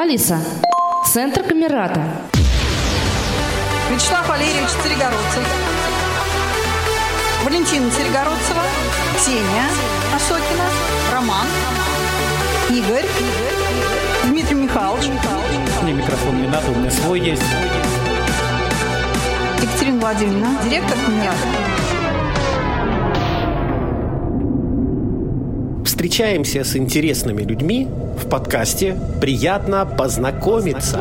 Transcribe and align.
Алиса, 0.00 0.38
центр 1.12 1.42
Камерата. 1.42 2.00
Вячеслав 3.90 4.28
Валерьевич 4.28 4.68
Царегородцев. 4.80 5.44
Валентина 7.44 7.90
Царегородцева. 7.90 8.62
Ксения 9.16 9.64
Осокина. 10.14 10.66
Роман. 11.12 11.46
Игорь. 12.70 13.06
Дмитрий 14.26 14.54
Михайлович. 14.54 15.06
Мне 15.82 15.94
микрофон 15.94 16.42
не 16.42 16.46
надо, 16.46 16.70
у 16.70 16.76
меня 16.76 16.92
свой 16.92 17.18
есть. 17.18 17.42
Екатерина 19.60 19.98
Владимировна. 19.98 20.58
Директор 20.62 20.96
Камерата. 21.04 21.38
Встречаемся 25.84 26.62
с 26.62 26.76
интересными 26.76 27.42
людьми 27.42 27.88
в 28.28 28.30
подкасте 28.30 28.94
«Приятно 29.22 29.86
познакомиться». 29.86 31.00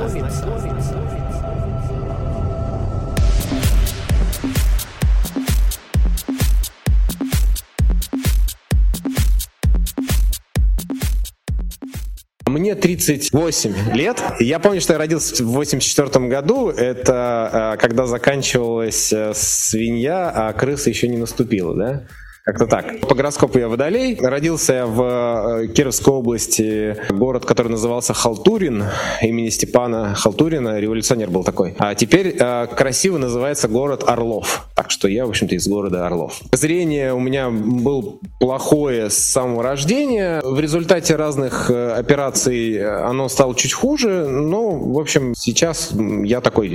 Мне 12.46 12.76
38 12.76 13.94
лет. 13.94 14.24
Я 14.40 14.60
помню, 14.60 14.80
что 14.80 14.94
я 14.94 15.00
родился 15.00 15.44
в 15.44 15.48
84 15.48 16.28
году. 16.30 16.70
Это 16.70 17.74
э, 17.76 17.82
когда 17.82 18.06
заканчивалась 18.06 19.12
э, 19.12 19.34
свинья, 19.36 20.32
а 20.34 20.54
крыса 20.54 20.90
еще 20.90 21.10
не 21.10 21.18
наступила, 21.18 21.76
да? 21.76 22.08
Как-то 22.48 22.66
так. 22.66 23.02
По 23.02 23.14
гороскопу 23.14 23.60
я 23.60 23.68
водолей. 23.68 24.18
Родился 24.22 24.74
я 24.74 24.86
в 24.86 25.64
э, 25.64 25.68
Кировской 25.68 26.14
области, 26.14 26.96
город, 27.10 27.46
который 27.46 27.68
назывался 27.68 28.14
Халтурин, 28.14 28.86
имени 29.22 29.50
Степана 29.50 30.16
Халтурина, 30.16 30.80
революционер 30.80 31.30
был 31.30 31.44
такой. 31.44 31.76
А 31.78 31.94
теперь 31.94 32.38
э, 32.40 32.68
красиво 32.68 33.18
называется 33.18 33.68
город 33.68 34.06
Орлов. 34.08 34.66
Так 34.76 34.92
что 34.92 35.10
я, 35.10 35.26
в 35.26 35.30
общем-то, 35.30 35.56
из 35.56 35.68
города 35.68 36.08
Орлов. 36.08 36.40
Зрение 36.54 37.14
у 37.14 37.20
меня 37.20 37.50
было 37.50 38.14
плохое 38.40 39.10
с 39.10 39.18
самого 39.18 39.62
рождения. 39.62 40.40
В 40.42 40.58
результате 40.62 41.18
разных 41.18 41.70
э, 41.70 41.92
операций 41.96 42.82
оно 42.82 43.28
стало 43.28 43.56
чуть 43.56 43.74
хуже, 43.74 44.26
но, 44.26 44.70
в 44.70 44.98
общем, 44.98 45.34
сейчас 45.36 45.92
я 46.24 46.40
такой 46.40 46.70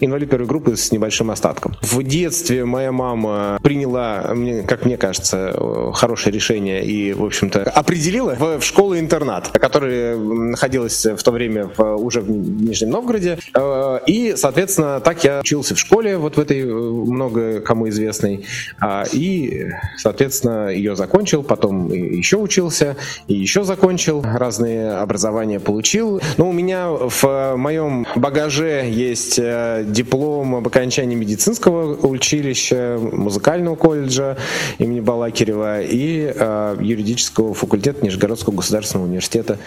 инвалид 0.00 0.30
первой 0.30 0.46
группы 0.46 0.76
с 0.76 0.90
небольшим 0.92 1.30
остатком. 1.30 1.76
В 1.82 2.02
детстве 2.02 2.64
моя 2.64 2.90
мама 2.90 3.58
приняла, 3.62 4.34
как 4.66 4.86
мне 4.86 4.96
кажется, 4.96 5.09
кажется, 5.10 5.52
э, 5.52 5.90
хорошее 5.92 6.32
решение 6.32 6.84
и, 6.84 7.12
в 7.12 7.24
общем-то, 7.24 7.64
определила 7.64 8.36
в, 8.36 8.60
в 8.60 8.64
школу-интернат, 8.64 9.48
которая 9.48 10.16
находилась 10.16 11.04
в 11.04 11.20
то 11.24 11.32
время 11.32 11.68
в, 11.76 11.82
уже 11.96 12.20
в 12.20 12.30
Нижнем 12.30 12.90
Новгороде. 12.90 13.38
Э, 13.54 13.98
и, 14.06 14.34
соответственно, 14.36 15.00
так 15.00 15.24
я 15.24 15.40
учился 15.40 15.74
в 15.74 15.80
школе, 15.80 16.16
вот 16.16 16.36
в 16.36 16.40
этой 16.40 16.60
э, 16.60 16.64
много 16.64 17.60
кому 17.60 17.88
известной. 17.88 18.46
А, 18.78 19.04
и, 19.12 19.70
соответственно, 19.96 20.68
ее 20.68 20.94
закончил, 20.94 21.42
потом 21.42 21.92
еще 21.92 22.36
учился, 22.36 22.96
и 23.26 23.34
еще 23.34 23.64
закончил, 23.64 24.22
разные 24.22 24.92
образования 24.92 25.58
получил. 25.58 26.20
Но 26.36 26.48
у 26.48 26.52
меня 26.52 26.88
в 26.88 27.56
моем 27.56 28.06
багаже 28.14 28.88
есть 28.88 29.40
диплом 29.40 30.54
об 30.54 30.68
окончании 30.68 31.16
медицинского 31.16 31.96
училища, 32.06 32.96
музыкального 33.00 33.74
колледжа 33.74 34.36
имени 34.78 34.99
имени 35.00 35.04
Балакирева 35.04 35.82
и 35.82 36.32
э, 36.34 36.76
юридического 36.80 37.54
факультета 37.54 38.04
Нижегородского 38.04 38.54
государственного 38.54 39.06
университета 39.06 39.58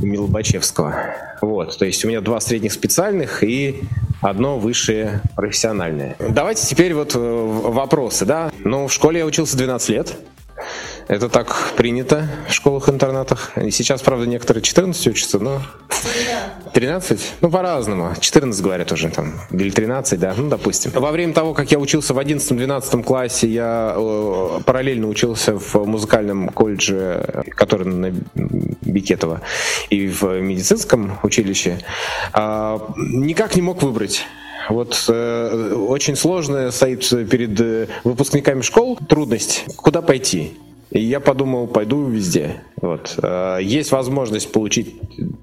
имени 0.00 0.18
Лобачевского. 0.18 0.94
Вот, 1.42 1.78
то 1.78 1.84
есть 1.84 2.04
у 2.04 2.08
меня 2.08 2.20
два 2.20 2.40
средних 2.40 2.72
специальных 2.72 3.42
и 3.42 3.82
одно 4.22 4.58
высшее 4.58 5.20
профессиональное. 5.34 6.16
Давайте 6.18 6.66
теперь 6.66 6.94
вот 6.94 7.14
э, 7.14 7.18
вопросы, 7.18 8.24
да? 8.24 8.50
Ну, 8.64 8.86
в 8.86 8.92
школе 8.92 9.20
я 9.20 9.26
учился 9.26 9.56
12 9.56 9.88
лет. 9.90 10.16
Это 11.08 11.28
так 11.28 11.72
принято 11.76 12.28
в 12.48 12.52
школах-интернатах. 12.52 13.52
И 13.56 13.70
сейчас, 13.70 14.02
правда, 14.02 14.26
некоторые 14.26 14.62
14 14.62 15.06
учатся, 15.06 15.38
но... 15.38 15.62
13? 16.74 17.34
Ну, 17.40 17.50
по-разному. 17.50 18.12
14, 18.18 18.62
говорят 18.62 18.90
уже 18.92 19.08
там. 19.08 19.34
Или 19.50 19.70
13, 19.70 20.18
да, 20.18 20.34
ну, 20.36 20.48
допустим. 20.48 20.90
Во 20.94 21.12
время 21.12 21.32
того, 21.32 21.54
как 21.54 21.70
я 21.70 21.78
учился 21.78 22.12
в 22.12 22.18
11-12 22.18 23.02
классе, 23.04 23.48
я 23.48 23.94
э, 23.96 24.60
параллельно 24.64 25.06
учился 25.08 25.56
в 25.56 25.74
музыкальном 25.86 26.48
колледже, 26.48 27.44
который 27.50 27.86
на 27.86 28.12
Бикетова, 28.82 29.42
и 29.90 30.08
в 30.08 30.40
медицинском 30.40 31.18
училище. 31.22 31.78
Э, 32.34 32.78
никак 32.96 33.54
не 33.54 33.62
мог 33.62 33.82
выбрать. 33.82 34.24
Вот 34.68 35.04
э, 35.08 35.74
очень 35.74 36.16
сложно 36.16 36.70
стоит 36.72 37.08
перед 37.30 37.60
э, 37.60 37.86
выпускниками 38.02 38.62
школ 38.62 38.98
трудность, 39.08 39.64
куда 39.76 40.02
пойти. 40.02 40.54
И 40.96 41.00
я 41.00 41.20
подумал, 41.20 41.66
пойду 41.66 42.06
везде. 42.06 42.62
Вот. 42.80 43.18
Э, 43.22 43.58
есть 43.60 43.92
возможность 43.92 44.50
получить, 44.50 44.94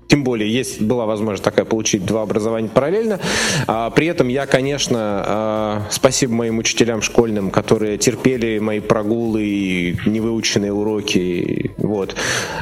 тем 0.07 0.23
более 0.23 0.51
есть 0.51 0.81
была 0.81 1.05
возможность 1.05 1.43
такая 1.43 1.65
получить 1.65 2.05
два 2.05 2.23
образования 2.23 2.69
параллельно. 2.69 3.19
А 3.67 3.91
при 3.91 4.07
этом 4.07 4.29
я, 4.29 4.47
конечно, 4.47 5.85
э, 5.87 5.91
спасибо 5.91 6.33
моим 6.33 6.57
учителям 6.57 7.03
школьным, 7.03 7.51
которые 7.51 7.99
терпели 7.99 8.57
мои 8.57 8.79
прогулы 8.79 9.43
и 9.43 9.97
невыученные 10.07 10.73
уроки. 10.73 11.71
Вот. 11.77 12.15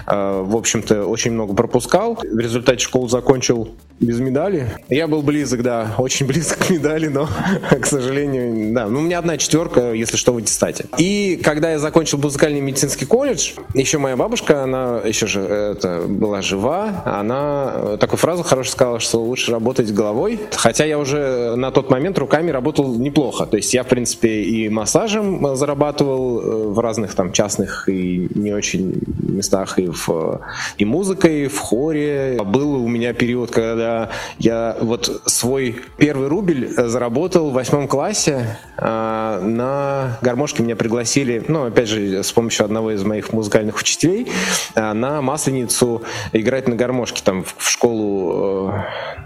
Э, 0.08 0.42
в 0.44 0.58
общем-то, 0.58 1.06
очень 1.06 1.32
много 1.32 1.54
пропускал. 1.54 2.16
В 2.22 2.40
результате 2.40 2.80
школу 2.80 3.08
закончил 3.08 3.70
без 4.02 4.20
медали. 4.20 4.70
Я 4.90 5.08
был 5.08 5.22
близок, 5.22 5.62
да, 5.62 5.96
очень 5.98 6.26
близок 6.28 6.58
к 6.58 6.70
медали, 6.70 7.08
но, 7.08 7.30
к 7.70 7.86
сожалению, 7.86 8.74
да. 8.74 8.88
Ну, 8.88 9.00
у 9.00 9.02
меня 9.02 9.20
одна 9.20 9.38
четверка, 9.38 9.94
если 9.94 10.18
что, 10.18 10.34
в 10.34 10.38
аттестате. 10.38 10.86
И 10.98 11.40
когда 11.42 11.72
я 11.72 11.80
закончил 11.80 12.18
музыкальный 12.18 12.60
медицинский 12.60 12.81
колледж, 13.08 13.52
еще 13.74 13.98
моя 13.98 14.16
бабушка, 14.16 14.64
она 14.64 15.02
еще 15.04 15.28
же 15.28 15.42
это, 15.42 16.06
была 16.08 16.42
жива, 16.42 17.04
она 17.06 17.98
такую 18.00 18.18
фразу 18.18 18.44
хорошо 18.44 18.72
сказала, 18.72 19.00
что 19.00 19.20
лучше 19.20 19.52
работать 19.52 19.94
головой. 19.94 20.40
Хотя 20.52 20.86
я 20.86 20.98
уже 20.98 21.56
на 21.56 21.72
тот 21.72 21.90
момент 21.90 22.18
руками 22.18 22.52
работал 22.52 22.96
неплохо. 22.96 23.46
То 23.46 23.58
есть 23.58 23.74
я, 23.74 23.84
в 23.84 23.88
принципе, 23.88 24.42
и 24.44 24.70
массажем 24.70 25.56
зарабатывал 25.56 26.40
э, 26.40 26.68
в 26.70 26.80
разных 26.80 27.16
там 27.16 27.32
частных 27.32 27.88
и 27.90 28.28
не 28.34 28.54
очень 28.54 29.02
местах, 29.20 29.80
и, 29.80 29.88
в, 29.88 30.42
и 30.78 30.86
музыкой, 30.86 31.46
и 31.46 31.48
в 31.48 31.60
хоре. 31.60 32.40
Был 32.44 32.76
у 32.84 32.88
меня 32.88 33.14
период, 33.14 33.52
когда 33.52 34.10
я 34.40 34.78
вот 34.82 35.22
свой 35.26 35.76
первый 35.98 36.28
рубль 36.28 36.68
заработал 36.70 37.50
в 37.50 37.54
восьмом 37.54 37.88
классе. 37.88 38.58
На 38.78 40.18
гармошке 40.22 40.64
меня 40.64 40.76
пригласили, 40.76 41.44
ну, 41.48 41.66
опять 41.66 41.88
же, 41.88 42.24
с 42.24 42.32
помощью 42.32 42.61
одного 42.62 42.92
из 42.92 43.04
моих 43.04 43.34
музыкальных 43.34 43.78
учителей, 43.78 44.28
а, 44.76 44.94
на 44.94 45.22
Масленицу 45.22 46.04
играть 46.34 46.68
на 46.68 46.76
гармошке 46.76 47.22
там 47.24 47.44
в 47.44 47.70
школу, 47.70 48.70
э, 48.70 48.84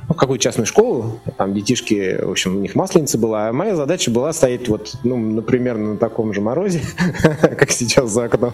ну, 0.08 0.16
какую 0.16 0.40
частную 0.40 0.66
школу, 0.66 1.20
там 1.38 1.54
детишки, 1.54 2.20
в 2.22 2.32
общем, 2.32 2.58
у 2.58 2.60
них 2.60 2.76
Масленица 2.76 3.18
была, 3.18 3.50
а 3.50 3.54
моя 3.54 3.76
задача 3.76 4.12
была 4.12 4.34
стоять 4.34 4.68
вот, 4.68 4.96
ну, 5.04 5.18
например, 5.18 5.78
на 5.78 5.98
таком 5.98 6.34
же 6.34 6.42
морозе, 6.42 6.82
как 7.42 7.72
сейчас 7.72 8.10
за 8.12 8.26
окном, 8.26 8.54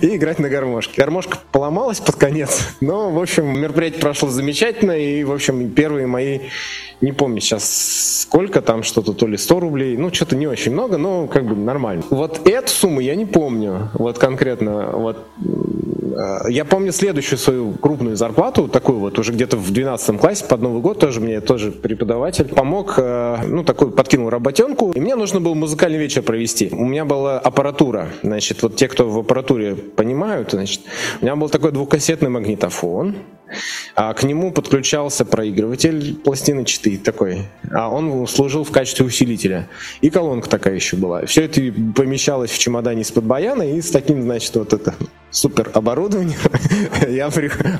и 0.00 0.16
играть 0.16 0.38
на 0.38 0.48
гармошке. 0.48 0.94
Гармошка 0.96 1.38
поломалась 1.50 2.00
под 2.00 2.16
конец, 2.16 2.68
но, 2.80 3.10
в 3.10 3.20
общем, 3.20 3.60
мероприятие 3.60 4.00
прошло 4.00 4.28
замечательно, 4.28 4.92
и, 4.92 5.24
в 5.24 5.32
общем, 5.32 5.70
первые 5.70 6.06
мои, 6.06 6.40
не 7.00 7.12
помню 7.12 7.40
сейчас 7.40 8.22
сколько, 8.22 8.62
там 8.62 8.82
что-то 8.82 9.12
то 9.12 9.26
ли 9.26 9.36
100 9.36 9.60
рублей, 9.60 9.96
ну, 9.96 10.12
что-то 10.12 10.36
не 10.36 10.46
очень 10.46 10.72
много, 10.72 10.98
но 10.98 11.26
как 11.26 11.44
бы 11.44 11.56
нормально. 11.56 12.04
Вот 12.10 12.46
эту 12.48 12.70
сумму 12.70 13.00
я 13.00 13.14
не 13.14 13.26
помню, 13.26 13.90
вот 13.94 14.18
конкретно, 14.22 14.90
вот 14.92 15.26
э, 15.40 16.50
я 16.50 16.64
помню 16.64 16.92
следующую 16.92 17.38
свою 17.38 17.72
крупную 17.72 18.14
зарплату, 18.14 18.68
такую 18.68 19.00
вот 19.00 19.18
уже 19.18 19.32
где-то 19.32 19.56
в 19.56 19.72
12 19.72 20.20
классе 20.20 20.44
под 20.48 20.62
Новый 20.62 20.80
год 20.80 21.00
тоже 21.00 21.20
мне 21.20 21.40
тоже 21.40 21.72
преподаватель 21.72 22.44
помог, 22.44 22.94
э, 22.98 23.38
ну 23.48 23.64
такой 23.64 23.90
подкинул 23.90 24.30
работенку, 24.30 24.92
и 24.92 25.00
мне 25.00 25.16
нужно 25.16 25.40
было 25.40 25.54
музыкальный 25.54 25.98
вечер 25.98 26.22
провести. 26.22 26.68
У 26.70 26.84
меня 26.84 27.04
была 27.04 27.40
аппаратура, 27.40 28.10
значит, 28.22 28.62
вот 28.62 28.76
те, 28.76 28.86
кто 28.86 29.10
в 29.10 29.18
аппаратуре 29.18 29.74
понимают, 29.74 30.52
значит, 30.52 30.82
у 31.20 31.24
меня 31.24 31.34
был 31.34 31.48
такой 31.48 31.72
двухкассетный 31.72 32.28
магнитофон, 32.28 33.16
а 33.94 34.14
к 34.14 34.22
нему 34.24 34.52
подключался 34.52 35.24
проигрыватель 35.24 36.14
пластиночный 36.14 36.96
такой, 36.96 37.46
а 37.70 37.88
он 37.88 38.26
служил 38.26 38.64
в 38.64 38.70
качестве 38.70 39.06
усилителя. 39.06 39.68
И 40.00 40.10
колонка 40.10 40.48
такая 40.48 40.74
еще 40.74 40.96
была. 40.96 41.26
Все 41.26 41.44
это 41.44 41.60
помещалось 41.94 42.50
в 42.50 42.58
чемодане 42.58 43.02
из-под 43.02 43.24
баяна, 43.24 43.62
и 43.62 43.80
с 43.80 43.90
таким, 43.90 44.22
значит, 44.22 44.54
вот 44.56 44.72
это 44.72 44.94
супер 45.32 45.70
оборудование. 45.74 46.36
я 47.08 47.30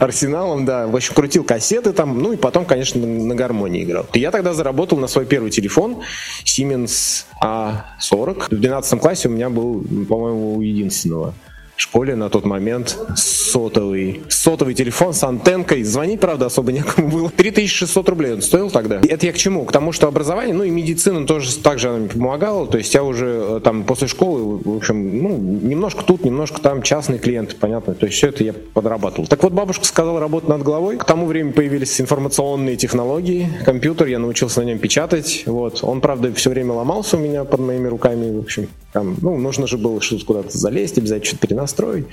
арсеналом, 0.01 0.65
да, 0.65 0.87
в 0.87 0.97
общем, 0.97 1.15
крутил 1.15 1.45
кассеты 1.45 1.93
там, 1.93 2.19
ну 2.19 2.33
и 2.33 2.37
потом, 2.37 2.65
конечно, 2.65 3.07
на 3.07 3.35
гармонии 3.35 3.85
играл. 3.85 4.07
Я 4.15 4.31
тогда 4.31 4.55
заработал 4.55 4.99
на 4.99 5.07
свой 5.07 5.27
первый 5.27 5.51
телефон 5.51 6.03
Siemens 6.45 7.25
A40. 7.43 8.47
В 8.51 8.61
12 8.61 9.01
классе 9.01 9.29
у 9.29 9.33
меня 9.33 9.51
был, 9.51 9.85
по-моему, 10.09 10.57
у 10.57 10.61
единственного 10.63 11.35
школе 11.83 12.15
на 12.15 12.31
тот 12.31 12.45
момент 12.45 12.99
сотовый. 13.17 14.23
Сотовый 14.29 14.75
телефон 14.75 15.13
с 15.13 15.23
антенкой. 15.25 15.83
Звонить, 15.83 16.21
правда, 16.21 16.47
особо 16.47 16.73
некому 16.73 17.09
было. 17.09 17.31
3600 17.31 18.09
рублей 18.09 18.33
он 18.33 18.43
стоил 18.43 18.71
тогда. 18.71 19.01
Это 19.07 19.27
я 19.27 19.33
к 19.33 19.37
чему? 19.37 19.65
К 19.65 19.73
тому, 19.73 19.93
что 19.93 20.07
образование, 20.07 20.55
ну 20.55 20.65
и 20.65 20.71
медицина 20.71 21.27
тоже 21.27 21.55
так 21.59 21.79
же 21.79 21.89
она 21.89 21.99
мне 21.99 22.09
помогала. 22.09 22.67
То 22.67 22.79
есть 22.79 22.95
я 22.95 23.03
уже 23.03 23.27
э, 23.27 23.61
там 23.63 23.85
после 23.85 24.09
школы, 24.09 24.61
в 24.65 24.77
общем, 24.77 25.23
ну, 25.23 25.37
немножко 25.37 26.03
тут, 26.05 26.25
немножко 26.25 26.61
там 26.61 26.83
частные 26.83 27.19
клиенты, 27.19 27.57
понятно. 27.57 27.95
То 27.95 28.07
есть 28.07 28.17
все 28.19 28.29
это 28.29 28.45
я 28.45 28.55
подрабатывал. 28.55 29.27
Так 29.27 29.43
вот, 29.43 29.53
бабушка 29.53 29.85
сказала 29.85 30.21
работать 30.21 30.49
над 30.49 30.63
головой. 30.63 30.97
К 30.97 31.05
тому 31.05 31.27
времени 31.27 31.53
появились 31.53 32.01
информационные 32.01 32.77
технологии. 32.77 33.49
Компьютер, 33.65 34.07
я 34.07 34.19
научился 34.19 34.61
на 34.61 34.67
нем 34.67 34.79
печатать. 34.79 35.43
Вот. 35.47 35.81
Он, 35.83 36.01
правда, 36.01 36.33
все 36.33 36.51
время 36.51 36.73
ломался 36.73 37.17
у 37.17 37.21
меня 37.21 37.45
под 37.45 37.61
моими 37.61 37.89
руками. 37.89 38.35
В 38.35 38.41
общем, 38.41 38.69
там, 38.93 39.17
ну, 39.23 39.37
нужно 39.37 39.67
же 39.67 39.79
было 39.79 40.01
что-то 40.01 40.25
куда-то 40.25 40.57
залезть, 40.57 40.99
обязательно 40.99 41.27
что-то 41.27 41.41
перенастроить. 41.73 42.07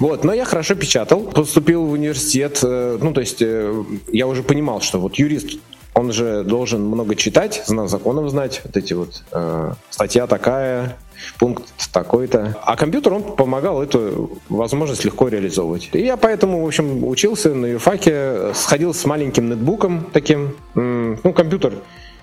Вот, 0.00 0.24
но 0.24 0.32
я 0.32 0.44
хорошо 0.44 0.74
печатал, 0.74 1.20
поступил 1.20 1.84
в 1.84 1.92
университет, 1.92 2.60
э, 2.62 2.98
ну, 3.00 3.12
то 3.12 3.20
есть 3.20 3.40
э, 3.40 3.84
я 4.12 4.26
уже 4.26 4.42
понимал, 4.42 4.80
что 4.80 4.98
вот 4.98 5.16
юрист, 5.16 5.58
он 5.94 6.12
же 6.12 6.42
должен 6.42 6.84
много 6.84 7.14
читать, 7.14 7.62
знать 7.66 7.88
законов 7.88 8.28
знать, 8.30 8.60
вот 8.64 8.76
эти 8.76 8.94
вот 8.94 9.22
э, 9.32 9.72
статья 9.90 10.26
такая, 10.26 10.96
пункт 11.38 11.64
такой-то. 11.92 12.56
А 12.64 12.76
компьютер, 12.76 13.12
он 13.12 13.22
помогал 13.22 13.82
эту 13.82 14.38
возможность 14.48 15.04
легко 15.04 15.28
реализовывать. 15.28 15.90
И 15.92 16.04
я 16.04 16.16
поэтому, 16.16 16.64
в 16.64 16.66
общем, 16.66 17.06
учился 17.06 17.54
на 17.54 17.66
юрфаке, 17.66 18.52
сходил 18.54 18.92
с 18.92 19.04
маленьким 19.04 19.48
нетбуком 19.48 20.08
таким, 20.12 20.56
ну, 20.74 21.32
компьютер 21.32 21.74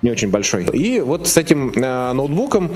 не 0.02 0.12
очень 0.12 0.30
большой. 0.30 0.66
И 0.66 1.00
вот 1.00 1.28
с 1.28 1.38
этим 1.38 1.72
э, 1.72 2.14
ноутбуком 2.14 2.72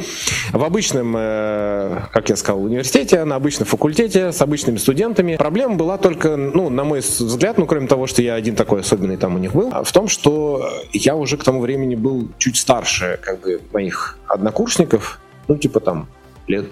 в 0.52 0.64
обычном, 0.64 1.16
э, 1.18 2.02
как 2.12 2.30
я 2.30 2.36
сказал, 2.36 2.64
университете, 2.64 3.24
на 3.24 3.36
обычном 3.36 3.66
факультете, 3.66 4.32
с 4.32 4.42
обычными 4.42 4.78
студентами, 4.78 5.36
проблема 5.36 5.76
была 5.76 5.98
только, 5.98 6.36
ну, 6.36 6.70
на 6.70 6.84
мой 6.84 7.00
взгляд, 7.00 7.58
ну, 7.58 7.66
кроме 7.66 7.88
того, 7.88 8.08
что 8.08 8.22
я 8.22 8.36
один 8.36 8.56
такой 8.56 8.82
особенный 8.82 9.18
там 9.18 9.36
у 9.36 9.38
них 9.40 9.54
был, 9.54 9.72
в 9.84 9.92
том, 9.92 10.08
что 10.08 10.70
я 10.94 11.16
уже 11.16 11.38
к 11.38 11.44
тому 11.44 11.62
времени 11.62 11.96
был 11.96 12.30
чуть 12.38 12.58
старше, 12.58 13.20
как 13.22 13.42
бы, 13.42 13.62
моих 13.74 14.18
однокурсников, 14.28 15.20
ну, 15.48 15.58
типа 15.58 15.80
там 15.80 16.08
лет 16.48 16.66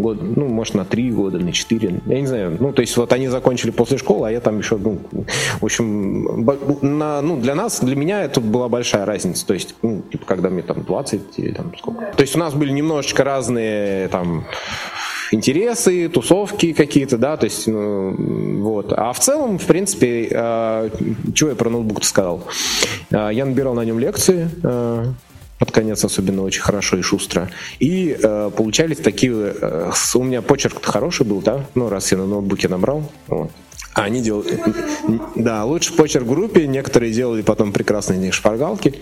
год, 0.00 0.18
ну, 0.22 0.48
может, 0.48 0.74
на 0.74 0.84
три 0.84 1.10
года, 1.10 1.38
на 1.38 1.52
четыре, 1.52 2.00
я 2.06 2.20
не 2.20 2.26
знаю. 2.26 2.56
Ну, 2.58 2.72
то 2.72 2.80
есть 2.80 2.96
вот 2.96 3.12
они 3.12 3.28
закончили 3.28 3.70
после 3.70 3.98
школы, 3.98 4.28
а 4.28 4.30
я 4.30 4.40
там 4.40 4.58
еще, 4.58 4.76
ну, 4.76 4.98
в 5.60 5.64
общем, 5.64 6.44
на, 6.82 7.20
ну, 7.22 7.36
для 7.36 7.54
нас, 7.54 7.80
для 7.80 7.96
меня 7.96 8.22
это 8.22 8.40
была 8.40 8.68
большая 8.68 9.04
разница. 9.04 9.46
То 9.46 9.54
есть, 9.54 9.74
ну, 9.82 10.02
типа, 10.10 10.26
когда 10.26 10.50
мне 10.50 10.62
там 10.62 10.82
20 10.82 11.38
или 11.38 11.52
там 11.52 11.72
сколько. 11.78 12.12
То 12.16 12.22
есть 12.22 12.36
у 12.36 12.38
нас 12.38 12.54
были 12.54 12.72
немножечко 12.72 13.24
разные 13.24 14.08
там 14.08 14.44
интересы, 15.32 16.08
тусовки 16.08 16.72
какие-то, 16.72 17.18
да, 17.18 17.36
то 17.36 17.44
есть, 17.44 17.66
ну, 17.66 18.14
вот. 18.62 18.92
А 18.96 19.12
в 19.12 19.20
целом, 19.20 19.58
в 19.58 19.66
принципе, 19.66 20.28
э, 20.30 20.90
чего 21.34 21.50
я 21.50 21.56
про 21.56 21.70
ноутбук 21.70 22.04
сказал? 22.04 22.42
Э, 23.10 23.30
я 23.32 23.44
набирал 23.44 23.74
на 23.74 23.84
нем 23.84 23.98
лекции, 23.98 24.50
э, 24.62 25.04
под 25.60 25.72
конец 25.72 26.02
особенно 26.02 26.42
очень 26.42 26.62
хорошо 26.62 26.96
и 26.96 27.02
шустро. 27.02 27.50
И 27.80 28.16
э, 28.20 28.50
получались 28.56 28.96
такие... 28.96 29.54
Э, 29.60 29.92
у 30.14 30.22
меня 30.22 30.40
почерк 30.40 30.82
хороший 30.82 31.26
был, 31.26 31.42
да? 31.42 31.66
Ну, 31.74 31.90
раз 31.90 32.10
я 32.12 32.18
на 32.18 32.26
ноутбуке 32.26 32.66
набрал. 32.66 33.12
Вот. 33.28 33.50
А 33.92 34.04
они 34.04 34.22
делали... 34.22 34.58
Да, 35.34 35.64
лучше 35.66 35.92
почерк 35.92 36.24
в 36.24 36.28
группе. 36.28 36.66
Некоторые 36.66 37.12
делали 37.12 37.42
потом 37.42 37.72
прекрасные 37.72 38.32
шпаргалки. 38.32 38.94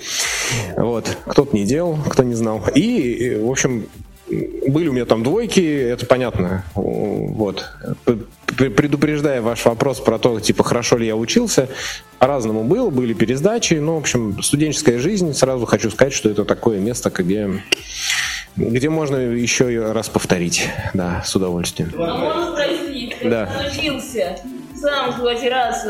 Вот. 0.76 1.16
Кто-то 1.26 1.55
не 1.56 1.64
делал, 1.64 1.96
кто 2.08 2.25
не 2.25 2.34
знал. 2.34 2.64
И, 2.75 3.38
в 3.40 3.49
общем, 3.49 3.87
были 4.30 4.88
у 4.88 4.92
меня 4.92 5.04
там 5.04 5.22
двойки, 5.22 5.60
это 5.60 6.06
понятно. 6.06 6.64
Вот. 6.75 7.66
Предупреждая 8.46 9.40
ваш 9.40 9.64
вопрос 9.64 10.00
про 10.00 10.19
то, 10.19 10.38
типа, 10.40 10.64
хорошо 10.64 10.96
ли 10.98 11.06
я 11.06 11.16
учился, 11.16 11.69
по-разному 12.19 12.64
было, 12.64 12.90
были 12.90 13.14
пересдачи, 13.14 13.75
но, 13.75 13.94
в 13.94 13.98
общем, 13.98 14.42
студенческая 14.42 14.98
жизнь, 14.98 15.32
сразу 15.34 15.66
хочу 15.66 15.90
сказать, 15.90 16.12
что 16.12 16.28
это 16.28 16.44
такое 16.44 16.78
место, 16.78 17.10
где, 17.10 17.62
где 18.56 18.90
можно 18.90 19.16
еще 19.16 19.92
раз 19.92 20.08
повторить, 20.08 20.69
да, 20.94 21.22
с 21.25 21.34
удовольствием. 21.34 21.92
А 21.96 22.16
можно 22.16 22.52
спросить, 22.52 23.16
да. 23.22 23.48
учился 23.70 24.36
сам 24.75 25.12
сколько 25.12 25.48
раз, 25.50 25.86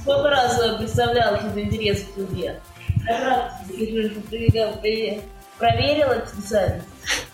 сколько 0.00 0.30
раз 0.30 0.60
представлял 0.78 1.34
этот 1.34 1.56
интерес 1.56 2.00
в 2.00 2.14
суде? 2.14 2.60
Проверил 5.58 6.10
эту 6.10 6.28
специальность? 6.28 6.86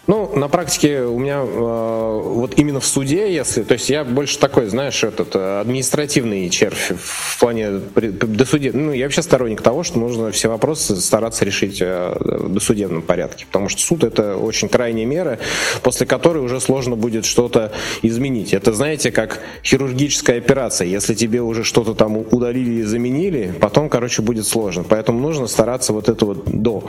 Ну, 0.06 0.34
на 0.34 0.48
практике 0.48 1.02
у 1.02 1.18
меня 1.18 1.40
э, 1.40 2.20
вот 2.24 2.58
именно 2.58 2.80
в 2.80 2.86
суде, 2.86 3.32
если, 3.32 3.62
то 3.62 3.74
есть 3.74 3.90
я 3.90 4.02
больше 4.02 4.38
такой, 4.38 4.66
знаешь, 4.66 5.04
этот 5.04 5.36
э, 5.36 5.60
административный 5.60 6.48
червь 6.48 6.92
в 6.96 7.38
плане 7.38 7.80
досудеб... 7.94 8.74
Ну, 8.74 8.92
я 8.92 9.04
вообще 9.04 9.22
сторонник 9.22 9.60
того, 9.62 9.82
что 9.82 9.98
нужно 9.98 10.32
все 10.32 10.48
вопросы 10.48 10.96
стараться 10.96 11.44
решить 11.44 11.80
э, 11.80 12.16
в 12.18 12.52
досудебном 12.52 13.02
порядке, 13.02 13.44
потому 13.46 13.68
что 13.68 13.82
суд 13.82 14.02
это 14.02 14.36
очень 14.36 14.68
крайняя 14.68 15.06
мера, 15.06 15.38
после 15.82 16.06
которой 16.06 16.38
уже 16.38 16.60
сложно 16.60 16.96
будет 16.96 17.24
что-то 17.24 17.70
изменить. 18.02 18.54
Это, 18.54 18.72
знаете, 18.72 19.12
как 19.12 19.40
хирургическая 19.62 20.38
операция. 20.38 20.88
Если 20.88 21.14
тебе 21.14 21.42
уже 21.42 21.62
что-то 21.62 21.94
там 21.94 22.16
удалили 22.16 22.80
и 22.80 22.82
заменили, 22.82 23.54
потом, 23.60 23.88
короче, 23.88 24.22
будет 24.22 24.46
сложно. 24.46 24.82
Поэтому 24.82 25.20
нужно 25.20 25.46
стараться 25.46 25.92
вот 25.92 26.08
это 26.08 26.24
вот 26.24 26.44
до. 26.46 26.84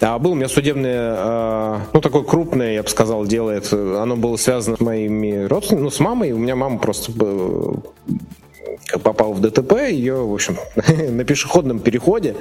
А 0.00 0.18
был 0.18 0.32
у 0.32 0.34
меня 0.36 0.48
судебное, 0.48 1.16
э, 1.18 1.78
ну, 1.92 2.00
такой 2.00 2.24
крупный 2.24 2.61
крупное, 2.62 2.74
я 2.74 2.82
бы 2.82 2.88
сказал, 2.88 3.26
делает. 3.26 3.72
Оно 3.72 4.16
было 4.16 4.36
связано 4.36 4.76
с 4.76 4.80
моими 4.80 5.44
родственниками, 5.46 5.84
ну, 5.84 5.90
с 5.90 6.00
мамой. 6.00 6.32
У 6.32 6.38
меня 6.38 6.56
мама 6.56 6.78
просто 6.78 7.12
попала 9.02 9.32
в 9.32 9.40
ДТП, 9.40 9.72
ее, 9.90 10.26
в 10.26 10.32
общем, 10.32 10.56
на 10.76 11.24
пешеходном 11.24 11.80
переходе 11.80 12.36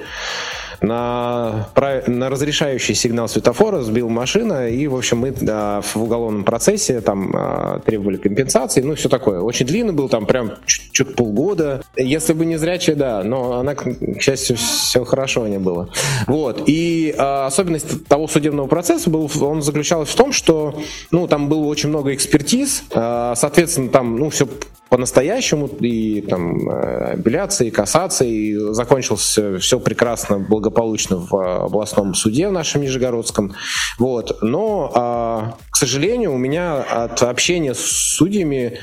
на, 0.82 1.70
на 2.08 2.30
разрешающий 2.30 2.96
сигнал 2.96 3.28
светофора 3.28 3.82
сбил 3.82 4.10
машина, 4.10 4.70
и, 4.70 4.88
в 4.88 4.96
общем, 4.96 5.20
мы 5.20 5.32
да, 5.32 5.82
в 5.82 5.98
уголовном 5.98 6.44
процессе 6.44 7.02
там 7.02 7.32
а, 7.36 7.80
требовали 7.80 8.18
компенсации, 8.18 8.82
ну, 8.82 8.96
все 8.96 9.08
такое. 9.08 9.42
Очень 9.42 9.68
длинный 9.68 9.94
был, 9.94 10.10
там 10.10 10.26
прям 10.26 10.54
чуть 10.66 11.16
полгода. 11.16 11.84
Если 11.96 12.34
бы 12.34 12.46
не 12.46 12.58
зрячая, 12.58 12.96
да, 12.96 13.24
но 13.24 13.60
она, 13.60 13.76
к 13.76 13.86
счастью, 14.20 14.58
все 14.58 15.04
хорошо 15.04 15.48
не 15.48 15.60
было. 15.60 15.90
Вот. 16.28 16.64
И 16.66 17.14
а, 17.18 17.46
особенность 17.46 18.08
того 18.08 18.28
судебного 18.28 18.68
процесса 18.68 19.10
был, 19.10 19.30
он 19.42 19.62
заключался 19.62 20.12
в 20.12 20.16
том, 20.16 20.32
что, 20.32 20.82
ну, 21.12 21.28
там 21.28 21.48
было 21.48 21.66
очень 21.66 21.90
много 21.90 22.14
экспертиз, 22.14 22.84
а, 22.92 23.36
соответственно, 23.36 23.90
там, 23.90 24.18
ну, 24.18 24.30
все 24.30 24.48
по-настоящему, 24.92 25.68
и 25.68 26.20
там 26.20 26.70
э, 26.70 27.14
апелляции, 27.14 27.70
кассации, 27.70 28.74
закончилось 28.74 29.40
все, 29.62 29.80
прекрасно, 29.80 30.38
благополучно 30.38 31.16
в 31.16 31.64
областном 31.64 32.14
суде 32.14 32.50
в 32.50 32.52
нашем 32.52 32.82
Нижегородском. 32.82 33.56
Вот. 33.98 34.40
Но, 34.42 34.92
а, 34.94 35.56
к 35.70 35.78
сожалению, 35.78 36.34
у 36.34 36.38
меня 36.38 36.82
от 36.82 37.24
общения 37.24 37.74
с 37.74 37.80
судьями 37.80 38.80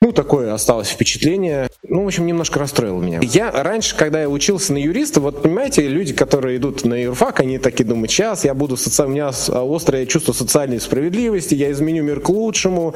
ну, 0.00 0.12
такое 0.12 0.54
осталось 0.54 0.88
впечатление. 0.88 1.67
Ну, 1.86 2.02
в 2.02 2.06
общем, 2.08 2.26
немножко 2.26 2.58
расстроило 2.58 3.00
меня. 3.00 3.20
Я 3.22 3.52
раньше, 3.52 3.96
когда 3.96 4.22
я 4.22 4.28
учился 4.28 4.72
на 4.72 4.78
юриста, 4.78 5.20
вот 5.20 5.42
понимаете, 5.42 5.86
люди, 5.86 6.12
которые 6.12 6.56
идут 6.56 6.84
на 6.84 6.94
юрфак, 6.94 7.38
они 7.38 7.58
такие 7.58 7.84
думают, 7.84 8.10
сейчас 8.10 8.44
я 8.44 8.52
буду, 8.52 8.76
соци... 8.76 9.04
у 9.04 9.08
меня 9.08 9.28
острое 9.28 10.04
чувство 10.06 10.32
социальной 10.32 10.80
справедливости, 10.80 11.54
я 11.54 11.70
изменю 11.70 12.02
мир 12.02 12.18
к 12.18 12.30
лучшему, 12.30 12.94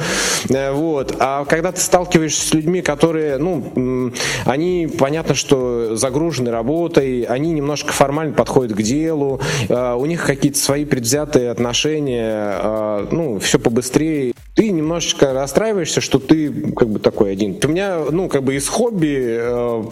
э, 0.48 0.72
вот. 0.72 1.14
А 1.20 1.44
когда 1.44 1.70
ты 1.70 1.80
сталкиваешься 1.80 2.44
с 2.44 2.54
людьми, 2.54 2.82
которые, 2.82 3.38
ну, 3.38 4.12
они, 4.46 4.88
понятно, 4.98 5.36
что 5.36 5.94
загружены 5.94 6.50
работой, 6.50 7.22
они 7.22 7.52
немножко 7.52 7.92
формально 7.92 8.34
подходят 8.34 8.76
к 8.76 8.82
делу, 8.82 9.40
э, 9.68 9.94
у 9.94 10.06
них 10.06 10.26
какие-то 10.26 10.58
свои 10.58 10.84
предвзятые 10.84 11.50
отношения, 11.50 12.58
э, 12.60 13.06
ну, 13.12 13.38
все 13.38 13.60
побыстрее. 13.60 14.32
Ты 14.54 14.70
немножечко 14.70 15.32
расстраиваешься, 15.32 16.00
что 16.00 16.18
ты 16.18 16.72
как 16.72 16.88
бы 16.88 16.98
такой 16.98 17.32
один. 17.32 17.58
У 17.64 17.68
меня, 17.68 18.00
ну, 18.10 18.28
как 18.28 18.42
бы 18.42 18.56
из 18.56 18.68
хобби, 18.72 19.36
э, 19.38 19.82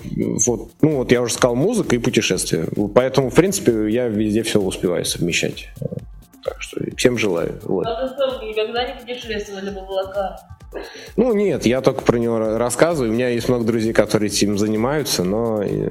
вот, 0.47 0.71
ну, 0.81 0.97
вот 0.97 1.13
я 1.13 1.23
уже 1.23 1.35
сказал, 1.35 1.55
музыка 1.55 1.95
и 1.97 1.99
путешествия. 1.99 2.67
Поэтому, 2.95 3.31
в 3.31 3.35
принципе, 3.35 3.91
я 3.91 4.09
везде 4.09 4.43
все 4.43 4.61
успеваю 4.61 5.05
совмещать. 5.05 5.69
Так 6.43 6.61
что 6.61 6.81
всем 6.97 7.19
желаю. 7.19 7.61
Вот. 7.65 7.87
А 7.87 8.03
вы 8.03 8.09
что, 8.09 8.45
никогда 8.45 8.87
не 8.87 8.99
путешествовали 8.99 9.71
по 9.71 9.83
облакам? 9.83 10.37
Ну, 11.17 11.35
нет, 11.35 11.67
я 11.67 11.81
только 11.81 12.03
про 12.03 12.17
него 12.17 12.39
рассказываю. 12.57 13.11
У 13.11 13.15
меня 13.15 13.29
есть 13.29 13.49
много 13.49 13.65
друзей, 13.65 13.93
которые 13.93 14.29
этим 14.29 14.57
занимаются, 14.57 15.25
но 15.25 15.63
э, 15.63 15.91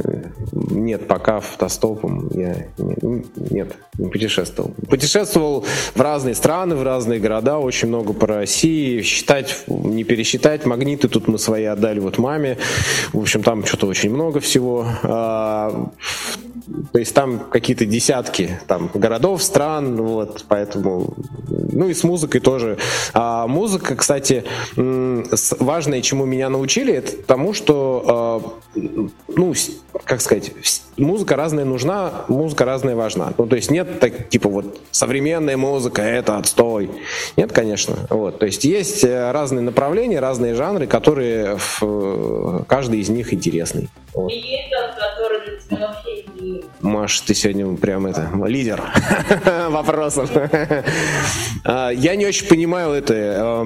нет, 0.52 1.08
пока 1.08 1.38
автостопом 1.38 2.30
я 2.34 2.68
ну, 2.78 3.24
нет, 3.50 3.74
не 3.98 4.10
путешествовал. 4.10 4.74
Путешествовал 4.90 5.66
в 5.94 6.02
разные 6.02 6.36
страны, 6.36 6.76
в 6.76 6.84
разные 6.84 7.20
города, 7.20 7.58
очень 7.58 7.90
много 7.90 8.14
по 8.14 8.28
России. 8.28 9.02
Считать, 9.02 9.64
не 9.68 10.04
пересчитать. 10.04 10.66
Магниты 10.66 11.10
тут 11.10 11.28
мы 11.28 11.38
свои 11.38 11.66
отдали 11.66 12.00
вот 12.00 12.18
маме. 12.18 12.58
В 13.12 13.20
общем, 13.20 13.44
там 13.44 13.66
что-то 13.66 13.88
очень 13.88 14.10
много 14.10 14.40
всего. 14.40 14.86
То 16.92 17.00
есть 17.00 17.14
там 17.14 17.40
какие-то 17.40 17.86
десятки 17.86 18.60
там, 18.68 18.90
городов, 18.94 19.42
стран, 19.44 19.96
вот, 19.96 20.46
поэтому 20.48 21.14
Ну 21.72 21.88
и 21.88 21.94
с 21.94 22.04
музыкой 22.04 22.42
тоже. 22.42 22.78
А 23.14 23.48
музыка, 23.48 23.96
кстати, 23.96 24.44
важное, 24.76 26.02
чему 26.02 26.26
меня 26.26 26.50
научили, 26.50 26.94
это 26.94 27.22
тому, 27.24 27.54
что, 27.54 28.04
а, 28.08 28.80
ну, 29.28 29.54
как 30.04 30.22
сказать, 30.22 30.52
музыка 30.98 31.36
разная 31.36 31.66
нужна, 31.66 32.26
музыка 32.28 32.66
разная 32.66 32.96
важна. 32.96 33.34
Ну, 33.38 33.48
то 33.48 33.56
есть 33.56 33.72
нет 33.72 34.00
так, 34.00 34.30
типа 34.30 34.50
вот 34.50 34.80
современная 34.92 35.58
музыка 35.58 36.02
это 36.02 36.38
отстой. 36.38 36.92
Нет, 37.38 37.52
конечно. 37.52 37.96
Вот. 38.10 38.40
То 38.40 38.46
есть 38.46 38.64
есть 38.64 39.04
э, 39.04 39.32
разные 39.32 39.62
направления, 39.62 40.20
разные 40.20 40.56
жанры, 40.56 40.88
которые 40.88 41.58
в, 41.58 42.64
каждый 42.68 43.00
из 43.00 43.10
них 43.10 43.34
интересный. 43.34 43.90
Вот. 44.14 44.32
И 44.32 44.36
есть 44.36 44.70
который 45.20 45.46
для 45.46 45.60
тебя 45.60 45.88
вообще. 45.88 46.29
Маш, 46.82 47.22
ты 47.22 47.34
сегодня 47.34 47.76
прям 47.76 48.08
это 48.08 48.30
лидер 48.46 48.82
вопросов. 49.70 50.30
А, 51.64 51.90
я 51.90 52.16
не 52.16 52.26
очень 52.26 52.48
понимаю 52.48 52.94
это. 52.94 53.66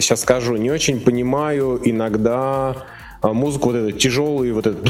Сейчас 0.00 0.20
эм, 0.20 0.22
скажу, 0.22 0.56
не 0.56 0.70
очень 0.70 1.00
понимаю 1.00 1.80
иногда 1.84 2.76
а 3.22 3.32
музыку 3.32 3.70
вот 3.70 3.76
эту 3.76 3.92
тяжелый, 3.92 4.50
вот 4.50 4.66
этот, 4.66 4.84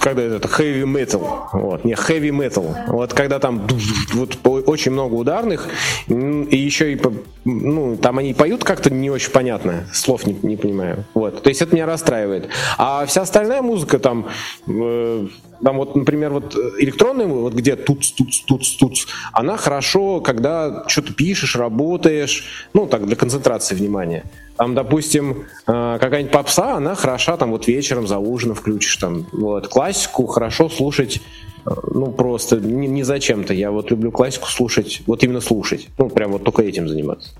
когда 0.00 0.22
это 0.22 0.48
heavy 0.48 0.84
metal, 0.84 1.46
вот, 1.54 1.82
не 1.82 1.94
heavy 1.94 2.28
metal, 2.28 2.74
вот 2.88 3.14
когда 3.14 3.38
там 3.38 3.66
вот 4.12 4.36
очень 4.44 4.92
много 4.92 5.14
ударных, 5.14 5.66
и 6.08 6.56
еще 6.58 6.92
и, 6.92 7.00
ну, 7.46 7.96
там 7.96 8.18
они 8.18 8.34
поют 8.34 8.64
как-то 8.64 8.92
не 8.92 9.08
очень 9.08 9.30
понятно, 9.30 9.88
слов 9.94 10.26
не, 10.26 10.38
не 10.42 10.58
понимаю, 10.58 11.06
вот, 11.14 11.42
то 11.42 11.48
есть 11.48 11.62
это 11.62 11.74
меня 11.74 11.86
расстраивает. 11.86 12.50
А 12.76 13.06
вся 13.06 13.22
остальная 13.22 13.62
музыка 13.62 13.98
там, 13.98 14.28
э, 14.66 15.26
там 15.62 15.76
вот, 15.76 15.94
например, 15.96 16.32
вот 16.32 16.56
электронная, 16.78 17.26
вот 17.26 17.54
где 17.54 17.76
тут, 17.76 18.04
тут, 18.16 18.28
тут, 18.46 18.62
тут, 18.78 19.06
она 19.32 19.56
хорошо, 19.56 20.20
когда 20.20 20.84
что-то 20.88 21.12
пишешь, 21.12 21.56
работаешь, 21.56 22.44
ну, 22.74 22.86
так, 22.86 23.06
для 23.06 23.16
концентрации 23.16 23.74
внимания. 23.74 24.24
Там, 24.56 24.74
допустим, 24.74 25.44
э, 25.66 25.98
какая-нибудь 26.00 26.32
попса, 26.32 26.76
она 26.76 26.94
хороша 26.94 27.36
там 27.36 27.50
вот 27.50 27.66
вечером 27.66 28.06
за 28.06 28.18
ужином 28.18 28.54
включишь 28.54 28.96
там. 28.96 29.26
Вот. 29.32 29.68
Классику 29.68 30.26
хорошо 30.26 30.68
слушать, 30.68 31.20
э, 31.66 31.70
ну 31.94 32.12
просто 32.12 32.58
не, 32.58 32.86
не 32.86 33.02
зачем-то. 33.02 33.54
Я 33.54 33.70
вот 33.70 33.90
люблю 33.90 34.12
классику 34.12 34.48
слушать, 34.48 35.02
вот 35.06 35.24
именно 35.24 35.40
слушать. 35.40 35.88
Ну 35.98 36.10
прям 36.10 36.32
вот 36.32 36.44
только 36.44 36.62
этим 36.62 36.88
заниматься. 36.88 37.30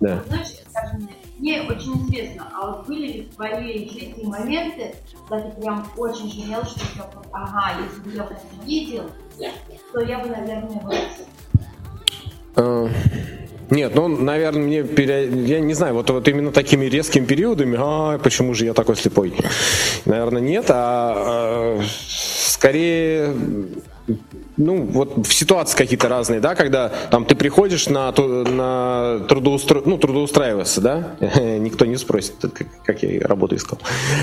Да. 0.00 0.22
Знаешь, 0.26 0.48
мне 1.38 1.62
очень 1.62 1.94
интересно, 1.94 2.46
а 2.54 2.66
вот 2.66 2.86
были 2.86 3.12
ли 3.12 3.22
в 3.22 3.34
твоей 3.34 3.90
жизни 3.90 4.24
моменты, 4.24 4.94
когда 5.28 5.50
ты 5.50 5.60
прям 5.60 5.84
очень 5.96 6.30
жалел, 6.32 6.64
что 6.64 6.80
ага, 7.32 7.80
если 7.82 8.00
бы 8.00 8.10
я 8.16 8.24
это 8.24 8.38
видел, 8.64 9.10
то 9.92 10.00
я 10.00 10.20
бы, 10.20 10.28
наверное, 10.28 10.80
вырос. 10.82 11.26
Нет, 13.68 13.96
ну, 13.96 14.06
наверное, 14.06 14.62
мне 14.62 14.84
пере... 14.84 15.28
я 15.44 15.58
не 15.60 15.74
знаю, 15.74 15.94
вот, 15.94 16.08
вот 16.08 16.28
именно 16.28 16.52
такими 16.52 16.86
резкими 16.86 17.24
периодами, 17.24 17.76
а 17.78 18.18
почему 18.18 18.54
же 18.54 18.64
я 18.64 18.74
такой 18.74 18.94
слепой? 18.96 19.34
Наверное, 20.04 20.40
нет, 20.40 20.66
а, 20.68 21.14
а 21.16 21.82
скорее 21.86 23.34
ну, 24.56 24.82
вот 24.82 25.26
в 25.26 25.32
ситуации 25.32 25.76
какие-то 25.76 26.08
разные, 26.08 26.40
да, 26.40 26.54
когда 26.54 26.90
там 27.10 27.24
ты 27.24 27.34
приходишь 27.34 27.88
на, 27.88 28.12
на 28.12 29.20
трудоустро... 29.28 29.82
ну, 29.84 29.98
трудоустраиваться, 29.98 30.80
да, 30.80 31.16
никто 31.20 31.84
не 31.84 31.96
спросит, 31.96 32.34
как, 32.40 32.66
как 32.84 33.02
я 33.02 33.26
работу 33.26 33.56
искал. 33.56 33.78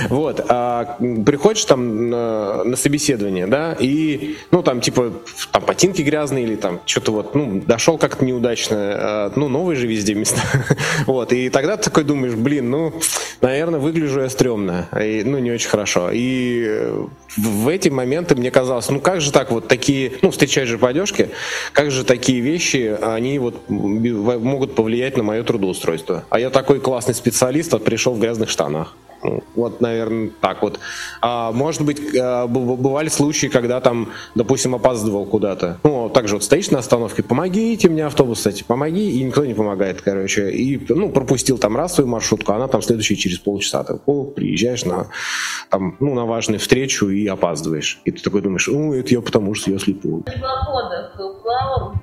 Вот, 0.10 0.46
а 0.50 0.98
приходишь 1.26 1.66
там 1.66 2.10
на, 2.10 2.64
на 2.64 2.76
собеседование, 2.76 3.48
да, 3.48 3.76
и, 3.80 4.38
ну, 4.52 4.64
там, 4.64 4.82
типа, 4.82 5.14
там 5.52 5.64
ботинки 5.66 6.02
грязные 6.02 6.46
или 6.46 6.56
там 6.56 6.82
что-то 6.86 7.12
вот, 7.12 7.36
ну, 7.36 7.62
дошел 7.66 7.98
как-то 7.98 8.26
неудачно, 8.26 8.78
а, 8.80 9.32
ну, 9.36 9.50
новые 9.50 9.78
же 9.78 9.88
везде 9.88 10.16
места. 10.16 10.42
вот, 11.06 11.32
и 11.32 11.50
тогда 11.50 11.78
ты 11.78 11.84
такой 11.84 12.04
думаешь, 12.04 12.34
блин, 12.34 12.70
ну, 12.72 12.94
наверное, 13.42 13.80
выгляжу 13.80 14.22
я 14.22 14.30
стрёмно, 14.30 14.90
и, 15.00 15.24
ну, 15.24 15.38
не 15.38 15.52
очень 15.52 15.70
хорошо. 15.70 16.10
И 16.12 16.92
в 17.38 17.68
эти 17.68 17.90
моменты 17.90 18.36
мне 18.36 18.52
казалось, 18.52 18.90
ну, 18.90 19.00
как 19.00 19.22
же 19.22 19.32
так 19.32 19.52
вот 19.52 19.68
такие 19.68 20.14
ну, 20.24 20.32
встречаешь 20.32 20.70
же 20.70 20.78
по 20.78 20.90
одежке, 20.90 21.30
как 21.74 21.92
же 21.92 22.04
такие 22.04 22.40
вещи, 22.40 22.98
они 23.02 23.38
вот 23.40 23.70
могут 23.70 24.74
повлиять 24.74 25.18
на 25.18 25.24
мое 25.24 25.44
трудоустройство. 25.44 26.24
А 26.30 26.40
я 26.40 26.50
такой 26.50 26.80
классный 26.80 27.14
специалист, 27.14 27.74
а 27.74 27.80
пришел 27.80 28.14
в 28.14 28.20
грязных 28.20 28.50
штанах. 28.50 28.96
Вот, 29.56 29.82
наверное, 29.82 30.32
так 30.42 30.62
вот. 30.62 30.80
А, 31.22 31.52
может 31.52 31.82
быть, 31.82 32.16
а, 32.16 32.48
бывали 32.48 33.10
случаи, 33.10 33.48
когда 33.48 33.80
там, 33.82 34.10
допустим, 34.36 34.76
опаздывал 34.76 35.26
куда-то. 35.26 35.80
Ну, 35.84 36.10
также 36.10 36.36
вот 36.36 36.44
стоишь 36.44 36.72
на 36.72 36.80
остановке, 36.80 37.24
помогите 37.24 37.90
мне 37.90 38.06
автобус, 38.06 38.40
кстати, 38.40 38.64
помоги, 38.64 39.20
и 39.20 39.24
никто 39.24 39.46
не 39.46 39.54
помогает, 39.54 40.02
короче. 40.02 40.52
И, 40.52 40.84
ну, 40.90 41.10
пропустил 41.10 41.58
там 41.58 41.78
раз 41.78 41.96
свою 41.96 42.10
маршрутку, 42.10 42.52
а 42.52 42.56
она 42.56 42.68
там 42.68 42.82
следующая 42.82 43.16
через 43.16 43.40
полчаса. 43.40 43.84
Ты 43.84 43.96
приезжаешь 44.36 44.86
на, 44.86 45.08
там, 45.70 45.96
ну, 46.00 46.14
на 46.14 46.26
важную 46.26 46.60
встречу 46.60 47.10
и 47.10 47.28
опаздываешь. 47.28 48.00
И 48.06 48.12
ты 48.12 48.22
такой 48.22 48.42
думаешь, 48.42 48.68
ну, 48.68 48.94
это 48.94 49.14
я 49.14 49.22
потому, 49.22 49.54
что 49.54 49.72
я 49.72 49.80
слепой. 49.80 50.24
плавал, 51.42 51.94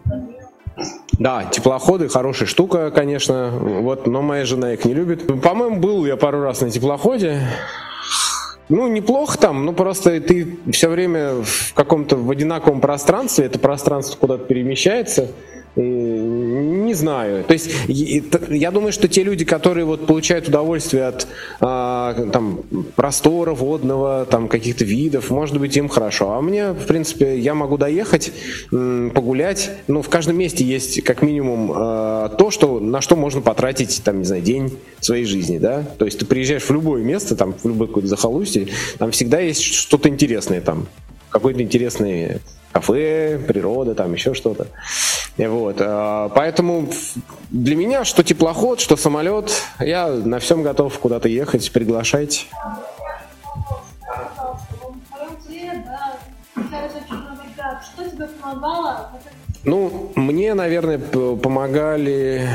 да, 1.20 1.44
теплоходы 1.44 2.08
хорошая 2.08 2.48
штука, 2.48 2.90
конечно. 2.90 3.50
Вот, 3.50 4.06
но 4.06 4.22
моя 4.22 4.46
жена 4.46 4.72
их 4.72 4.86
не 4.86 4.94
любит. 4.94 5.26
По-моему, 5.42 5.78
был 5.78 6.06
я 6.06 6.16
пару 6.16 6.40
раз 6.40 6.62
на 6.62 6.70
теплоходе. 6.70 7.42
Ну, 8.70 8.88
неплохо 8.88 9.36
там, 9.36 9.66
но 9.66 9.74
просто 9.74 10.18
ты 10.22 10.56
все 10.72 10.88
время 10.88 11.42
в 11.42 11.74
каком-то 11.74 12.16
в 12.16 12.30
одинаковом 12.30 12.80
пространстве, 12.80 13.44
это 13.44 13.58
пространство 13.58 14.16
куда-то 14.18 14.46
перемещается. 14.46 15.28
Не 15.76 16.94
знаю. 16.94 17.44
То 17.44 17.52
есть 17.52 17.70
я 17.86 18.70
думаю, 18.70 18.92
что 18.92 19.06
те 19.06 19.22
люди, 19.22 19.44
которые 19.44 19.84
вот 19.84 20.06
получают 20.06 20.48
удовольствие 20.48 21.06
от 21.06 21.28
а, 21.60 22.28
там, 22.32 22.62
простора 22.96 23.52
водного, 23.52 24.26
там 24.28 24.48
каких-то 24.48 24.84
видов, 24.84 25.30
может 25.30 25.58
быть, 25.58 25.76
им 25.76 25.88
хорошо. 25.88 26.32
А 26.32 26.40
мне, 26.40 26.72
в 26.72 26.86
принципе, 26.86 27.38
я 27.38 27.54
могу 27.54 27.78
доехать, 27.78 28.32
погулять. 28.70 29.70
Ну, 29.86 30.02
в 30.02 30.08
каждом 30.08 30.38
месте 30.38 30.64
есть 30.64 31.02
как 31.04 31.22
минимум 31.22 31.72
а, 31.74 32.28
то, 32.30 32.50
что, 32.50 32.80
на 32.80 33.00
что 33.00 33.14
можно 33.14 33.40
потратить, 33.40 34.02
там, 34.02 34.18
не 34.18 34.24
знаю, 34.24 34.42
день 34.42 34.76
своей 34.98 35.24
жизни, 35.24 35.58
да. 35.58 35.84
То 35.98 36.04
есть 36.04 36.18
ты 36.18 36.26
приезжаешь 36.26 36.64
в 36.64 36.70
любое 36.72 37.02
место, 37.02 37.36
там, 37.36 37.54
в 37.54 37.64
любое 37.64 37.86
какое-то 37.86 38.08
захолустье, 38.08 38.66
там 38.98 39.12
всегда 39.12 39.38
есть 39.38 39.62
что-то 39.62 40.08
интересное 40.08 40.60
там 40.60 40.88
какой-то 41.30 41.62
интересный 41.62 42.40
кафе, 42.72 43.40
природа, 43.46 43.94
там 43.94 44.12
еще 44.12 44.34
что-то. 44.34 44.66
Вот. 45.37 45.76
А, 45.80 46.28
поэтому 46.30 46.88
для 47.50 47.76
меня 47.76 48.04
что 48.04 48.22
теплоход, 48.22 48.80
что 48.80 48.96
самолет, 48.96 49.50
я 49.78 50.08
на 50.08 50.38
всем 50.38 50.62
готов 50.62 50.99
куда-то 50.99 51.28
ехать, 51.28 51.72
приглашать. 51.72 52.46
Ну, 59.64 60.12
мне, 60.14 60.55
наверное, 60.55 60.99
помогали, 60.99 62.49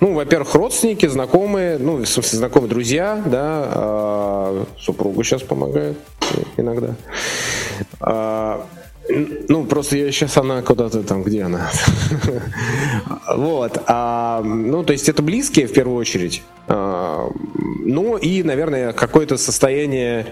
ну, 0.00 0.14
во-первых, 0.14 0.54
родственники, 0.54 1.06
знакомые, 1.06 1.78
ну, 1.78 1.96
в 1.96 2.06
смысле, 2.06 2.38
знакомые 2.38 2.70
друзья, 2.70 3.20
да, 3.26 3.68
а, 3.74 4.66
супруга 4.78 5.24
сейчас 5.24 5.42
помогает 5.42 5.96
иногда. 6.56 6.94
А, 8.00 8.66
ну, 9.48 9.64
просто 9.64 9.96
я 9.96 10.10
сейчас 10.12 10.36
она 10.36 10.62
куда-то 10.62 11.02
там, 11.02 11.22
где 11.22 11.42
она? 11.42 11.70
Вот. 13.36 13.82
А, 13.86 14.40
ну, 14.42 14.84
то 14.84 14.92
есть 14.92 15.08
это 15.08 15.22
близкие 15.22 15.66
в 15.66 15.72
первую 15.72 15.96
очередь. 15.96 16.42
А, 16.68 17.28
ну 17.84 18.16
и, 18.16 18.42
наверное, 18.42 18.92
какое-то 18.92 19.36
состояние, 19.36 20.26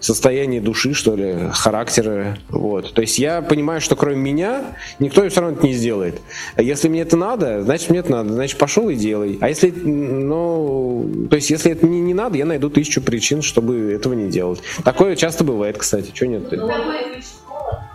состояние 0.00 0.60
души, 0.60 0.94
что 0.94 1.16
ли, 1.16 1.50
характера. 1.52 2.38
Вот. 2.48 2.92
То 2.92 3.00
есть 3.00 3.18
я 3.18 3.42
понимаю, 3.42 3.80
что 3.80 3.96
кроме 3.96 4.16
меня 4.16 4.76
никто 4.98 5.28
все 5.28 5.40
равно 5.40 5.56
это 5.56 5.66
не 5.66 5.72
сделает. 5.72 6.20
Если 6.56 6.88
мне 6.88 7.02
это 7.02 7.16
надо, 7.16 7.62
значит 7.62 7.90
мне 7.90 8.00
это 8.00 8.12
надо. 8.12 8.32
Значит, 8.32 8.58
пошел 8.58 8.88
и 8.88 8.94
делай. 8.94 9.38
А 9.40 9.48
если, 9.48 9.70
ну, 9.70 11.26
то 11.30 11.36
есть 11.36 11.50
если 11.50 11.72
это 11.72 11.86
не, 11.86 12.00
не 12.00 12.14
надо, 12.14 12.36
я 12.36 12.44
найду 12.44 12.70
тысячу 12.70 13.00
причин, 13.00 13.42
чтобы 13.42 13.92
этого 13.92 14.14
не 14.14 14.30
делать. 14.30 14.60
Такое 14.84 15.16
часто 15.16 15.44
бывает, 15.44 15.78
кстати. 15.78 16.10
Чего 16.12 16.30
нет? 16.30 16.52
Ну, 16.52 16.70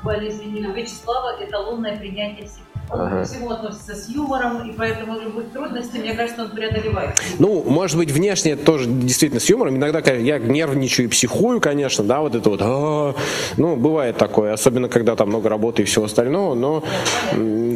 болезни 0.04 0.66
у 0.66 0.74
Вячеслава 0.74 1.38
это 1.40 1.60
лунное 1.60 1.98
принятие 1.98 2.48
всего. 2.48 2.71
Он 2.92 3.02
ага. 3.02 3.20
ко 3.20 3.26
всему 3.26 3.52
относится 3.52 3.96
с 3.96 4.10
юмором, 4.10 4.70
и 4.70 4.74
поэтому 4.74 5.18
любых 5.20 5.52
трудностей, 5.52 6.00
мне 6.00 6.14
кажется, 6.14 6.44
он 6.44 6.50
преодолевает. 6.52 7.16
Ну, 7.40 7.64
может 7.64 7.98
быть, 7.98 8.12
внешне 8.12 8.58
тоже 8.58 8.86
действительно 8.88 9.40
с 9.40 9.50
юмором. 9.50 9.78
Иногда 9.78 10.00
я 10.12 10.40
нервничаю 10.40 11.06
и 11.06 11.10
психую, 11.10 11.62
конечно, 11.62 12.04
да, 12.04 12.20
вот 12.20 12.36
это 12.36 12.50
вот. 12.50 12.62
А-а-а. 12.62 13.16
Ну, 13.58 13.76
бывает 13.78 14.18
такое, 14.18 14.54
особенно 14.54 14.90
когда 14.90 15.16
там 15.16 15.30
много 15.30 15.48
работы 15.48 15.84
и 15.84 15.86
всего 15.86 16.06
остального, 16.06 16.54
но 16.54 16.84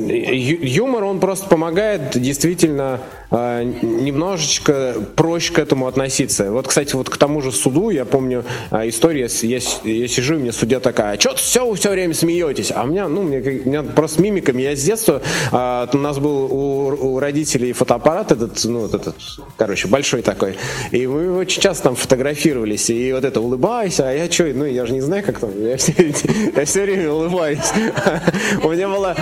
юмор, 0.10 1.04
он 1.04 1.20
просто 1.20 1.48
помогает 1.48 2.12
действительно 2.20 3.00
э, 3.32 3.64
немножечко 3.64 4.96
проще 5.16 5.54
к 5.54 5.60
этому 5.60 5.88
относиться. 5.88 6.52
Вот, 6.52 6.68
кстати, 6.68 6.96
вот 6.96 7.10
к 7.10 7.18
тому 7.18 7.42
же 7.42 7.52
суду, 7.52 7.90
я 7.90 8.06
помню 8.06 8.44
э, 8.72 8.90
историю, 8.90 9.30
я, 9.44 9.60
я 9.84 10.08
сижу, 10.08 10.36
и 10.36 10.38
мне 10.40 10.52
судья 10.52 10.80
такая, 10.80 11.16
а 11.16 11.20
что 11.20 11.36
все 11.36 11.74
все 11.74 11.92
время 11.92 12.14
смеетесь? 12.14 12.72
А 12.76 12.84
у 12.84 12.88
меня, 12.88 13.08
ну, 13.08 13.24
мне, 13.24 13.40
у 13.40 13.70
меня 13.70 13.84
просто 13.84 14.22
мимиками, 14.22 14.62
я 14.62 14.76
с 14.76 14.84
детства 14.84 15.05
детства 15.06 15.90
у 15.94 15.98
нас 15.98 16.20
был 16.20 16.46
у, 16.52 17.20
родителей 17.20 17.74
фотоаппарат 17.74 18.32
этот, 18.32 18.64
ну, 18.66 18.82
вот 18.82 18.94
этот, 18.94 19.16
короче, 19.58 19.88
большой 19.88 20.22
такой. 20.22 20.58
И 20.92 21.08
мы 21.08 21.38
очень 21.38 21.62
часто 21.62 21.86
там 21.86 21.96
фотографировались. 21.96 22.90
И 22.90 23.14
вот 23.14 23.24
это 23.24 23.42
улыбайся, 23.42 24.10
а 24.10 24.12
я 24.12 24.30
что, 24.30 24.46
ну, 24.46 24.66
я 24.66 24.86
же 24.86 24.94
не 24.94 25.02
знаю, 25.02 25.24
как 25.24 25.40
там. 25.40 25.52
Я 25.58 25.78
все, 25.78 25.94
я 26.56 26.66
все 26.66 26.82
время 26.84 27.12
улыбаюсь. 27.12 27.72
У 28.64 28.70
меня 28.70 28.90
была... 28.90 29.16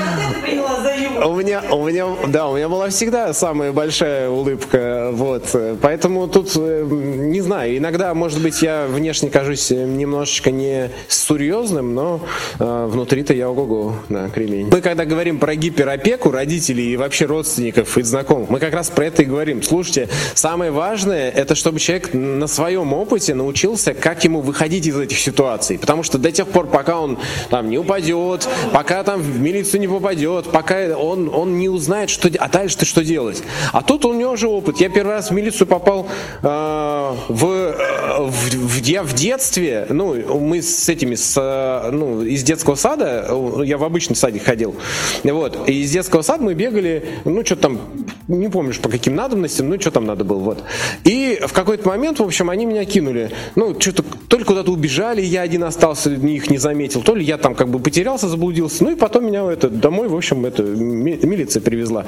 У 1.25 1.36
меня, 1.36 1.62
у 1.72 1.88
меня, 1.88 2.08
да, 2.28 2.48
у 2.48 2.56
меня 2.56 2.70
была 2.70 2.90
всегда 2.90 3.34
самая 3.34 3.72
большая 3.72 4.30
улыбка, 4.30 5.10
вот. 5.12 5.56
Поэтому 5.82 6.28
тут, 6.28 6.52
э, 6.56 6.86
не 6.90 7.42
знаю, 7.42 7.78
иногда, 7.78 8.13
может 8.13 8.42
быть, 8.42 8.62
я 8.62 8.88
внешне 8.88 9.30
кажусь 9.30 9.70
немножечко 9.70 10.52
не 10.52 10.90
серьезным, 11.08 11.94
но 11.94 12.22
э, 12.60 12.88
внутри-то 12.90 13.34
я 13.34 13.50
ого-го, 13.50 13.96
да, 14.10 14.30
кремень. 14.30 14.70
Мы 14.72 14.82
когда 14.82 15.06
говорим 15.06 15.40
про 15.40 15.56
гиперопеку 15.74 16.30
родителей 16.30 16.94
и 16.94 16.98
вообще 16.98 17.25
родственников 17.25 17.98
и 17.98 18.03
знакомых, 18.03 18.50
мы 18.50 18.60
как 18.60 18.74
раз 18.74 18.89
про 18.89 19.06
это 19.06 19.24
и 19.24 19.25
говорим. 19.25 19.63
Слушайте, 19.63 20.08
самое 20.36 20.72
важное, 20.72 21.32
это 21.32 21.56
чтобы 21.56 21.80
человек 21.80 22.13
на 22.13 22.46
своем 22.46 22.94
опыте 22.94 23.34
научился, 23.34 23.96
как 23.96 24.24
ему 24.24 24.42
выходить 24.42 24.86
из 24.86 24.98
этих 24.98 25.20
ситуаций. 25.20 25.80
Потому 25.80 26.03
что 26.03 26.20
до 26.20 26.32
тех 26.32 26.48
пор, 26.48 26.68
пока 26.68 27.00
он 27.00 27.18
там 27.50 27.70
не 27.70 27.80
упадет, 27.80 28.48
пока 28.72 29.03
там 29.03 29.20
в 29.22 29.39
милицию 29.39 29.82
не 29.82 29.88
попадет, 29.88 30.51
пока 30.51 30.96
он, 30.96 31.30
он 31.34 31.58
не 31.58 31.70
узнает, 31.70 32.12
что, 32.12 32.30
а 32.38 32.50
дальше-то 32.50 32.86
что 32.86 33.03
делать. 33.03 33.42
А 33.72 33.82
тут 33.82 34.06
у 34.06 34.13
него 34.13 34.34
уже 34.34 34.48
опыт. 34.48 34.80
Я 34.80 34.89
первый 34.89 35.13
раз 35.13 35.32
в 35.32 35.34
милицию 35.34 35.65
попал 35.65 36.08
э, 36.44 36.48
в, 36.48 37.15
в, 37.30 38.30
в, 38.30 38.82
я 38.84 39.01
в 39.01 39.13
детстве, 39.13 39.88
ну, 39.89 40.13
мы 40.39 40.62
с 40.62 40.88
этими, 40.88 41.15
с, 41.15 41.89
ну, 41.92 42.22
из 42.22 42.44
детского 42.44 42.75
сада, 42.75 43.27
я 43.63 43.77
в 43.77 43.84
обычный 43.84 44.15
садик 44.15 44.44
ходил, 44.44 44.75
вот, 45.24 45.52
и 45.67 45.81
из 45.81 45.91
детского 45.91 46.22
сада 46.22 46.43
мы 46.43 46.53
бегали, 46.53 47.05
ну, 47.25 47.45
что 47.45 47.55
там, 47.55 47.79
не 48.27 48.50
помнишь 48.50 48.79
по 48.79 48.89
каким 48.89 49.15
надобностям, 49.15 49.69
ну, 49.69 49.79
что 49.79 49.91
там 49.91 50.05
надо 50.05 50.24
было, 50.24 50.39
вот. 50.39 50.63
И 51.03 51.39
в 51.45 51.53
какой-то 51.53 51.88
момент, 51.88 52.19
в 52.19 52.24
общем, 52.24 52.50
они 52.50 52.65
меня 52.65 52.86
кинули, 52.86 53.31
ну, 53.55 53.79
что-то, 53.79 54.03
то 54.27 54.38
ли 54.38 54.43
куда-то 54.43 54.72
убежали, 54.72 55.22
я 55.22 55.41
один 55.41 55.63
остался, 55.63 56.12
их 56.12 56.50
не 56.50 56.57
заметил, 56.57 57.01
то 57.01 57.15
ли 57.15 57.24
я 57.24 57.38
там 57.38 57.55
как 57.55 57.69
бы 57.69 57.79
потерялся, 57.79 58.27
заблудился, 58.27 58.83
ну, 58.83 58.91
и 58.91 58.95
потом 58.95 59.25
меня 59.25 59.50
это, 59.51 59.69
домой, 59.69 60.07
в 60.07 60.15
общем, 60.15 60.45
это, 60.45 60.63
милиция 60.63 61.62
привезла. 61.62 62.05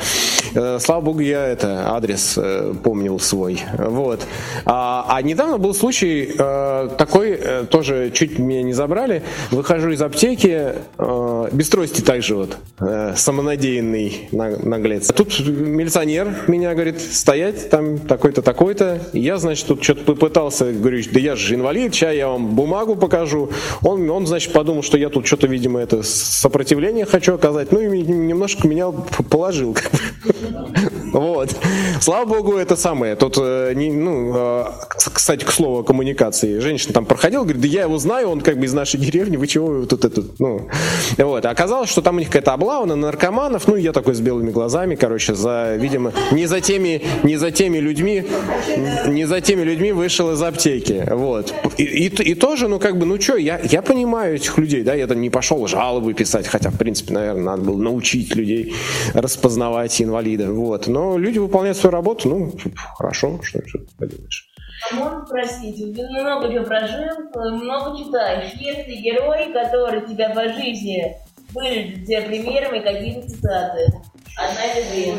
Э, 0.54 0.78
слава 0.80 1.02
богу, 1.02 1.20
я 1.20 1.46
это, 1.46 1.96
адрес 1.96 2.36
э, 2.38 2.74
помнил 2.84 3.20
свой, 3.20 3.62
вот. 3.78 4.22
А, 4.66 5.06
а 5.10 5.22
недавно 5.22 5.58
был 5.58 5.74
случай 5.74 6.34
э, 6.38 6.90
такой, 6.98 7.40
тоже 7.70 8.12
чуть 8.14 8.40
меня 8.40 8.64
не 8.64 8.74
забрали, 8.74 9.24
выхожу 9.52 9.92
из 9.92 10.02
аптеки, 10.02 10.74
без 11.52 11.70
трости 11.70 12.02
также 12.02 12.36
вот, 12.36 12.58
самонадеянный 13.36 14.30
наглец. 14.32 15.12
Тут 15.14 15.40
милиционер 15.40 16.34
меня 16.48 16.74
говорит, 16.74 17.02
стоять, 17.02 17.70
там 17.70 17.98
такой-то, 17.98 18.42
такой-то, 18.42 19.02
я, 19.12 19.38
значит, 19.38 19.68
тут 19.68 19.84
что-то 19.84 20.06
попытался, 20.06 20.72
говорю, 20.72 21.04
да 21.12 21.20
я 21.20 21.36
же 21.36 21.56
инвалид, 21.56 21.94
сейчас 21.94 22.14
я 22.14 22.30
вам 22.30 22.56
бумагу 22.56 22.96
покажу. 22.96 23.50
Он, 23.82 24.10
он 24.10 24.26
значит, 24.26 24.54
подумал, 24.54 24.84
что 24.84 24.98
я 24.98 25.10
тут 25.10 25.28
что-то, 25.28 25.48
видимо, 25.48 25.82
это 25.82 26.02
сопротивление 26.04 27.06
хочу 27.06 27.34
оказать. 27.34 27.74
Ну 27.74 27.82
и 27.82 28.02
немножко 28.02 28.68
меня 28.68 28.92
положил. 29.30 29.76
Вот. 31.14 31.56
Слава 32.02 32.26
богу, 32.26 32.58
это 32.58 32.76
самое. 32.76 33.16
Тут, 33.16 33.38
э, 33.40 33.72
ну, 33.74 34.34
э, 34.36 34.66
кстати, 35.14 35.46
к 35.46 35.52
слову 35.52 35.80
о 35.80 35.84
коммуникации. 35.84 36.60
Женщина 36.60 36.94
там 36.94 37.06
проходила, 37.06 37.44
говорит, 37.44 37.62
да 37.62 37.68
я 37.70 37.84
его 37.84 37.98
знаю, 37.98 38.28
он 38.30 38.42
как 38.42 38.58
бы 38.60 38.66
из 38.66 38.74
нашей 38.74 39.00
деревни, 39.00 39.38
вы 39.38 39.48
чего 39.48 39.86
тут 39.86 40.04
это, 40.04 40.24
ну. 40.40 40.68
Вот. 41.18 41.46
А 41.46 41.50
оказалось, 41.50 41.90
что 41.90 42.02
там 42.02 42.18
у 42.18 42.20
них 42.20 42.28
какая-то 42.28 42.52
облава 42.52 42.86
на 42.86 42.96
наркоманов, 43.26 43.68
ну, 43.68 43.76
я 43.76 43.92
такой 43.92 44.14
с 44.14 44.22
белыми 44.22 44.52
глазами, 44.52 44.96
короче, 44.96 45.34
за, 45.34 45.76
видимо, 45.76 46.12
не 46.32 46.46
за 46.46 46.62
теми, 46.62 47.02
не 47.24 47.38
за 47.38 47.52
теми 47.52 47.80
людьми, 47.80 48.24
не 49.08 49.26
за 49.26 49.42
теми 49.42 49.64
людьми 49.64 49.92
вышел 49.92 50.32
из 50.32 50.42
аптеки. 50.42 51.08
Вот. 51.12 51.54
И, 51.78 51.84
и, 51.84 52.08
и 52.08 52.36
тоже, 52.36 52.68
ну, 52.68 52.80
как 52.80 52.98
бы, 52.98 53.06
ну, 53.06 53.20
что, 53.20 53.38
я, 53.38 53.60
я 53.64 53.82
понимаю 53.82 54.36
этих 54.36 54.58
людей, 54.58 54.84
да, 54.84 54.94
я 54.94 55.08
там 55.08 55.22
не 55.22 55.30
пошел 55.30 55.66
жалобы 55.68 56.14
писать, 56.14 56.48
хотя, 56.48 56.70
в 56.70 56.78
принципе, 56.78 57.14
наверное, 57.14 57.44
надо 57.44 57.64
было 57.64 57.78
научить 57.78 58.36
людей 58.36 58.76
распознавать 59.14 60.02
инвалида, 60.02 60.52
вот. 60.52 60.88
Но 60.88 61.18
люди 61.18 61.40
выполняют 61.40 61.78
свою 61.78 61.92
работу, 61.92 62.30
ну, 62.30 62.54
хорошо, 62.98 63.40
что, 63.44 63.60
что 63.66 63.80
поделаешь. 63.98 64.52
А 64.92 64.96
можно 64.96 65.26
спросить, 65.26 65.78
ты 65.78 66.08
много 66.10 66.52
чего 66.52 66.66
прожил, 66.66 67.56
много 67.56 67.98
читаешь. 67.98 68.52
Есть 68.60 68.88
ли 68.88 68.98
герой, 68.98 69.52
который 69.52 70.06
тебя 70.06 70.30
по 70.30 70.44
жизни 70.50 71.16
были 71.56 71.96
для 71.96 72.06
тебя 72.06 72.22
примером 72.28 72.76
и 72.76 72.80
какие-то 72.82 73.28
цитаты? 73.28 73.88
Одна 74.38 74.66
или 74.66 74.84
две? 74.92 75.14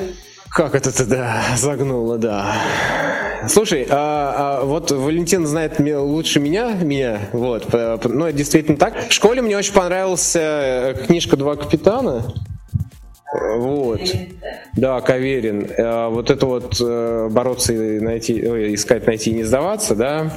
Как 0.51 0.75
это 0.75 0.97
ты, 0.97 1.05
да, 1.05 1.43
загнуло, 1.57 2.19
да. 2.19 2.55
Слушай, 3.49 3.87
а, 3.91 4.61
а, 4.61 4.65
вот 4.65 4.91
Валентин 4.91 5.47
знает 5.47 5.79
лучше 5.79 6.41
меня, 6.41 6.73
меня, 6.73 7.19
вот, 7.33 7.73
ну, 7.73 8.27
это 8.27 8.33
действительно 8.33 8.77
так. 8.79 9.09
В 9.09 9.13
школе 9.13 9.43
мне 9.43 9.57
очень 9.57 9.75
понравилась 9.75 10.35
э, 10.35 10.95
книжка 11.07 11.37
«Два 11.37 11.57
капитана», 11.57 12.33
вот. 13.57 14.01
Да, 14.77 15.01
Каверин. 15.01 15.69
Э, 15.77 16.09
вот 16.09 16.31
это 16.31 16.47
вот 16.47 16.77
э, 16.81 17.29
бороться 17.31 17.73
и 17.73 18.01
найти, 18.01 18.39
искать, 18.75 19.07
найти 19.07 19.31
и 19.31 19.35
не 19.35 19.45
сдаваться, 19.45 19.95
да. 19.95 20.31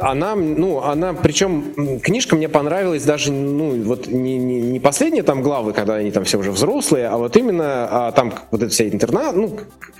Она, 0.00 0.36
ну, 0.36 0.80
она, 0.80 1.12
причем 1.12 2.00
книжка 2.00 2.36
мне 2.36 2.48
понравилась 2.48 3.02
даже, 3.02 3.32
ну, 3.32 3.82
вот 3.82 4.06
не, 4.06 4.38
не, 4.38 4.60
не 4.60 4.80
последние 4.80 5.24
там 5.24 5.42
главы, 5.42 5.72
когда 5.72 5.96
они 5.96 6.12
там 6.12 6.24
все 6.24 6.38
уже 6.38 6.52
взрослые, 6.52 7.08
а 7.08 7.16
вот 7.16 7.36
именно 7.36 7.88
а, 7.90 8.12
там 8.12 8.32
вот 8.52 8.62
это 8.62 8.70
все 8.70 8.88
интернат, 8.88 9.34
ну, 9.34 9.58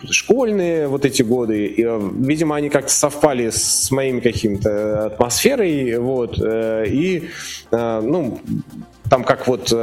школьные 0.08 0.86
вот 0.86 1.04
эти 1.04 1.22
годы, 1.22 1.66
и, 1.66 1.84
э, 1.84 2.00
видимо, 2.20 2.54
они 2.54 2.68
как-то 2.68 2.92
совпали 2.92 3.50
с 3.50 3.90
моими 3.90 4.20
какими-то 4.20 5.06
атмосферой, 5.06 5.98
вот, 5.98 6.38
и, 6.38 7.28
ну, 7.72 8.40
там 9.10 9.24
как 9.24 9.48
вот 9.48 9.74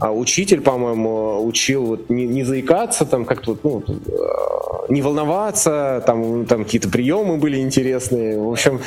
а 0.00 0.12
учитель, 0.12 0.60
по-моему, 0.60 1.44
учил 1.44 1.84
вот 1.84 2.10
не, 2.10 2.26
не 2.26 2.44
заикаться, 2.44 3.04
там 3.04 3.24
как-то 3.24 3.58
ну, 3.62 3.82
э, 3.88 4.92
не 4.92 5.02
волноваться, 5.02 6.02
там, 6.06 6.46
там 6.46 6.64
какие-то 6.64 6.88
приемы 6.88 7.36
были 7.36 7.58
интересные. 7.58 8.38
В 8.40 8.48
общем, 8.50 8.80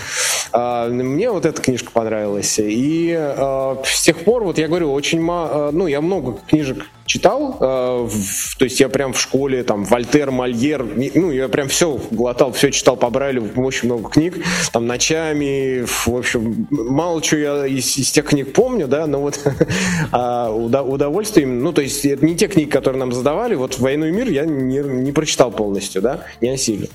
мне 0.53 1.31
вот 1.31 1.45
эта 1.45 1.61
книжка 1.61 1.91
понравилась. 1.91 2.59
И 2.59 3.15
а, 3.17 3.81
с 3.83 4.01
тех 4.01 4.23
пор, 4.23 4.43
вот 4.43 4.57
я 4.57 4.67
говорю, 4.67 4.91
очень 4.91 5.21
мало, 5.21 5.71
ну, 5.71 5.87
я 5.87 6.01
много 6.01 6.37
книжек 6.47 6.85
читал, 7.11 7.57
э, 7.59 8.07
в, 8.07 8.57
то 8.57 8.63
есть 8.63 8.79
я 8.79 8.87
прям 8.87 9.11
в 9.11 9.19
школе, 9.19 9.63
там, 9.63 9.83
Вольтер, 9.83 10.31
Мольер, 10.31 10.85
ну, 11.13 11.31
я 11.31 11.49
прям 11.49 11.67
все 11.67 11.99
глотал, 12.09 12.53
все 12.53 12.71
читал 12.71 12.95
по 12.95 13.09
Брайлю, 13.09 13.51
очень 13.57 13.89
много 13.89 14.09
книг, 14.09 14.37
там, 14.71 14.87
ночами, 14.87 15.83
в 15.85 16.07
общем, 16.07 16.67
мало 16.69 17.21
чего 17.21 17.41
я 17.41 17.67
из, 17.67 17.97
из 17.97 18.11
тех 18.11 18.25
книг 18.25 18.53
помню, 18.53 18.87
да, 18.87 19.07
но 19.07 19.19
вот 19.19 19.39
а, 20.13 20.51
удовольствие 20.51 21.45
именно, 21.45 21.61
ну, 21.61 21.73
то 21.73 21.81
есть 21.81 22.05
это 22.05 22.25
не 22.25 22.37
те 22.37 22.47
книги, 22.47 22.69
которые 22.69 22.99
нам 22.99 23.11
задавали, 23.11 23.55
вот 23.55 23.77
«Войну 23.79 24.05
и 24.05 24.11
мир» 24.11 24.29
я 24.29 24.45
не, 24.45 24.77
не 24.77 25.11
прочитал 25.11 25.51
полностью, 25.51 26.01
да, 26.01 26.25
не 26.39 26.49
осилил. 26.49 26.89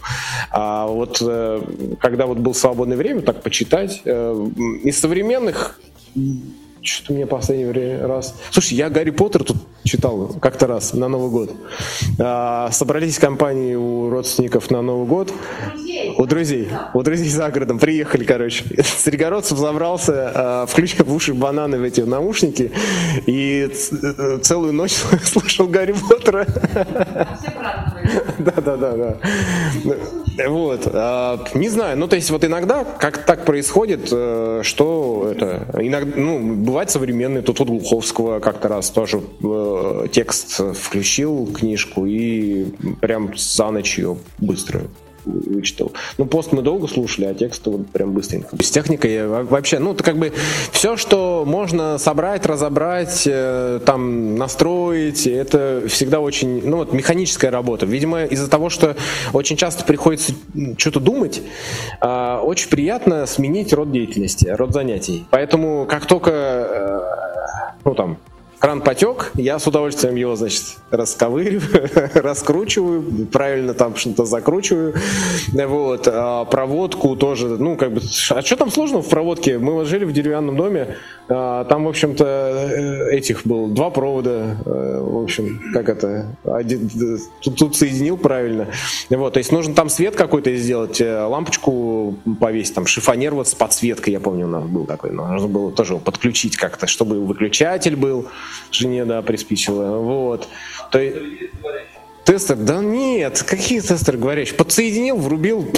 А 0.51 0.87
вот 0.87 1.19
э, 1.21 1.61
когда 2.01 2.25
вот 2.25 2.39
был 2.39 2.55
свободное 2.55 2.97
время, 2.97 3.21
так 3.21 3.43
почитать, 3.47 4.03
э, 4.05 4.49
из 4.83 4.99
современных 4.99 5.79
что-то 6.83 7.13
мне 7.13 7.27
последний 7.27 7.97
раз... 7.99 8.35
Слушай, 8.51 8.75
я 8.75 8.91
Гарри 8.91 9.11
Поттер 9.11 9.45
тут 9.45 9.57
читал 9.85 10.35
как-то 10.41 10.67
раз 10.67 10.95
на 10.95 11.07
Новый 11.09 11.31
год. 11.31 11.53
А, 12.19 12.71
собрались 12.73 13.19
компании 13.19 13.75
у 13.75 14.11
родственников 14.11 14.71
на 14.71 14.83
Новый 14.83 15.07
год. 15.07 15.33
У 16.19 16.27
друзей. 16.27 16.69
У 16.95 17.03
друзей 17.03 17.29
за 17.29 17.51
городом. 17.51 17.79
Приехали, 17.79 18.25
короче. 18.25 18.65
Стригородцев 18.85 19.59
забрался, 19.59 20.33
а, 20.35 20.67
включил 20.67 21.05
в 21.05 21.15
уши 21.15 21.35
бананы 21.35 21.79
в 21.79 21.83
эти 21.83 22.01
наушники 22.01 22.73
и 23.27 23.71
целую 24.43 24.73
ночь 24.73 24.95
слушал 25.25 25.69
Гарри 25.69 25.93
Поттера. 25.93 26.47
Да, 26.75 26.85
да, 26.85 27.96
да, 28.77 28.97
да. 28.97 29.17
Вот. 30.49 30.89
А, 30.93 31.45
не 31.55 31.69
знаю, 31.69 31.99
ну 31.99 32.09
то 32.09 32.17
есть 32.17 32.31
вот 32.31 32.45
иногда 32.45 32.85
как 32.85 33.25
так 33.25 33.45
происходит, 33.45 34.09
э, 34.13 34.61
что 34.63 35.33
это... 35.35 35.67
Иногда, 35.81 36.13
ну, 36.17 36.57
бывает 36.57 36.91
современный, 36.91 37.43
тут 37.43 37.59
вот 37.59 37.69
Глуховского 37.69 38.41
как-то 38.41 38.69
раз 38.69 38.91
тоже 38.91 39.23
э, 39.43 40.07
текст 40.13 40.61
включил, 40.77 41.47
книжку, 41.53 42.07
и 42.07 42.67
прям 43.01 43.33
за 43.37 43.71
ночь 43.71 43.99
ее 43.99 44.19
быстро 44.39 44.83
вычитал. 45.27 45.93
Ну, 46.19 46.27
пост 46.27 46.53
мы 46.53 46.63
долго 46.63 46.87
слушали, 46.87 47.27
а 47.27 47.35
текст 47.35 47.67
вот 47.67 47.87
прям 47.89 48.13
быстренько. 48.13 48.57
С 48.63 48.71
техникой 48.71 49.27
вообще, 49.27 49.79
ну, 49.79 49.93
это 49.93 50.03
как 50.03 50.17
бы 50.17 50.33
все, 50.73 50.97
что 50.97 51.45
можно 51.47 51.99
собрать, 51.99 52.47
разобрать, 52.47 53.25
э, 53.27 53.81
там, 53.85 54.37
настроить, 54.37 55.27
это 55.27 55.83
всегда 55.89 56.21
очень, 56.21 56.67
ну, 56.67 56.79
вот 56.79 56.93
механическая 56.93 57.51
работа. 57.51 57.87
Видимо, 57.87 58.25
из-за 58.25 58.49
того, 58.49 58.71
что 58.71 58.97
очень 59.33 59.57
часто 59.57 59.85
приходится 59.85 60.33
что-то 60.79 61.01
думать, 61.01 61.43
э, 62.01 62.39
очень 62.43 62.69
приятно 62.71 63.27
сменить 63.27 63.73
род 63.73 63.91
деятельности, 63.93 64.47
род 64.49 64.73
занятий. 64.73 65.27
Поэтому, 65.31 65.87
как 65.89 66.07
только, 66.07 66.31
э, 66.31 67.01
ну, 67.85 67.95
там, 67.95 68.19
кран 68.59 68.81
потек, 68.81 69.33
я 69.35 69.59
с 69.59 69.67
удовольствием 69.67 70.15
его, 70.17 70.37
значит, 70.37 70.77
расковыриваю, 70.91 71.91
раскручиваю, 72.15 73.27
правильно 73.27 73.75
там 73.75 73.97
что-то 73.97 74.25
закручиваю. 74.25 74.95
Вот. 75.53 76.09
А 76.11 76.45
проводку 76.45 77.17
тоже, 77.17 77.49
ну, 77.49 77.77
как 77.77 77.93
бы, 77.93 78.01
а 78.31 78.43
что 78.43 78.57
там 78.57 78.71
сложного 78.71 79.03
в 79.03 79.09
проводке? 79.09 79.59
Мы 79.59 79.73
вот 79.73 79.87
жили 79.87 80.05
в 80.05 80.13
деревянном 80.13 80.57
доме, 80.57 80.97
там, 81.29 81.85
в 81.85 81.89
общем-то, 81.89 82.25
э, 82.25 83.17
этих 83.17 83.45
был 83.45 83.67
два 83.67 83.91
провода, 83.91 84.57
э, 84.65 85.01
в 85.03 85.25
общем, 85.25 85.61
как 85.73 85.89
это, 85.89 86.37
один, 86.45 86.89
тут, 87.41 87.57
тут 87.57 87.77
соединил 87.77 88.17
правильно. 88.17 88.69
Вот, 89.11 89.33
то 89.33 89.39
есть 89.39 89.51
нужно 89.51 89.75
там 89.75 89.89
свет 89.89 90.15
какой-то 90.15 90.55
сделать, 90.55 91.01
э, 91.01 91.25
лампочку 91.25 92.15
повесить, 92.41 92.75
там 92.75 92.87
шифонер 92.87 93.35
вот 93.35 93.49
с 93.49 93.55
подсветкой, 93.57 94.13
я 94.13 94.21
помню, 94.21 94.47
у 94.47 94.51
нас 94.51 94.65
был 94.65 94.87
такой, 94.87 95.11
нужно 95.11 95.49
было 95.49 95.73
тоже 95.73 95.95
его 95.95 96.01
подключить 96.01 96.57
как-то, 96.57 96.87
чтобы 96.87 97.25
выключатель 97.25 97.97
был, 97.97 98.29
жене, 98.71 99.05
да, 99.05 99.21
приспичило, 99.23 99.99
вот. 99.99 100.49
То 100.93 101.01
есть... 101.01 101.17
Тестер? 102.25 102.57
Да 102.57 102.81
нет, 102.83 103.45
какие 103.45 103.79
тестеры 103.79 104.19
говорящие? 104.19 104.57
Подсоединил, 104.57 105.17
врубил, 105.17 105.71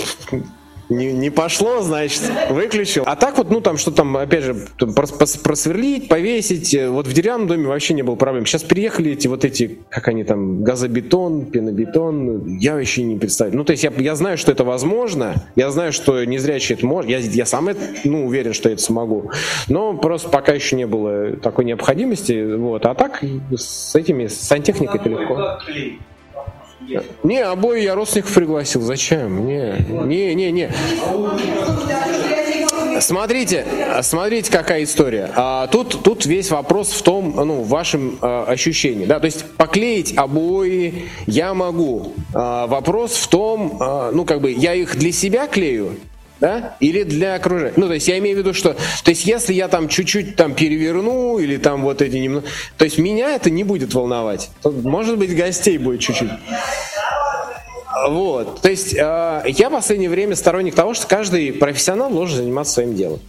не, 0.88 1.12
не 1.12 1.31
пошло, 1.31 1.83
значит, 1.83 2.22
выключил. 2.51 3.05
А 3.07 3.16
так 3.16 3.38
вот, 3.38 3.51
ну 3.51 3.61
там 3.61 3.77
что 3.77 3.90
там, 3.90 4.16
опять 4.16 4.44
же, 4.44 4.57
просверлить, 4.79 6.09
повесить. 6.09 6.74
Э, 6.74 6.88
вот 6.88 7.07
в 7.07 7.12
деревянном 7.12 7.48
доме 7.48 7.66
вообще 7.66 7.94
не 7.94 8.03
было 8.03 8.14
проблем. 8.14 8.46
Сейчас 8.46 8.62
приехали 8.62 9.12
эти 9.12 9.29
вот 9.29 9.44
эти, 9.44 9.79
как 9.90 10.09
они 10.09 10.24
там, 10.24 10.62
газобетон, 10.62 11.46
пенобетон. 11.46 12.59
Я 12.59 12.74
вообще 12.74 13.03
не 13.03 13.16
представляю. 13.16 13.59
Ну 13.59 13.64
то 13.64 13.72
есть 13.72 13.85
я, 13.85 13.92
я 13.96 14.14
знаю, 14.14 14.38
что 14.38 14.53
это 14.53 14.64
возможно. 14.64 15.35
Я 15.57 15.70
знаю, 15.70 15.92
что 15.92 16.24
незрячий 16.24 16.74
это 16.74 16.87
может. 16.87 17.11
Я, 17.11 17.18
я 17.18 17.46
сам 17.46 17.68
это, 17.68 17.81
ну, 18.05 18.27
уверен, 18.27 18.53
что 18.55 18.68
я 18.68 18.74
это 18.74 18.83
смогу. 18.83 19.31
Но 19.68 19.94
просто 19.94 20.29
пока 20.29 20.53
еще 20.53 20.77
не 20.77 20.87
было 20.87 21.37
такой 21.37 21.64
необходимости. 21.64 22.55
Вот. 22.57 22.87
А 22.87 22.94
так 22.94 23.22
с 23.55 23.94
этими, 23.94 24.27
с 24.27 24.40
сантехникой 24.40 25.01
это 25.01 25.09
легко. 25.09 25.59
Не, 27.22 27.38
обои 27.40 27.83
я 27.83 27.94
родственников 27.94 28.35
пригласил. 28.35 28.81
Зачем? 28.83 29.46
Не, 29.46 29.74
не, 30.05 30.35
не, 30.35 30.51
не. 30.53 30.70
Смотрите, 33.01 33.64
смотрите, 34.03 34.51
какая 34.51 34.83
история. 34.83 35.31
А, 35.37 35.66
тут, 35.68 36.03
тут 36.03 36.27
весь 36.27 36.51
вопрос 36.51 36.90
в 36.90 37.03
том, 37.03 37.33
ну, 37.37 37.62
в 37.62 37.68
вашем 37.68 38.18
а, 38.20 38.44
ощущении. 38.44 39.07
Да? 39.07 39.20
То 39.20 39.27
есть 39.27 39.44
поклеить 39.57 40.16
обои 40.16 41.05
я 41.27 41.55
могу. 41.55 42.12
А, 42.35 42.66
вопрос 42.66 43.14
в 43.14 43.29
том, 43.29 43.79
а, 43.81 44.11
ну, 44.12 44.24
как 44.24 44.40
бы 44.40 44.51
я 44.51 44.74
их 44.74 44.96
для 44.96 45.12
себя 45.12 45.46
клею, 45.46 45.96
да, 46.40 46.77
или 46.81 47.03
для 47.03 47.35
окружения. 47.35 47.72
Ну, 47.77 47.88
то 47.88 47.94
есть 47.94 48.09
я 48.09 48.18
имею 48.18 48.37
в 48.37 48.38
виду, 48.40 48.55
что, 48.55 48.74
то 48.74 49.11
есть 49.11 49.27
если 49.27 49.53
я 49.53 49.68
там 49.68 49.88
чуть-чуть 49.88 50.37
там 50.37 50.55
переверну 50.55 51.38
или 51.38 51.57
там 51.57 51.83
вот 51.83 52.03
эти 52.03 52.16
немного, 52.16 52.46
то 52.77 52.85
есть 52.85 52.98
меня 52.98 53.35
это 53.35 53.51
не 53.51 53.64
будет 53.64 53.94
волновать. 53.94 54.51
Может 54.64 55.18
быть, 55.18 55.37
гостей 55.37 55.79
будет 55.79 56.01
чуть-чуть. 56.01 56.31
Вот, 58.09 58.61
то 58.61 58.70
есть 58.70 58.94
э, 58.94 59.42
я 59.46 59.68
в 59.68 59.72
последнее 59.72 60.09
время 60.09 60.37
сторонник 60.37 60.74
того, 60.74 60.94
что 60.94 61.07
каждый 61.09 61.53
профессионал 61.53 62.11
должен 62.11 62.37
заниматься 62.37 62.74
своим 62.74 62.94
делом. 62.94 63.20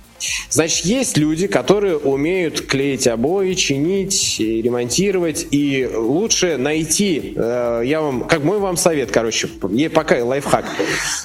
Значит, 0.49 0.85
есть 0.85 1.17
люди, 1.17 1.47
которые 1.47 1.97
умеют 1.97 2.61
клеить 2.61 3.07
обои, 3.07 3.53
чинить, 3.53 4.39
ремонтировать, 4.39 5.47
и 5.51 5.87
лучше 5.87 6.57
найти, 6.57 7.33
э, 7.35 7.81
я 7.85 8.01
вам, 8.01 8.23
как 8.23 8.43
мой 8.43 8.59
вам 8.59 8.77
совет, 8.77 9.11
короче, 9.11 9.47
пока 9.93 10.23
лайфхак, 10.23 10.65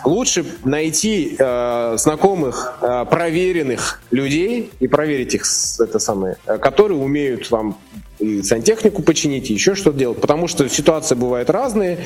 лучше 0.05 0.45
найти 0.65 1.37
э, 1.39 1.97
знакомых, 1.99 2.79
э, 2.81 3.07
проверенных 3.11 4.03
людей 4.11 4.71
и 4.81 4.89
проверить 4.89 5.35
их, 5.35 5.43
это 5.79 5.99
самое, 5.99 6.37
которые 6.61 6.99
умеют 6.99 7.51
вам 7.51 7.79
и 8.18 8.42
сантехнику 8.42 9.03
починить, 9.03 9.50
и 9.50 9.55
еще 9.55 9.74
что-то 9.74 9.98
делать, 9.98 10.20
потому 10.20 10.48
что 10.48 10.68
ситуации 10.68 11.14
бывают 11.14 11.50
разные, 11.50 11.98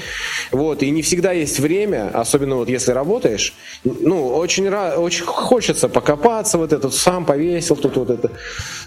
вот, 0.51 0.83
и 0.83 0.91
не 0.91 1.03
всегда 1.03 1.33
есть 1.33 1.61
время, 1.61 2.11
особенно 2.13 2.57
вот 2.57 2.69
если 2.69 2.93
работаешь, 2.93 3.55
ну, 3.85 4.29
очень, 4.29 4.69
очень 4.69 5.25
хочется 5.25 5.89
покопаться, 5.89 6.59
вот 6.59 6.73
этот 6.73 6.95
сам 6.95 7.25
повесил, 7.25 7.77
тут 7.77 7.97
вот 7.97 8.11
это, 8.11 8.31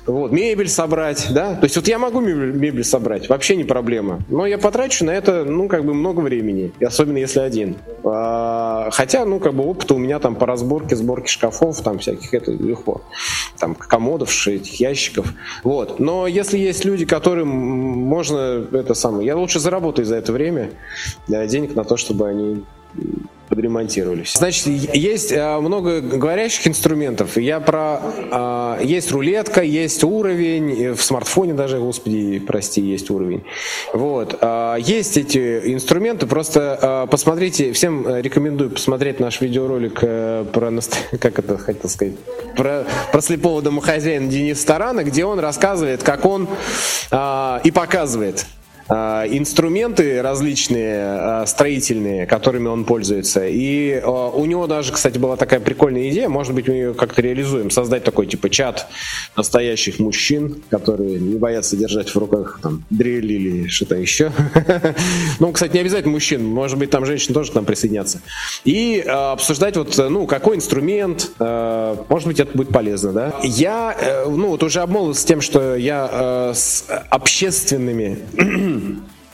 вот, 0.05 0.31
мебель 0.31 0.67
собрать, 0.67 1.27
да, 1.31 1.55
то 1.55 1.63
есть 1.65 1.75
вот 1.75 1.87
я 1.87 1.99
могу 1.99 2.19
мебель, 2.21 2.51
мебель 2.51 2.83
собрать, 2.83 3.29
вообще 3.29 3.55
не 3.55 3.63
проблема, 3.63 4.21
но 4.29 4.45
я 4.45 4.57
потрачу 4.57 5.05
на 5.05 5.11
это, 5.11 5.45
ну, 5.45 5.67
как 5.67 5.85
бы 5.85 5.93
много 5.93 6.21
времени, 6.21 6.71
и 6.79 6.85
особенно 6.85 7.17
если 7.17 7.39
один, 7.39 7.77
а, 8.03 8.89
хотя, 8.91 9.25
ну, 9.25 9.39
как 9.39 9.53
бы 9.53 9.63
опыта 9.63 9.93
у 9.93 9.97
меня 9.97 10.19
там 10.19 10.35
по 10.35 10.45
разборке, 10.45 10.95
сборке 10.95 11.27
шкафов, 11.27 11.81
там 11.81 11.99
всяких, 11.99 12.33
это 12.33 12.51
легко, 12.51 13.01
там 13.59 13.75
комодов, 13.75 14.31
этих 14.47 14.79
ящиков, 14.79 15.33
вот, 15.63 15.99
но 15.99 16.27
если 16.27 16.57
есть 16.57 16.85
люди, 16.85 17.05
которым 17.05 17.49
можно 18.11 18.65
это 18.71 18.93
самое. 18.93 19.25
Я 19.25 19.37
лучше 19.37 19.59
заработаю 19.59 20.05
за 20.05 20.15
это 20.15 20.31
время 20.31 20.71
денег 21.27 21.75
на 21.75 21.83
то, 21.83 21.97
чтобы 21.97 22.27
они 22.27 22.63
подремонтировались. 23.51 24.33
Значит, 24.37 24.65
есть 24.65 25.33
э, 25.33 25.59
много 25.59 25.99
говорящих 25.99 26.67
инструментов. 26.67 27.35
Я 27.35 27.59
про... 27.59 27.99
Э, 28.31 28.81
есть 28.81 29.11
рулетка, 29.11 29.61
есть 29.61 30.05
уровень, 30.05 30.93
в 30.93 31.03
смартфоне 31.03 31.53
даже, 31.53 31.77
господи, 31.77 32.39
прости, 32.39 32.79
есть 32.79 33.09
уровень. 33.09 33.43
Вот. 33.91 34.37
Э, 34.39 34.77
есть 34.79 35.17
эти 35.17 35.73
инструменты, 35.73 36.27
просто 36.27 37.07
посмотрите, 37.11 37.73
всем 37.73 38.07
рекомендую 38.07 38.69
посмотреть 38.69 39.19
наш 39.19 39.41
видеоролик 39.41 39.99
про... 39.99 40.71
Как 41.19 41.37
это 41.37 41.57
хотел 41.57 41.89
сказать? 41.89 42.13
Про, 42.55 42.85
про 43.11 43.21
слепого 43.21 43.61
домохозяина 43.61 44.29
Дениса 44.29 44.65
Тарана, 44.65 45.03
где 45.03 45.25
он 45.25 45.39
рассказывает, 45.39 46.03
как 46.03 46.25
он 46.25 46.47
и 47.11 47.71
показывает, 47.71 48.45
а, 48.45 48.60
инструменты 48.91 50.21
различные 50.21 51.03
а, 51.03 51.45
строительные, 51.45 52.25
которыми 52.25 52.67
он 52.67 52.83
пользуется. 52.83 53.47
И 53.47 54.01
а, 54.03 54.29
у 54.29 54.45
него 54.45 54.67
даже, 54.67 54.91
кстати, 54.91 55.17
была 55.17 55.37
такая 55.37 55.59
прикольная 55.61 56.09
идея, 56.09 56.27
может 56.27 56.53
быть, 56.53 56.67
мы 56.67 56.73
ее 56.73 56.93
как-то 56.93 57.21
реализуем, 57.21 57.69
создать 57.69 58.03
такой 58.03 58.27
типа 58.27 58.49
чат 58.49 58.87
настоящих 59.37 59.99
мужчин, 59.99 60.61
которые 60.69 61.19
не 61.19 61.37
боятся 61.37 61.77
держать 61.77 62.09
в 62.09 62.17
руках 62.17 62.59
там 62.61 62.83
дрель 62.89 63.31
или 63.31 63.67
что-то 63.67 63.95
еще. 63.95 64.31
Ну, 65.39 65.51
кстати, 65.51 65.73
не 65.73 65.79
обязательно 65.79 66.11
мужчин, 66.13 66.45
может 66.45 66.77
быть, 66.77 66.89
там 66.89 67.05
женщины 67.05 67.33
тоже 67.33 67.51
к 67.51 67.55
нам 67.55 67.65
присоединятся. 67.65 68.21
И 68.63 68.99
обсуждать 68.99 69.75
вот, 69.77 69.97
ну, 69.97 70.27
какой 70.27 70.57
инструмент, 70.57 71.31
может 71.39 72.27
быть, 72.27 72.39
это 72.39 72.55
будет 72.55 72.69
полезно, 72.69 73.11
да. 73.11 73.35
Я, 73.43 73.95
э, 73.99 74.25
ну, 74.29 74.49
вот 74.49 74.63
уже 74.63 74.81
обмолвился 74.81 75.25
тем, 75.25 75.41
что 75.41 75.75
я 75.75 76.51
с 76.53 76.85
общественными 77.09 78.19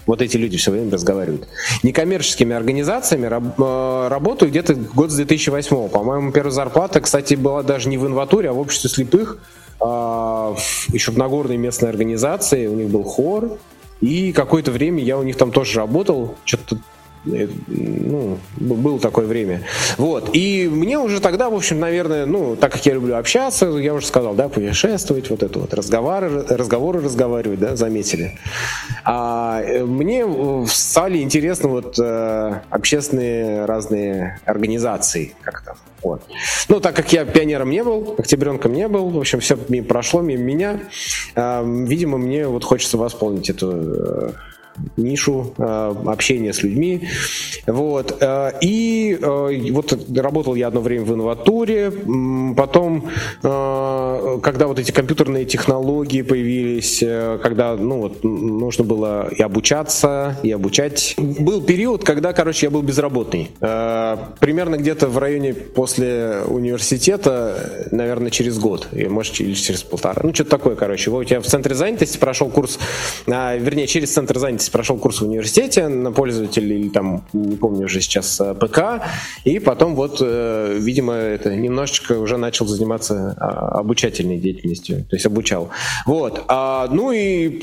вот 0.08 0.22
эти 0.22 0.38
люди 0.38 0.58
все 0.58 0.72
время 0.72 0.92
разговаривают. 0.92 1.48
Некоммерческими 1.84 2.56
организациями 2.56 3.28
раб, 3.28 3.60
э, 3.60 4.08
работаю 4.10 4.50
где-то 4.50 4.74
год 4.74 5.12
с 5.12 5.16
2008. 5.16 5.90
По-моему, 5.90 6.32
первая 6.32 6.52
зарплата, 6.52 7.02
кстати, 7.02 7.36
была 7.36 7.62
даже 7.62 7.90
не 7.90 7.98
в 7.98 8.08
инватуре, 8.08 8.50
а 8.50 8.54
в 8.54 8.60
обществе 8.60 8.90
слепых. 8.90 9.38
Э, 9.82 10.56
еще 10.88 11.12
в 11.12 11.18
Нагорной 11.18 11.58
местной 11.58 11.90
организации, 11.90 12.68
у 12.68 12.76
них 12.76 12.90
был 12.90 13.04
хор. 13.04 13.60
И 14.00 14.32
какое-то 14.32 14.72
время 14.72 15.04
я 15.04 15.18
у 15.18 15.24
них 15.24 15.36
там 15.36 15.52
тоже 15.52 15.80
работал, 15.80 16.36
что-то 16.46 16.78
ну, 17.68 18.38
было 18.56 19.00
такое 19.00 19.26
время. 19.26 19.64
Вот. 19.98 20.30
И 20.34 20.68
мне 20.72 20.98
уже 20.98 21.20
тогда, 21.20 21.50
в 21.50 21.56
общем, 21.56 21.80
наверное, 21.80 22.26
ну, 22.26 22.56
так 22.56 22.72
как 22.72 22.86
я 22.86 22.94
люблю 22.94 23.16
общаться, 23.16 23.66
я 23.66 23.94
уже 23.94 24.06
сказал, 24.06 24.34
да, 24.34 24.50
путешествовать, 24.50 25.30
вот 25.30 25.44
это 25.44 25.60
вот, 25.60 25.74
разговоры, 25.74 26.46
разговоры 26.48 27.02
разговаривать, 27.02 27.60
да, 27.60 27.76
заметили. 27.76 28.38
А 29.04 29.62
э, 29.62 29.84
мне 29.84 30.26
стали 30.68 31.20
интересны 31.20 31.70
вот 31.70 32.00
э, 32.00 32.62
общественные 32.70 33.66
разные 33.66 34.40
организации, 34.46 35.36
как 35.42 35.64
там, 35.64 35.76
вот. 36.02 36.22
Ну, 36.70 36.80
так 36.80 36.96
как 36.96 37.12
я 37.12 37.26
пионером 37.26 37.70
не 37.70 37.84
был, 37.84 38.16
октябренком 38.18 38.74
не 38.74 38.88
был, 38.88 39.10
в 39.10 39.18
общем, 39.18 39.40
все 39.40 39.58
прошло 39.58 40.22
мимо 40.22 40.44
меня, 40.44 40.80
э, 41.36 41.64
видимо, 41.66 42.18
мне 42.18 42.48
вот 42.48 42.64
хочется 42.64 42.98
восполнить 42.98 43.50
эту 43.50 43.72
э, 43.72 44.32
нишу 44.96 45.54
э, 45.58 45.96
общения 46.06 46.54
с 46.54 46.64
людьми. 46.64 47.08
Вот. 47.66 48.18
Э, 48.22 48.52
и 48.62 49.18
э, 49.20 49.72
вот 49.72 49.98
работал 50.16 50.56
я 50.56 50.68
одно 50.68 50.82
время 50.82 51.06
в 51.06 51.14
инватуре, 51.14 51.92
потом, 52.56 53.10
когда 53.42 54.68
вот 54.68 54.80
эти 54.80 54.92
компьютерные 54.92 55.46
технологии 55.46 56.22
появились, 56.22 57.00
когда 57.42 57.76
ну, 57.76 58.02
вот, 58.02 58.24
нужно 58.24 58.84
было 58.84 59.30
и 59.30 59.42
обучаться, 59.42 60.38
и 60.44 60.52
обучать. 60.52 61.16
Был 61.18 61.62
период, 61.62 62.04
когда, 62.04 62.34
короче, 62.34 62.68
я 62.68 62.70
был 62.70 62.82
безработный. 62.82 63.52
Примерно 63.60 64.78
где-то 64.78 65.08
в 65.08 65.18
районе 65.18 65.54
после 65.54 66.42
университета, 66.48 67.88
наверное, 67.92 68.32
через 68.32 68.58
год, 68.60 68.88
может, 68.92 69.40
или 69.40 69.54
через 69.54 69.84
полтора. 69.84 70.22
Ну, 70.24 70.34
что-то 70.34 70.52
такое, 70.52 70.76
короче. 70.76 71.12
Вот 71.12 71.30
я 71.30 71.40
в 71.42 71.46
центре 71.46 71.76
занятости 71.76 72.18
прошел 72.18 72.50
курс, 72.50 72.80
вернее, 73.28 73.88
через 73.88 74.14
центр 74.14 74.38
занятости 74.40 74.67
есть 74.68 74.72
прошел 74.72 74.98
курс 74.98 75.22
в 75.22 75.26
университете 75.26 75.88
на 75.88 76.12
пользователя 76.12 76.76
или 76.76 76.90
там, 76.90 77.26
не 77.34 77.56
помню 77.56 77.86
уже 77.86 78.02
сейчас, 78.02 78.40
э, 78.42 78.54
ПК, 78.54 79.04
и 79.46 79.60
потом 79.60 79.96
вот, 79.96 80.18
э, 80.22 80.78
видимо, 80.80 81.14
это 81.14 81.56
немножечко 81.56 82.20
уже 82.20 82.38
начал 82.38 82.68
заниматься 82.68 83.36
а, 83.40 83.80
обучательной 83.80 84.38
деятельностью, 84.38 85.06
то 85.06 85.16
есть 85.16 85.26
обучал. 85.26 85.70
Вот. 86.06 86.44
А, 86.48 86.88
ну 86.92 87.12
и 87.12 87.62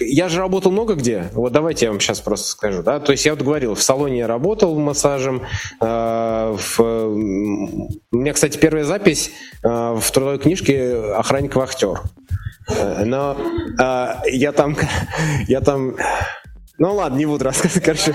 я 0.00 0.28
же 0.28 0.38
работал 0.38 0.70
много 0.70 0.94
где. 0.94 1.24
Вот 1.32 1.52
давайте 1.52 1.86
я 1.86 1.90
вам 1.90 2.00
сейчас 2.00 2.20
просто 2.20 2.48
скажу. 2.48 2.82
Да? 2.82 3.00
То 3.00 3.12
есть 3.12 3.26
я 3.26 3.34
вот 3.34 3.42
говорил, 3.42 3.74
в 3.74 3.82
салоне 3.82 4.18
я 4.18 4.26
работал 4.26 4.78
массажем. 4.78 5.42
Э, 5.80 6.56
в... 6.56 6.80
У 6.80 8.16
меня, 8.16 8.32
кстати, 8.32 8.58
первая 8.58 8.84
запись 8.84 9.30
в 9.62 10.02
трудовой 10.12 10.38
книжке 10.38 10.94
«Охранник-вахтер». 11.16 12.00
Э, 12.68 13.04
но 13.04 13.36
э, 13.78 14.14
я 14.30 14.52
там... 14.52 14.76
Я 15.46 15.60
там... 15.60 15.96
Ну 16.78 16.94
ладно, 16.94 17.16
не 17.16 17.26
буду 17.26 17.44
рассказывать, 17.44 17.84
короче. 17.84 18.14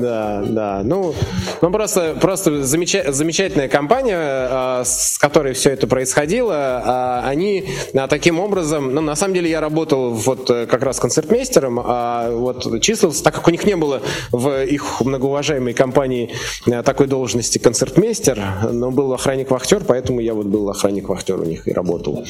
Да, 0.00 0.42
да. 0.44 0.80
Ну, 0.84 1.14
ну 1.60 1.70
просто, 1.70 2.14
просто 2.20 2.62
замеча- 2.62 3.10
замечательная 3.12 3.68
компания, 3.68 4.18
э, 4.18 4.82
с 4.84 5.18
которой 5.18 5.54
все 5.54 5.70
это 5.70 5.86
происходило. 5.86 7.22
Э, 7.22 7.28
они 7.28 7.68
э, 7.92 8.06
таким 8.08 8.40
образом, 8.40 8.94
ну, 8.94 9.00
на 9.00 9.14
самом 9.14 9.34
деле 9.34 9.50
я 9.50 9.60
работал 9.60 10.10
вот 10.10 10.50
э, 10.50 10.66
как 10.66 10.82
раз 10.82 10.98
концертмейстером, 10.98 11.80
а 11.84 12.30
вот 12.30 12.80
числился, 12.80 13.22
так 13.22 13.34
как 13.34 13.46
у 13.48 13.50
них 13.50 13.64
не 13.64 13.76
было 13.76 14.00
в 14.32 14.64
их 14.64 15.00
многоуважаемой 15.00 15.74
компании 15.74 16.30
э, 16.66 16.82
такой 16.82 17.06
должности 17.06 17.58
концертмейстер, 17.58 18.40
но 18.70 18.90
был 18.90 19.12
охранник-вахтер, 19.12 19.84
поэтому 19.86 20.20
я 20.20 20.34
вот 20.34 20.46
был 20.46 20.68
охранник-вахтер 20.70 21.40
у 21.40 21.44
них 21.44 21.68
и 21.68 21.72
работал. 21.72 22.24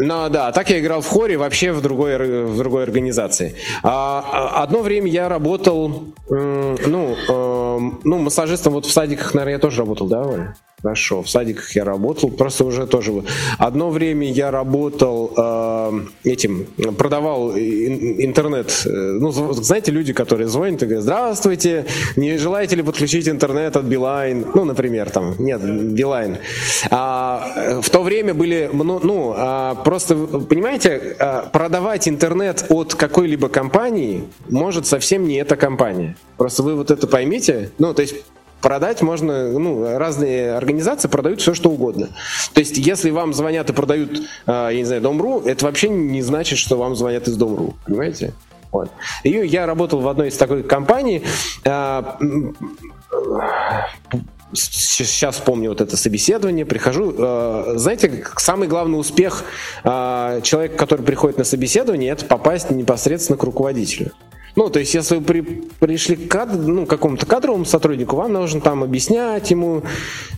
Ну 0.00 0.28
да, 0.28 0.52
так 0.52 0.70
я 0.70 0.78
играл 0.78 1.00
в 1.00 1.06
хоре 1.06 1.36
вообще 1.36 1.72
в 1.72 1.80
другой, 1.80 2.16
в 2.44 2.56
другой 2.56 2.84
организации. 2.84 3.56
А, 3.82 4.24
а 4.32 4.62
одно 4.62 4.82
время 4.82 5.08
я 5.08 5.28
работал, 5.28 6.04
ну, 6.28 7.16
э, 7.28 7.78
ну, 8.04 8.18
массажистом 8.18 8.74
вот 8.74 8.86
в 8.86 8.92
садиках, 8.92 9.34
наверное, 9.34 9.54
я 9.54 9.58
тоже 9.58 9.78
работал, 9.78 10.06
да, 10.06 10.22
Валя? 10.22 10.56
Хорошо, 10.80 11.22
в 11.22 11.28
садиках 11.28 11.74
я 11.74 11.84
работал, 11.84 12.30
просто 12.30 12.64
уже 12.64 12.86
тоже. 12.86 13.24
Одно 13.58 13.90
время 13.90 14.30
я 14.30 14.52
работал 14.52 15.32
э, 15.36 16.00
этим, 16.22 16.66
продавал 16.96 17.50
интернет. 17.56 18.84
Э, 18.86 18.88
ну, 18.88 19.32
знаете, 19.32 19.90
люди, 19.90 20.12
которые 20.12 20.46
звонят 20.46 20.80
и 20.82 20.86
говорят, 20.86 21.02
здравствуйте, 21.02 21.86
не 22.14 22.38
желаете 22.38 22.76
ли 22.76 22.84
подключить 22.84 23.28
интернет 23.28 23.76
от 23.76 23.86
Билайн? 23.86 24.46
Ну, 24.54 24.64
например, 24.64 25.10
там, 25.10 25.34
нет, 25.40 25.60
Билайн. 25.62 26.38
А, 26.90 27.52
э, 27.56 27.80
в 27.80 27.90
то 27.90 28.04
время 28.04 28.32
были, 28.32 28.70
ну, 28.72 29.34
а, 29.36 29.74
просто, 29.74 30.14
понимаете, 30.14 31.16
а, 31.18 31.48
продавать 31.48 32.06
интернет 32.06 32.66
от 32.68 32.94
какой-либо 32.94 33.48
компании 33.48 34.22
может 34.48 34.86
совсем 34.86 35.26
не 35.26 35.38
эта 35.38 35.56
компания. 35.56 36.16
Просто 36.36 36.62
вы 36.62 36.76
вот 36.76 36.92
это 36.92 37.08
поймите. 37.08 37.72
Ну, 37.78 37.92
то 37.94 38.02
есть 38.02 38.14
продать 38.60 39.02
можно, 39.02 39.50
ну, 39.52 39.98
разные 39.98 40.54
организации 40.54 41.08
продают 41.08 41.40
все, 41.40 41.54
что 41.54 41.70
угодно. 41.70 42.08
То 42.54 42.60
есть, 42.60 42.76
если 42.76 43.10
вам 43.10 43.32
звонят 43.32 43.70
и 43.70 43.72
продают, 43.72 44.20
а, 44.46 44.70
я 44.70 44.78
не 44.78 44.84
знаю, 44.84 45.02
Дом.ру, 45.02 45.40
это 45.40 45.64
вообще 45.64 45.88
не 45.88 46.22
значит, 46.22 46.58
что 46.58 46.76
вам 46.76 46.96
звонят 46.96 47.28
из 47.28 47.36
Дом.ру, 47.36 47.74
понимаете? 47.86 48.34
Вот. 48.70 48.90
И 49.22 49.30
я 49.30 49.66
работал 49.66 50.00
в 50.00 50.08
одной 50.08 50.28
из 50.28 50.36
такой 50.36 50.62
компаний, 50.62 51.22
сейчас 54.52 55.36
помню 55.36 55.70
вот 55.70 55.80
это 55.80 55.96
собеседование, 55.96 56.66
прихожу, 56.66 57.14
а, 57.18 57.74
знаете, 57.76 58.24
самый 58.36 58.68
главный 58.68 58.98
успех 58.98 59.44
человека, 59.82 60.76
который 60.76 61.02
приходит 61.02 61.38
на 61.38 61.44
собеседование, 61.44 62.12
это 62.12 62.24
попасть 62.24 62.70
непосредственно 62.70 63.38
к 63.38 63.42
руководителю. 63.42 64.12
Ну, 64.58 64.70
то 64.70 64.80
есть, 64.80 64.92
если 64.92 65.14
вы 65.14 65.22
при, 65.22 65.40
пришли 65.78 66.16
к 66.16 66.28
кадр, 66.28 66.56
ну, 66.56 66.84
какому-то 66.84 67.24
кадровому 67.26 67.64
сотруднику, 67.64 68.16
вам 68.16 68.32
нужно 68.32 68.60
там 68.60 68.82
объяснять 68.82 69.48
ему, 69.52 69.82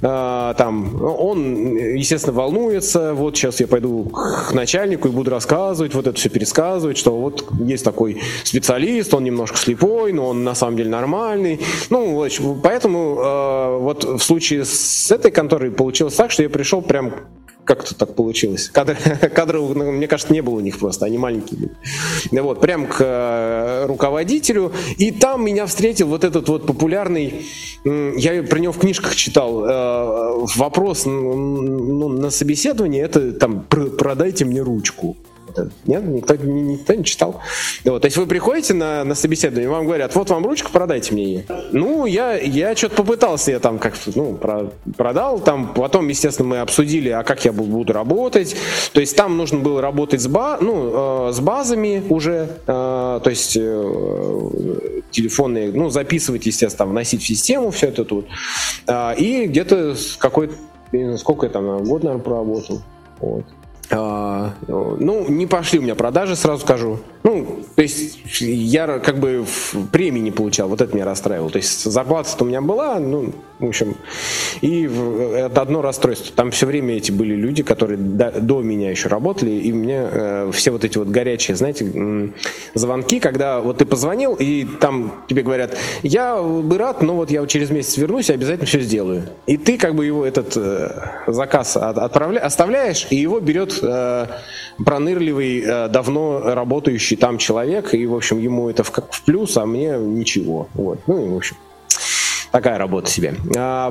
э, 0.02 0.54
там, 0.59 1.02
он, 1.02 1.74
естественно, 1.74 2.35
волнуется, 2.35 3.14
вот 3.14 3.38
сейчас 3.38 3.61
я 3.61 3.66
пойду 3.66 4.04
к 4.11 4.52
начальнику 4.52 5.09
и 5.09 5.11
буду 5.11 5.30
рассказывать, 5.30 5.94
вот 5.94 6.06
это 6.06 6.18
все 6.18 6.28
пересказывать, 6.28 6.98
что 6.98 7.18
вот 7.18 7.46
есть 7.61 7.83
такой 7.83 8.20
специалист, 8.44 9.14
он 9.14 9.24
немножко 9.24 9.56
слепой, 9.56 10.12
но 10.12 10.28
он 10.28 10.44
на 10.44 10.54
самом 10.54 10.76
деле 10.76 10.90
нормальный. 10.90 11.59
Ну, 11.88 12.12
вот, 12.12 12.30
поэтому 12.62 13.16
э, 13.24 13.78
вот 13.78 14.04
в 14.04 14.20
случае 14.20 14.66
с 14.66 15.11
этой 15.11 15.30
конторой 15.30 15.70
получилось 15.70 16.12
так, 16.12 16.30
что 16.30 16.42
я 16.42 16.50
пришел 16.50 16.83
прям 16.83 17.14
как-то 17.70 17.94
так 17.94 18.16
получилось. 18.16 18.68
Кадры, 18.68 18.96
кадры, 19.35 19.61
ну, 19.61 19.92
мне 19.92 20.09
кажется, 20.09 20.33
не 20.33 20.40
было 20.40 20.56
у 20.56 20.61
них 20.61 20.76
просто, 20.80 21.06
они 21.06 21.18
маленькие 21.18 21.61
были. 21.61 22.40
Вот, 22.40 22.61
прям 22.61 22.88
к 22.88 22.96
э, 22.98 23.87
руководителю. 23.87 24.72
И 24.98 25.12
там 25.12 25.44
меня 25.44 25.66
встретил 25.66 26.09
вот 26.09 26.24
этот 26.24 26.48
вот 26.48 26.66
популярный, 26.66 27.46
я 27.85 28.42
про 28.42 28.59
него 28.59 28.72
в 28.72 28.78
книжках 28.78 29.14
читал, 29.14 29.64
э, 29.64 30.46
вопрос 30.56 31.06
ну, 31.06 32.09
на 32.09 32.30
собеседовании, 32.30 33.00
это 33.00 33.33
там 33.33 33.64
«продайте 33.68 34.44
мне 34.44 34.62
ручку». 34.62 35.16
Нет, 35.87 36.05
никто, 36.05 36.37
никто 36.37 36.94
не 36.94 37.05
читал. 37.05 37.40
Вот, 37.85 38.03
то 38.03 38.07
есть 38.07 38.16
вы 38.16 38.27
приходите 38.27 38.75
на, 38.75 39.05
на 39.05 39.14
собеседование, 39.14 39.68
вам 39.68 39.85
говорят, 39.87 40.14
вот 40.14 40.31
вам 40.31 40.44
ручка, 40.44 40.70
продайте 40.73 41.12
мне 41.12 41.25
ее. 41.25 41.44
Ну, 41.73 42.07
я, 42.07 42.35
я 42.37 42.75
что-то 42.77 42.96
попытался, 42.96 43.51
я 43.51 43.61
там 43.61 43.79
как-то, 43.79 44.11
ну, 44.14 44.35
про, 44.35 44.70
продал, 44.96 45.40
там, 45.40 45.75
потом, 45.75 46.09
естественно, 46.09 46.49
мы 46.49 46.59
обсудили, 46.59 47.09
а 47.11 47.23
как 47.23 47.44
я 47.44 47.53
буду 47.53 47.92
работать. 47.92 48.57
То 48.92 49.01
есть 49.01 49.16
там 49.16 49.37
нужно 49.37 49.59
было 49.59 49.81
работать 49.81 50.20
с, 50.20 50.27
ба, 50.27 50.59
ну, 50.61 51.29
э, 51.29 51.33
с 51.33 51.40
базами 51.40 52.03
уже, 52.09 52.49
э, 52.66 53.20
то 53.23 53.31
есть 53.31 53.57
э, 53.57 55.01
телефонные, 55.11 55.73
ну, 55.73 55.90
записывать, 55.90 56.46
естественно, 56.46 56.88
вносить 56.88 57.23
в 57.23 57.27
систему 57.27 57.70
все 57.70 57.88
это 57.88 58.05
тут. 58.05 58.27
Э, 58.87 59.14
и 59.16 59.46
где-то 59.46 59.94
какой-то, 60.18 60.55
сколько 61.18 61.46
я 61.46 61.53
там, 61.53 61.85
год, 61.85 62.03
наверное, 62.03 62.23
проработал. 62.23 62.83
Вот. 63.20 63.44
А, 63.90 64.53
ну, 64.68 65.29
не 65.29 65.46
пошли 65.46 65.79
у 65.79 65.83
меня 65.83 65.94
продажи, 65.94 66.37
сразу 66.37 66.62
скажу. 66.62 66.98
Ну, 67.22 67.64
то 67.76 67.83
есть 67.83 68.18
я 68.40 68.98
как 68.98 69.18
бы 69.18 69.44
премии 69.92 70.20
не 70.20 70.30
получал, 70.30 70.68
вот 70.68 70.80
это 70.80 70.94
меня 70.94 71.04
расстраивало. 71.04 71.50
То 71.50 71.59
есть 71.59 71.85
зарплата-то 71.85 72.44
у 72.44 72.46
меня 72.46 72.62
была, 72.62 72.98
ну, 72.98 73.35
в 73.59 73.66
общем, 73.66 73.96
и 74.62 74.85
это 75.35 75.61
одно 75.61 75.83
расстройство. 75.83 76.35
Там 76.35 76.50
все 76.50 76.66
время 76.66 76.96
эти 76.96 77.12
были 77.12 77.35
люди, 77.35 77.62
которые 77.62 77.98
до, 77.98 78.62
меня 78.62 78.90
еще 78.90 79.09
работали, 79.09 79.50
и 79.50 79.72
мне 79.72 80.09
э, 80.11 80.50
все 80.52 80.70
вот 80.70 80.85
эти 80.85 80.96
вот 80.96 81.09
горячие, 81.09 81.56
знаете, 81.56 82.33
звонки, 82.74 83.20
когда 83.20 83.61
вот 83.61 83.78
ты 83.78 83.85
позвонил, 83.85 84.35
и 84.35 84.64
там 84.64 85.24
тебе 85.28 85.42
говорят, 85.42 85.76
я 86.02 86.40
бы 86.40 86.78
рад, 86.78 87.02
но 87.02 87.16
вот 87.16 87.30
я 87.30 87.46
через 87.46 87.70
месяц 87.70 87.98
вернусь 87.98 88.30
и 88.30 88.33
обязательно 88.33 88.66
все 88.66 88.80
сделаю. 88.80 89.24
И 89.46 89.59
ты 89.59 89.76
как 89.76 89.94
бы 89.94 90.06
его 90.06 90.24
этот 90.24 90.56
э, 90.56 90.90
заказ 91.26 91.76
отправля, 91.76 92.38
оставляешь, 92.38 93.06
и 93.11 93.16
его 93.16 93.40
берет 93.40 93.78
э, 93.83 94.26
пронырливый, 94.85 95.61
э, 95.61 95.88
давно 95.88 96.54
работающий 96.54 97.10
там 97.16 97.38
человек, 97.38 97.94
и, 97.94 98.07
в 98.07 98.14
общем, 98.14 98.38
ему 98.38 98.68
это 98.68 98.83
в, 98.85 98.90
в 98.90 99.23
плюс, 99.25 99.57
а 99.57 99.66
мне 99.66 99.96
ничего. 99.99 100.68
Вот. 100.75 101.01
Ну 101.07 101.27
и, 101.27 101.29
в 101.29 101.37
общем, 101.37 101.57
такая 102.51 102.79
работа 102.79 103.11
себе. 103.11 103.35
А, 103.57 103.90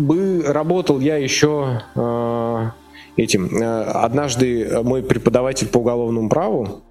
бы, 0.00 0.42
работал 0.46 1.00
я 1.00 1.16
еще 1.16 1.82
а, 1.94 2.72
этим. 3.16 3.50
А, 3.62 4.02
однажды 4.04 4.82
мой 4.82 5.02
преподаватель 5.02 5.68
по 5.68 5.78
уголовному 5.78 6.28
праву, 6.28 6.82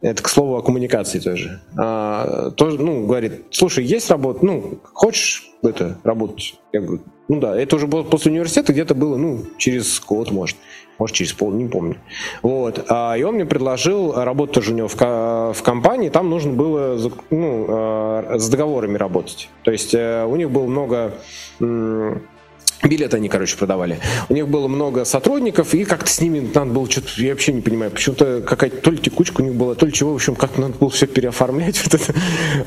это, 0.00 0.22
к 0.22 0.28
слову, 0.28 0.56
о 0.56 0.62
коммуникации 0.62 1.18
тоже. 1.18 1.60
А, 1.78 2.50
тоже, 2.50 2.80
ну, 2.80 3.06
говорит, 3.06 3.44
слушай, 3.50 3.84
есть 3.84 4.10
работа, 4.10 4.44
ну, 4.44 4.78
хочешь 4.92 5.50
это 5.62 5.98
работать? 6.04 6.58
Я 6.72 6.80
говорю, 6.80 7.02
ну 7.28 7.40
да, 7.40 7.58
это 7.58 7.76
уже 7.76 7.86
было 7.86 8.02
после 8.02 8.30
университета, 8.32 8.72
где-то 8.72 8.94
было, 8.94 9.16
ну, 9.16 9.44
через 9.56 10.00
год, 10.00 10.30
может 10.30 10.56
может 10.98 11.16
через 11.16 11.32
пол, 11.32 11.52
не 11.52 11.66
помню. 11.66 11.96
Вот. 12.42 12.84
А, 12.88 13.14
и 13.14 13.22
он 13.22 13.34
мне 13.34 13.44
предложил 13.44 14.12
работать 14.12 14.54
тоже 14.54 14.72
у 14.72 14.76
него 14.76 14.88
в, 14.88 14.96
в 14.96 15.62
компании, 15.62 16.08
там 16.08 16.30
нужно 16.30 16.52
было 16.52 16.98
ну, 17.30 17.66
а, 17.68 18.38
с 18.38 18.48
договорами 18.48 18.96
работать. 18.96 19.48
То 19.62 19.70
есть 19.70 19.94
э, 19.94 20.24
у 20.24 20.36
них 20.36 20.50
было 20.50 20.66
много 20.66 21.14
Билеты 22.82 23.16
они, 23.16 23.28
короче, 23.28 23.56
продавали. 23.56 24.00
У 24.28 24.34
них 24.34 24.48
было 24.48 24.66
много 24.66 25.04
сотрудников, 25.04 25.72
и 25.72 25.84
как-то 25.84 26.10
с 26.10 26.20
ними 26.20 26.50
надо 26.52 26.72
было 26.72 26.90
что-то, 26.90 27.08
я 27.18 27.30
вообще 27.30 27.52
не 27.52 27.60
понимаю, 27.60 27.92
почему-то 27.92 28.40
какая-то 28.40 28.78
то 28.78 28.90
ли 28.90 28.98
текучка 28.98 29.40
у 29.40 29.44
них 29.44 29.54
была, 29.54 29.74
то 29.74 29.86
ли 29.86 29.92
чего, 29.92 30.12
в 30.12 30.16
общем, 30.16 30.34
как-то 30.34 30.60
надо 30.60 30.74
было 30.78 30.90
все 30.90 31.06
переоформлять. 31.06 31.80
Вот, 31.82 31.94
это. 31.94 32.14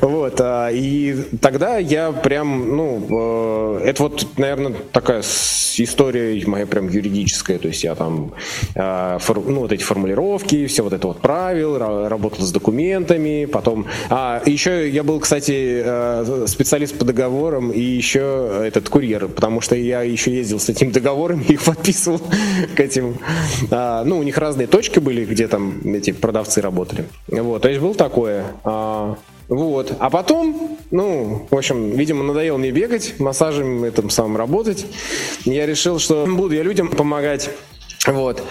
вот 0.00 0.40
а, 0.40 0.68
и 0.70 1.16
тогда 1.40 1.76
я 1.76 2.12
прям, 2.12 2.76
ну, 2.76 3.78
э, 3.80 3.88
это 3.88 4.04
вот, 4.04 4.26
наверное, 4.38 4.74
такая 4.92 5.22
история 5.22 6.42
моя 6.46 6.66
прям 6.66 6.88
юридическая, 6.88 7.58
то 7.58 7.68
есть 7.68 7.84
я 7.84 7.94
там, 7.94 8.32
э, 8.74 9.18
ну, 9.28 9.60
вот 9.60 9.72
эти 9.72 9.82
формулировки, 9.82 10.66
все 10.66 10.82
вот 10.82 10.94
это 10.94 11.08
вот 11.08 11.20
правил, 11.20 11.78
работал 12.08 12.44
с 12.44 12.52
документами, 12.52 13.44
потом, 13.44 13.86
а, 14.08 14.42
еще 14.46 14.88
я 14.88 15.02
был, 15.02 15.20
кстати, 15.20 15.82
э, 15.84 16.44
специалист 16.46 16.96
по 16.96 17.04
договорам 17.04 17.70
и 17.70 17.80
еще 17.80 18.62
этот 18.64 18.88
курьер, 18.88 19.28
потому 19.28 19.60
что 19.60 19.76
я 19.76 20.05
еще 20.06 20.34
ездил 20.34 20.60
с 20.60 20.68
этими 20.68 20.90
договорами, 20.90 21.44
их 21.48 21.62
подписывал 21.62 22.20
к 22.74 22.80
этим. 22.80 23.18
А, 23.70 24.04
ну, 24.04 24.18
у 24.18 24.22
них 24.22 24.38
разные 24.38 24.66
точки 24.66 24.98
были, 24.98 25.24
где 25.24 25.48
там 25.48 25.80
эти 25.94 26.12
продавцы 26.12 26.60
работали. 26.60 27.06
Вот, 27.28 27.62
то 27.62 27.68
есть 27.68 27.80
было 27.80 27.94
такое. 27.94 28.44
А, 28.64 29.16
вот. 29.48 29.94
А 29.98 30.10
потом, 30.10 30.78
ну, 30.90 31.46
в 31.50 31.56
общем, 31.56 31.90
видимо, 31.92 32.24
надоело 32.24 32.56
мне 32.56 32.70
бегать, 32.70 33.14
массажем 33.18 33.84
этим 33.84 34.10
самым 34.10 34.36
работать. 34.36 34.86
Я 35.44 35.66
решил, 35.66 35.98
что 35.98 36.26
буду 36.26 36.54
я 36.54 36.62
людям 36.62 36.88
помогать. 36.88 37.50
Вот. 38.06 38.42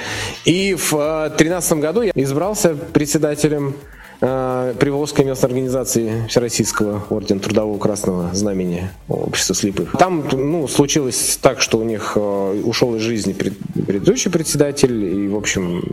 И 0.44 0.74
в 0.74 0.92
2013 0.92 1.72
э, 1.72 1.76
году 1.76 2.02
я 2.02 2.12
избрался 2.16 2.76
председателем 2.76 3.76
Приволжской 4.20 5.26
местной 5.26 5.50
организации 5.50 6.28
Всероссийского 6.28 7.04
ордена 7.10 7.40
Трудового 7.40 7.78
Красного 7.78 8.34
Знамени 8.34 8.90
Общества 9.08 9.56
слепых. 9.56 9.92
Там 9.98 10.24
ну, 10.32 10.68
случилось 10.68 11.38
так, 11.42 11.62
что 11.62 11.78
у 11.80 11.84
них 11.84 12.14
э, 12.16 12.62
ушел 12.64 12.96
из 12.96 13.02
жизни 13.02 13.34
предыдущий 13.34 14.32
председатель, 14.32 15.04
и, 15.04 15.28
в 15.28 15.36
общем, 15.36 15.84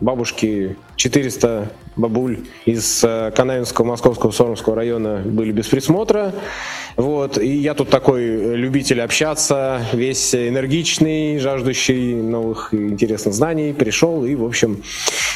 бабушки 0.00 0.76
400 0.96 1.70
бабуль 1.98 2.38
из 2.64 3.02
э, 3.04 3.32
Канавинского, 3.34 3.84
Московского, 3.84 4.30
Сормского 4.30 4.76
района 4.76 5.20
были 5.24 5.52
без 5.52 5.66
присмотра. 5.66 6.32
Вот. 6.96 7.38
И 7.38 7.48
я 7.48 7.74
тут 7.74 7.90
такой 7.90 8.56
любитель 8.56 9.00
общаться, 9.02 9.82
весь 9.92 10.34
энергичный, 10.34 11.38
жаждущий 11.38 12.14
новых 12.14 12.72
интересных 12.72 13.34
знаний, 13.34 13.72
пришел 13.72 14.24
и, 14.24 14.34
в 14.34 14.44
общем, 14.44 14.82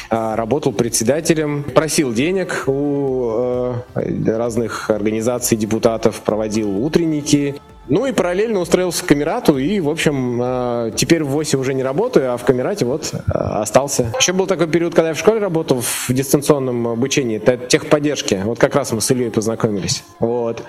э, 0.09 0.35
работал 0.35 0.71
председателем, 0.71 1.63
просил 1.63 2.13
денег 2.13 2.63
у 2.67 3.73
э, 3.95 4.25
разных 4.25 4.89
организаций, 4.89 5.57
депутатов, 5.57 6.21
проводил 6.21 6.83
утренники. 6.83 7.55
Ну 7.87 8.05
и 8.05 8.13
параллельно 8.13 8.59
устроился 8.59 9.03
в 9.03 9.07
Камерату, 9.07 9.57
и, 9.57 9.79
в 9.79 9.89
общем, 9.89 10.39
э, 10.41 10.91
теперь 10.95 11.23
в 11.23 11.29
ВОСе 11.29 11.57
уже 11.57 11.73
не 11.73 11.83
работаю, 11.83 12.33
а 12.33 12.37
в 12.37 12.45
Камерате 12.45 12.85
вот 12.85 13.13
э, 13.13 13.17
остался. 13.33 14.13
Еще 14.17 14.31
был 14.31 14.47
такой 14.47 14.67
период, 14.67 14.95
когда 14.95 15.09
я 15.09 15.13
в 15.13 15.19
школе 15.19 15.39
работал 15.39 15.81
в 15.81 16.09
дистанционном 16.09 16.87
обучении, 16.87 17.37
это 17.37 17.57
техподдержки. 17.57 18.41
Вот 18.45 18.57
как 18.57 18.75
раз 18.75 18.93
мы 18.93 19.01
с 19.01 19.11
Ильей 19.11 19.31
познакомились. 19.31 20.03
Вот. 20.19 20.63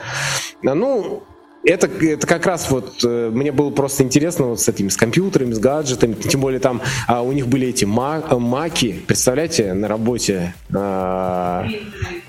Ну, 0.62 1.22
это, 1.64 1.86
это 1.86 2.26
как 2.26 2.46
раз 2.46 2.70
вот 2.70 3.00
э, 3.04 3.30
мне 3.32 3.52
было 3.52 3.70
просто 3.70 4.02
интересно 4.02 4.46
вот 4.46 4.60
с 4.60 4.68
этими, 4.68 4.88
с 4.88 4.96
компьютерами, 4.96 5.52
с 5.52 5.58
гаджетами, 5.58 6.14
тем 6.14 6.40
более 6.40 6.60
там 6.60 6.82
а, 7.08 7.22
у 7.22 7.32
них 7.32 7.46
были 7.46 7.68
эти 7.68 7.84
маки, 7.84 9.02
представляете, 9.06 9.72
на 9.72 9.88
работе. 9.88 10.54
А, 10.74 11.66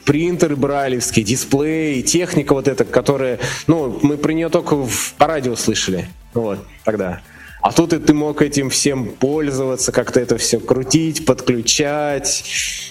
принтеры 0.06 0.56
бралевские, 0.56 1.26
дисплеи, 1.26 2.02
техника 2.02 2.54
вот 2.54 2.68
эта, 2.68 2.86
которая, 2.86 3.40
ну, 3.68 4.00
мы 4.04 4.18
про 4.18 4.32
нее 4.34 4.50
только 4.50 4.76
в, 4.76 5.14
по 5.18 5.28
радио 5.28 5.56
слышали, 5.56 6.08
вот, 6.34 6.60
тогда. 6.84 7.22
А 7.66 7.72
тут 7.72 7.94
и 7.94 7.98
ты 7.98 8.14
мог 8.14 8.44
этим 8.44 8.70
всем 8.70 9.08
пользоваться, 9.08 9.92
как-то 9.92 10.20
это 10.20 10.38
все 10.38 10.60
крутить, 10.60 11.26
подключать. 11.26 12.44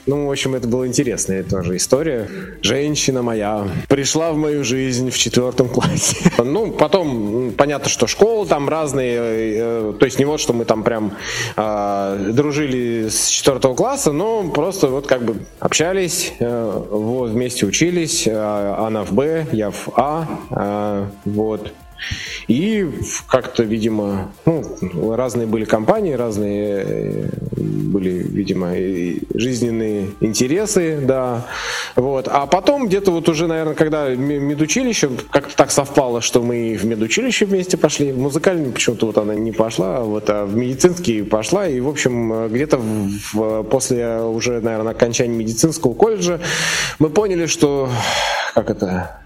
Ну, 0.04 0.26
в 0.26 0.32
общем, 0.32 0.56
это 0.56 0.66
была 0.66 0.88
интересная 0.88 1.44
тоже 1.44 1.76
история. 1.76 2.28
Женщина 2.60 3.22
моя 3.22 3.68
пришла 3.88 4.32
в 4.32 4.36
мою 4.36 4.64
жизнь 4.64 5.10
в 5.10 5.16
четвертом 5.16 5.68
классе. 5.68 6.16
Ну, 6.44 6.72
потом, 6.72 7.52
понятно, 7.56 7.88
что 7.88 8.08
школы 8.08 8.48
там 8.48 8.68
разные. 8.68 9.18
Э, 9.20 9.94
то 9.98 10.06
есть 10.06 10.18
не 10.18 10.24
вот, 10.24 10.40
что 10.40 10.52
мы 10.52 10.64
там 10.64 10.82
прям 10.82 11.12
э, 11.56 12.30
дружили 12.32 13.08
с 13.10 13.28
четвертого 13.28 13.76
класса, 13.76 14.10
но 14.10 14.50
просто 14.50 14.88
вот 14.88 15.06
как 15.06 15.24
бы 15.24 15.36
общались, 15.60 16.32
э, 16.40 16.82
вот, 16.90 17.30
вместе 17.30 17.64
учились. 17.64 18.26
Э, 18.26 18.74
она 18.78 19.04
в 19.04 19.12
Б, 19.12 19.46
я 19.52 19.70
в 19.70 19.88
А. 19.94 20.26
Э, 20.50 21.06
вот. 21.24 21.72
И 22.48 22.88
как-то, 23.26 23.62
видимо, 23.62 24.32
ну, 24.44 25.14
разные 25.14 25.46
были 25.46 25.64
компании, 25.64 26.12
разные 26.12 26.84
э, 26.86 27.28
были, 27.56 28.10
видимо, 28.10 28.72
жизненные 29.34 30.10
интересы, 30.20 30.98
да. 31.02 31.46
Вот. 31.96 32.28
А 32.28 32.46
потом 32.46 32.86
где-то 32.86 33.10
вот 33.10 33.28
уже, 33.28 33.46
наверное, 33.46 33.74
когда 33.74 34.08
медучилище, 34.14 35.10
как-то 35.30 35.56
так 35.56 35.70
совпало, 35.70 36.20
что 36.20 36.42
мы 36.42 36.76
в 36.80 36.84
медучилище 36.84 37.46
вместе 37.46 37.76
пошли. 37.76 38.12
В 38.12 38.18
музыкальный 38.18 38.70
почему-то 38.70 39.06
вот 39.06 39.18
она 39.18 39.34
не 39.34 39.52
пошла, 39.52 40.00
вот, 40.00 40.28
а 40.28 40.44
в 40.44 40.54
медицинский 40.56 41.22
пошла. 41.22 41.66
И, 41.66 41.80
в 41.80 41.88
общем, 41.88 42.48
где-то 42.48 42.78
в, 42.78 43.62
после 43.64 44.20
уже, 44.20 44.60
наверное, 44.60 44.92
окончания 44.92 45.34
медицинского 45.34 45.94
колледжа 45.94 46.40
мы 46.98 47.08
поняли, 47.10 47.46
что 47.46 47.88
как 48.54 48.70
это 48.70 49.23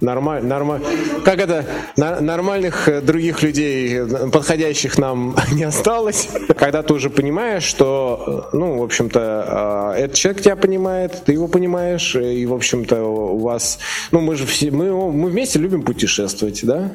Нормаль, 0.00 0.44
нормаль, 0.44 0.82
как 1.24 1.40
это, 1.40 1.64
нормальных 1.96 2.86
э, 2.86 3.00
других 3.00 3.42
людей, 3.42 4.00
э, 4.00 4.30
подходящих 4.30 4.98
нам 4.98 5.34
не 5.52 5.64
осталось. 5.64 6.28
Когда 6.54 6.82
ты 6.82 6.92
уже 6.92 7.08
понимаешь, 7.08 7.62
что, 7.62 8.50
э, 8.52 8.56
ну, 8.56 8.78
в 8.78 8.82
общем-то, 8.82 9.94
этот 9.96 10.14
человек 10.14 10.42
тебя 10.42 10.56
понимает, 10.56 11.22
ты 11.24 11.32
его 11.32 11.48
понимаешь, 11.48 12.14
и, 12.14 12.44
в 12.44 12.52
общем-то, 12.52 13.02
у 13.02 13.38
вас, 13.38 13.78
ну, 14.10 14.20
мы 14.20 14.36
же 14.36 14.44
все, 14.44 14.70
мы, 14.70 15.10
мы 15.10 15.30
вместе 15.30 15.58
любим 15.58 15.82
путешествовать, 15.82 16.60
да? 16.62 16.92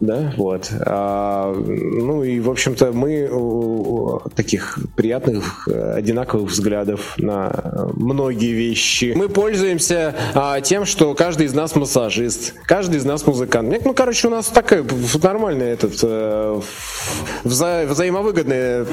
Да, 0.00 0.32
вот. 0.36 0.70
А, 0.80 1.54
ну 1.54 2.24
и, 2.24 2.40
в 2.40 2.50
общем-то, 2.50 2.92
мы 2.92 3.28
таких 4.34 4.78
приятных, 4.96 5.68
одинаковых 5.68 6.50
взглядов 6.50 7.14
на 7.18 7.90
многие 7.94 8.52
вещи. 8.52 9.12
Мы 9.14 9.28
пользуемся 9.28 10.14
а, 10.34 10.60
тем, 10.60 10.84
что 10.84 11.14
каждый 11.14 11.46
из 11.46 11.54
нас 11.54 11.74
массажист, 11.74 12.54
каждый 12.64 12.96
из 12.96 13.04
нас 13.04 13.26
музыкант. 13.26 13.74
Ну, 13.84 13.94
короче, 13.94 14.28
у 14.28 14.30
нас 14.30 14.46
такая 14.46 14.84
нормальное 15.22 15.72
этот 15.72 15.98
э, 16.02 16.60
вза 17.44 17.84
взаимовыгодное 17.84 18.86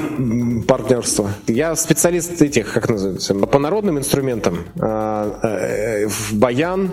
партнерство. 0.66 1.30
Я 1.46 1.74
специалист 1.76 2.40
этих, 2.42 2.72
как 2.72 2.88
называется, 2.88 3.34
по 3.34 3.58
народным 3.58 3.98
инструментам. 3.98 4.58
А, 4.80 5.40
э, 5.42 6.08
баян, 6.32 6.90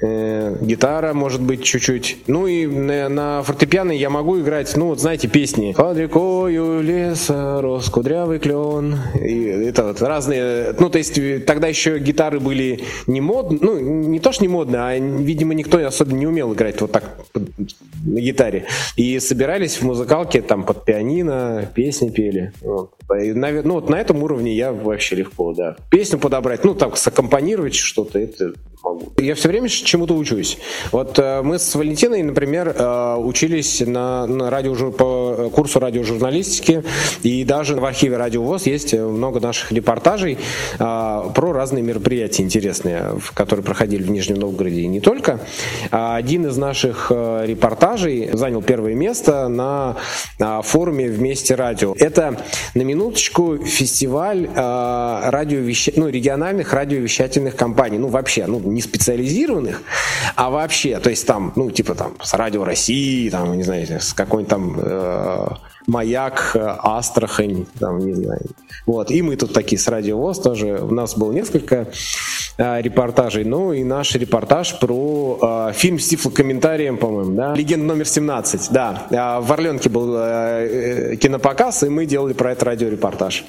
э, 0.00 0.56
гитара, 0.60 1.12
может 1.14 1.40
быть, 1.40 1.62
чуть-чуть. 1.64 2.18
Ну 2.26 2.46
и 2.46 2.66
на 2.66 3.42
фортепиано 3.42 3.92
я 3.92 4.10
могу 4.10 4.40
играть, 4.40 4.76
ну 4.76 4.88
вот 4.88 5.00
знаете, 5.00 5.28
песни. 5.28 5.74
Под 5.76 5.96
рекою 5.96 6.82
леса 6.82 7.60
рос 7.60 7.88
кудрявый 7.88 8.38
клен. 8.38 8.96
И 9.20 9.44
это 9.44 9.84
вот 9.84 10.02
разные, 10.02 10.74
ну 10.78 10.90
то 10.90 10.98
есть 10.98 11.18
тогда 11.46 11.68
еще 11.68 11.98
гитары 11.98 12.40
были 12.40 12.84
не 13.06 13.20
модные, 13.20 13.60
ну 13.60 13.78
не 13.78 14.20
то 14.20 14.32
что 14.32 14.42
не 14.42 14.48
модные, 14.48 14.80
а 14.82 14.98
видимо 14.98 15.54
никто 15.54 15.78
особенно 15.86 16.18
не 16.18 16.26
умел 16.26 16.54
играть 16.54 16.80
вот 16.80 16.92
так 16.92 17.18
на 17.34 18.20
гитаре. 18.20 18.66
И 18.96 19.18
собирались 19.18 19.76
в 19.76 19.82
музыкалке 19.82 20.42
там 20.42 20.64
под 20.64 20.84
пианино, 20.84 21.70
песни 21.74 22.10
пели. 22.10 22.52
Вот. 22.60 22.92
Ну 23.08 23.74
вот 23.74 23.88
на 23.88 23.96
этом 23.96 24.22
уровне 24.22 24.54
я 24.54 24.72
вообще 24.72 25.16
легко, 25.16 25.52
да. 25.52 25.76
Песню 25.90 26.18
подобрать, 26.18 26.64
ну 26.64 26.74
так 26.74 26.96
саккомпанировать 26.96 27.74
что-то, 27.74 28.18
это 28.18 28.52
могу. 28.82 29.12
Я 29.18 29.34
все 29.34 29.48
время 29.48 29.68
чему-то 29.86 30.14
учусь. 30.14 30.58
Вот 30.92 31.18
э, 31.18 31.42
мы 31.42 31.58
с 31.58 31.74
Валентиной, 31.74 32.22
например, 32.22 32.74
э, 32.76 33.16
учились 33.16 33.80
на, 33.80 34.26
на 34.26 34.50
радио, 34.50 34.76
по 34.90 35.48
курсу 35.52 35.80
радиожурналистики, 35.80 36.82
и 37.22 37.44
даже 37.44 37.76
в 37.76 37.84
архиве 37.84 38.16
Радио 38.16 38.42
ВОЗ 38.42 38.66
есть 38.66 38.92
много 38.92 39.40
наших 39.40 39.72
репортажей 39.72 40.38
э, 40.78 40.78
про 40.78 41.52
разные 41.52 41.82
мероприятия 41.82 42.42
интересные, 42.42 43.14
которые 43.34 43.64
проходили 43.64 44.02
в 44.02 44.10
Нижнем 44.10 44.36
Новгороде 44.36 44.80
и 44.80 44.86
не 44.86 45.00
только. 45.00 45.40
А 45.90 46.16
один 46.16 46.46
из 46.46 46.56
наших 46.56 47.10
репортажей 47.10 48.30
занял 48.32 48.62
первое 48.62 48.94
место 48.94 49.48
на 49.48 49.96
форуме 50.62 51.08
«Вместе 51.08 51.54
радио». 51.54 51.94
Это, 51.98 52.40
на 52.74 52.82
минуточку, 52.82 53.58
фестиваль 53.58 54.48
радиовещ... 54.54 55.90
ну, 55.96 56.08
региональных 56.08 56.72
радиовещательных 56.72 57.54
компаний. 57.56 57.98
Ну, 57.98 58.08
вообще, 58.08 58.46
ну, 58.46 58.58
не 58.60 58.80
специализированных, 58.80 59.75
а 60.34 60.50
вообще, 60.50 60.98
то 60.98 61.10
есть 61.10 61.26
там, 61.26 61.52
ну, 61.56 61.70
типа 61.70 61.94
там 61.94 62.14
с 62.22 62.34
Радио 62.34 62.64
России, 62.64 63.28
там, 63.30 63.56
не 63.56 63.62
знаю, 63.62 63.86
с 63.88 64.12
какой-нибудь 64.12 64.50
там 64.50 64.80
э, 64.80 65.48
Маяк, 65.86 66.52
э, 66.54 66.76
Астрахань, 66.78 67.66
там, 67.78 67.98
не 67.98 68.14
знаю. 68.14 68.42
Вот, 68.86 69.10
и 69.10 69.22
мы 69.22 69.36
тут 69.36 69.52
такие 69.52 69.78
с 69.78 69.88
Радио 69.88 70.18
ВОЗ 70.18 70.40
тоже, 70.40 70.80
у 70.82 70.92
нас 70.92 71.16
было 71.16 71.32
несколько 71.32 71.88
репортажей, 72.58 73.44
ну 73.44 73.72
и 73.72 73.84
наш 73.84 74.14
репортаж 74.14 74.78
про 74.78 75.68
э, 75.68 75.72
фильм 75.74 75.98
с 75.98 76.08
тифлокомментарием, 76.08 76.96
по-моему, 76.96 77.36
да, 77.36 77.54
«Легенда 77.54 77.86
номер 77.86 78.06
17», 78.06 78.68
да, 78.70 79.06
э, 79.10 79.40
в 79.42 79.52
Орленке 79.52 79.90
был 79.90 80.14
э, 80.16 80.22
э, 81.12 81.16
кинопоказ, 81.16 81.82
и 81.82 81.88
мы 81.90 82.06
делали 82.06 82.32
про 82.32 82.52
это 82.52 82.64
радиорепортаж. 82.64 83.44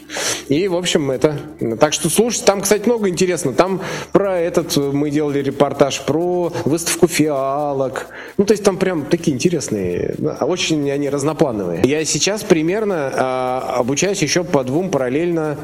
И, 0.49 0.67
в 0.67 0.75
общем, 0.75 1.09
это, 1.11 1.39
так 1.79 1.93
что 1.93 2.09
слушайте, 2.09 2.45
там, 2.45 2.61
кстати, 2.61 2.85
много 2.85 3.07
интересного, 3.07 3.55
там 3.55 3.81
про 4.11 4.37
этот 4.39 4.75
мы 4.75 5.09
делали 5.09 5.39
репортаж, 5.39 6.01
про 6.01 6.51
выставку 6.65 7.07
фиалок, 7.07 8.07
ну, 8.37 8.45
то 8.45 8.51
есть 8.51 8.63
там 8.63 8.77
прям 8.77 9.05
такие 9.05 9.35
интересные, 9.35 10.15
очень 10.41 10.89
они 10.91 11.09
разноплановые. 11.09 11.81
Я 11.85 12.03
сейчас 12.03 12.43
примерно 12.43 13.11
э, 13.13 13.79
обучаюсь 13.79 14.21
еще 14.21 14.43
по 14.43 14.63
двум 14.63 14.89
параллельно 14.89 15.57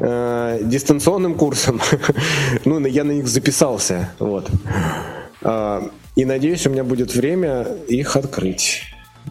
э, 0.00 0.58
дистанционным 0.62 1.34
курсам. 1.34 1.80
ну, 2.64 2.87
я 2.88 3.04
на 3.04 3.12
них 3.12 3.28
записался. 3.28 4.10
Вот. 4.18 4.48
Э, 5.42 5.82
и 6.16 6.24
надеюсь, 6.24 6.66
у 6.66 6.70
меня 6.70 6.84
будет 6.84 7.14
время 7.14 7.66
их 7.88 8.16
открыть. 8.16 8.82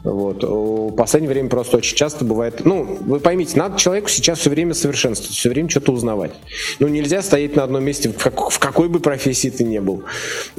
Вот. 0.04 0.44
В 0.44 0.96
последнее 0.96 1.32
время 1.32 1.50
просто 1.50 1.78
очень 1.78 1.96
часто 1.96 2.24
бывает... 2.24 2.62
Ну, 2.66 2.84
вы 3.02 3.20
поймите, 3.20 3.58
надо 3.58 3.78
человеку 3.78 4.10
сейчас 4.10 4.40
все 4.40 4.50
время 4.50 4.74
совершенствовать, 4.74 5.36
все 5.36 5.50
время 5.50 5.70
что-то 5.70 5.92
узнавать. 5.92 6.34
Ну, 6.80 6.88
нельзя 6.88 7.22
стоять 7.22 7.56
на 7.56 7.64
одном 7.64 7.84
месте, 7.84 8.10
в, 8.10 8.18
как, 8.18 8.50
в 8.50 8.60
какой 8.60 8.90
бы 8.90 9.00
профессии 9.00 9.50
ты 9.50 9.64
ни 9.64 9.80
был. 9.80 10.04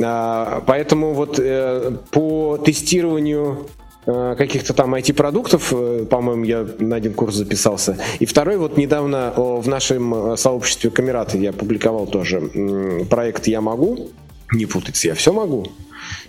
А, 0.03 0.63
поэтому 0.67 1.15
вот 1.15 1.39
э, 1.39 1.97
по 2.11 2.59
тестированию 2.59 3.69
каких-то 4.09 4.75
там 4.75 4.95
IT-продуктов, 4.95 5.73
э, 5.73 6.07
по-моему, 6.09 6.45
я 6.45 6.67
на 6.79 6.97
один 6.97 7.13
курс 7.15 7.35
записался. 7.35 7.99
И 8.19 8.27
второй, 8.27 8.57
вот 8.57 8.77
недавно 8.77 9.33
в 9.37 9.69
нашем 9.69 10.37
сообществе 10.37 10.91
Камераты 10.91 11.39
я 11.39 11.53
публиковал 11.53 12.07
тоже 12.07 12.41
проект 13.11 13.47
«Я 13.47 13.61
могу», 13.61 14.09
не 14.53 14.67
путаться, 14.67 15.09
я 15.09 15.15
все 15.15 15.33
могу. 15.33 15.67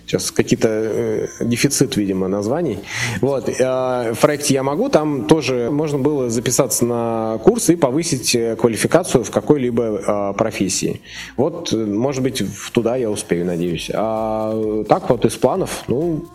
Сейчас 0.04 0.30
какие-то 0.30 0.68
э, 0.68 1.26
дефицит, 1.40 1.96
видимо, 1.96 2.28
названий. 2.28 2.80
Вот. 3.20 3.48
Э, 3.48 4.12
в 4.12 4.18
проекте 4.20 4.54
«Я 4.54 4.62
могу» 4.62 4.88
там 4.88 5.26
тоже 5.26 5.70
можно 5.70 5.98
было 5.98 6.28
записаться 6.28 6.84
на 6.84 7.38
курс 7.44 7.70
и 7.70 7.76
повысить 7.76 8.34
э, 8.34 8.56
квалификацию 8.56 9.24
в 9.24 9.30
какой-либо 9.30 9.82
э, 9.82 10.34
профессии. 10.36 11.00
Вот, 11.36 11.72
э, 11.72 11.76
может 11.76 12.22
быть, 12.22 12.42
туда 12.72 12.96
я 12.96 13.10
успею, 13.10 13.46
надеюсь. 13.46 13.90
А 13.94 14.84
так 14.88 15.08
вот 15.08 15.24
из 15.24 15.36
планов, 15.36 15.84
ну, 15.86 16.26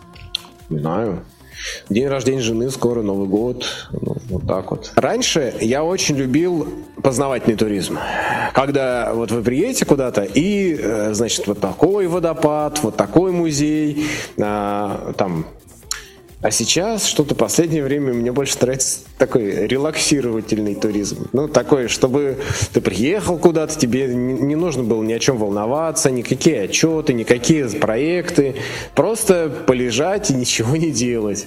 не 0.70 0.78
знаю, 0.78 1.22
День 1.88 2.08
рождения 2.08 2.40
жены, 2.40 2.70
скоро 2.70 3.02
Новый 3.02 3.28
год. 3.28 3.64
Ну, 3.92 4.16
вот 4.28 4.46
так 4.46 4.70
вот. 4.70 4.92
Раньше 4.96 5.54
я 5.60 5.84
очень 5.84 6.16
любил 6.16 6.68
познавательный 7.02 7.56
туризм. 7.56 7.98
Когда 8.52 9.12
вот 9.14 9.30
вы 9.30 9.42
приедете 9.42 9.84
куда-то 9.84 10.22
и, 10.22 10.76
э, 10.78 11.14
значит, 11.14 11.46
вот 11.46 11.60
такой 11.60 12.06
водопад, 12.06 12.82
вот 12.82 12.96
такой 12.96 13.32
музей, 13.32 14.06
а, 14.40 15.12
там 15.16 15.46
а 16.42 16.50
сейчас 16.50 17.06
что-то 17.06 17.34
последнее 17.34 17.82
время 17.82 18.12
мне 18.12 18.30
больше 18.30 18.58
нравится 18.60 19.00
такой 19.16 19.66
релаксировательный 19.66 20.74
туризм. 20.74 21.28
Ну, 21.32 21.48
такой, 21.48 21.88
чтобы 21.88 22.36
ты 22.74 22.82
приехал 22.82 23.38
куда-то, 23.38 23.78
тебе 23.78 24.06
не 24.08 24.54
нужно 24.54 24.82
было 24.82 25.02
ни 25.02 25.14
о 25.14 25.18
чем 25.18 25.38
волноваться, 25.38 26.10
никакие 26.10 26.62
отчеты, 26.62 27.14
никакие 27.14 27.66
проекты. 27.70 28.56
Просто 28.94 29.50
полежать 29.66 30.30
и 30.30 30.34
ничего 30.34 30.76
не 30.76 30.90
делать. 30.90 31.46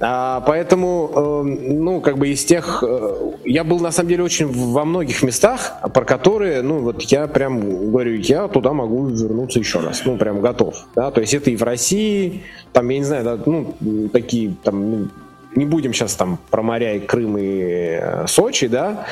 А, 0.00 0.40
поэтому, 0.46 1.10
э, 1.14 1.42
ну, 1.42 2.00
как 2.00 2.16
бы 2.16 2.28
из 2.28 2.44
тех... 2.44 2.82
Э, 2.86 3.32
я 3.44 3.62
был, 3.62 3.78
на 3.80 3.92
самом 3.92 4.08
деле, 4.08 4.22
очень 4.22 4.46
во 4.46 4.86
многих 4.86 5.22
местах, 5.22 5.74
про 5.92 6.04
которые, 6.04 6.62
ну, 6.62 6.80
вот 6.80 7.02
я 7.02 7.26
прям 7.26 7.90
говорю, 7.90 8.18
я 8.18 8.48
туда 8.48 8.72
могу 8.72 9.06
вернуться 9.06 9.58
еще 9.58 9.80
раз. 9.80 10.02
Ну, 10.06 10.16
прям 10.16 10.40
готов. 10.40 10.74
Да? 10.96 11.10
То 11.10 11.20
есть 11.20 11.34
это 11.34 11.50
и 11.50 11.56
в 11.56 11.62
России, 11.62 12.42
там, 12.72 12.88
я 12.88 12.98
не 12.98 13.04
знаю, 13.04 13.24
да, 13.24 13.38
ну, 13.44 13.74
такие 14.12 14.23
там 14.62 14.90
ну, 14.90 15.08
не 15.56 15.64
будем 15.64 15.92
сейчас 15.92 16.14
там 16.14 16.38
про 16.50 16.62
моря 16.62 16.94
и 16.94 17.00
Крым 17.00 17.38
и 17.38 17.98
э, 18.00 18.26
Сочи, 18.26 18.66
да, 18.66 19.06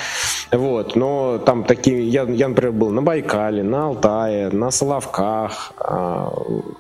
вот, 0.51 0.97
но 0.97 1.39
там 1.39 1.65
такие, 1.65 2.09
я, 2.09 2.23
я 2.25 2.49
например, 2.49 2.73
был 2.73 2.91
на 2.91 3.03
Байкале, 3.03 3.63
на 3.63 3.87
Алтае, 3.87 4.51
на 4.51 4.71
Соловках, 4.71 5.73
а, 5.79 6.33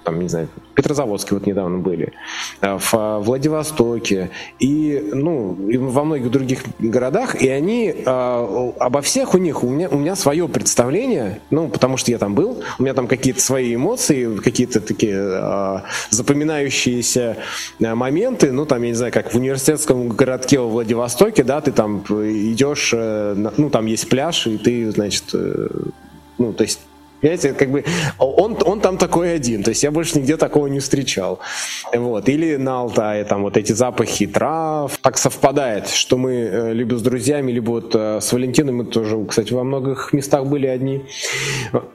там, 0.05 0.20
не 0.20 0.28
знаю, 0.28 0.49
Петрозаводске 0.75 1.35
вот 1.35 1.47
недавно 1.47 1.79
были, 1.79 2.12
а, 2.61 2.79
в 2.79 3.20
Владивостоке 3.20 4.31
и, 4.59 5.11
ну, 5.12 5.57
и 5.68 5.77
во 5.77 6.05
многих 6.05 6.31
других 6.31 6.64
городах, 6.79 7.41
и 7.41 7.49
они, 7.49 7.95
а, 8.07 8.73
обо 8.79 9.01
всех 9.01 9.35
у 9.35 9.39
них, 9.39 9.62
у 9.64 9.68
меня, 9.68 9.89
у 9.89 9.99
меня 9.99 10.16
свое 10.16 10.49
представление, 10.49 11.41
ну, 11.51 11.68
потому 11.68 11.97
что 11.97 12.11
я 12.11 12.18
там 12.18 12.35
был, 12.35 12.62
у 12.79 12.83
меня 12.83 12.95
там 12.95 13.07
какие-то 13.07 13.41
свои 13.41 13.75
эмоции, 13.75 14.37
какие-то 14.37 14.81
такие 14.81 15.83
запоминающиеся 16.11 17.37
моменты, 17.79 18.53
ну, 18.53 18.66
там, 18.66 18.83
я 18.83 18.89
не 18.89 18.95
знаю, 18.95 19.12
как 19.12 19.33
в 19.33 19.37
университетском 19.37 20.09
городке 20.09 20.59
во 20.59 20.68
Владивостоке, 20.68 21.45
да, 21.45 21.61
ты 21.61 21.73
там 21.73 22.01
идешь, 22.01 22.91
э, 22.95 23.35
ну, 23.57 23.70
там 23.70 23.87
есть 23.87 24.09
пляж, 24.09 24.47
и 24.47 24.59
ты, 24.59 24.91
значит, 24.91 25.25
э, 25.35 25.68
ну, 26.39 26.53
то 26.53 26.64
есть 26.64 26.81
Понимаете, 27.23 27.55
как 27.55 27.70
бы 27.70 27.85
он, 28.18 28.59
он 28.64 28.81
там 28.81 28.99
такой 28.99 29.35
один, 29.35 29.62
то 29.62 29.70
есть 29.70 29.83
я 29.83 29.91
больше 29.91 30.18
нигде 30.18 30.37
такого 30.37 30.66
не 30.66 30.81
встречал. 30.81 31.39
Вот. 31.95 32.29
Или 32.29 32.57
на 32.57 32.81
Алтае 32.81 33.25
там 33.25 33.43
вот 33.43 33.57
эти 33.57 33.73
запахи 33.73 34.27
трав. 34.27 34.99
Так 34.99 35.16
совпадает, 35.16 35.89
что 35.89 36.18
мы 36.18 36.33
э, 36.33 36.73
либо 36.75 36.97
с 36.97 37.03
друзьями, 37.03 37.53
либо 37.53 37.70
вот 37.70 37.95
с 37.95 38.33
Валентином 38.33 38.77
мы 38.77 38.85
тоже, 38.85 39.25
кстати, 39.25 39.55
во 39.55 39.64
многих 39.64 40.12
местах 40.12 40.47
были 40.47 40.66
одни, 40.66 41.05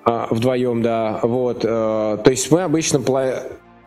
вдвоем, 0.05 0.81
да. 0.81 1.19
Вот. 1.21 1.61
То 1.61 2.23
есть 2.25 2.49
мы 2.49 2.63
обычно 2.63 2.99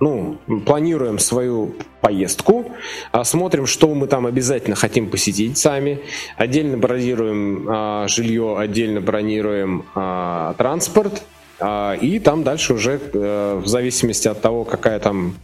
ну, 0.01 0.39
планируем 0.65 1.19
свою 1.19 1.75
поездку, 2.01 2.73
а 3.13 3.25
смотрим, 3.25 3.67
что 3.67 3.95
мы 3.95 4.07
там 4.07 4.27
обязательно 4.27 4.75
хотим 4.75 5.11
посетить 5.11 5.59
сами, 5.59 6.01
отдельно 6.37 6.79
бронируем 6.79 7.67
а, 7.69 8.09
жилье, 8.09 8.59
отдельно 8.59 9.01
бронируем 9.01 9.85
а, 9.95 10.55
транспорт, 10.55 11.23
а, 11.61 11.95
и 11.95 12.19
там 12.19 12.43
дальше 12.43 12.75
уже 12.75 12.99
а, 13.15 13.61
в 13.61 13.67
зависимости 13.67 14.27
от 14.27 14.41
того, 14.41 14.65
какая 14.65 14.99
там 14.99 15.35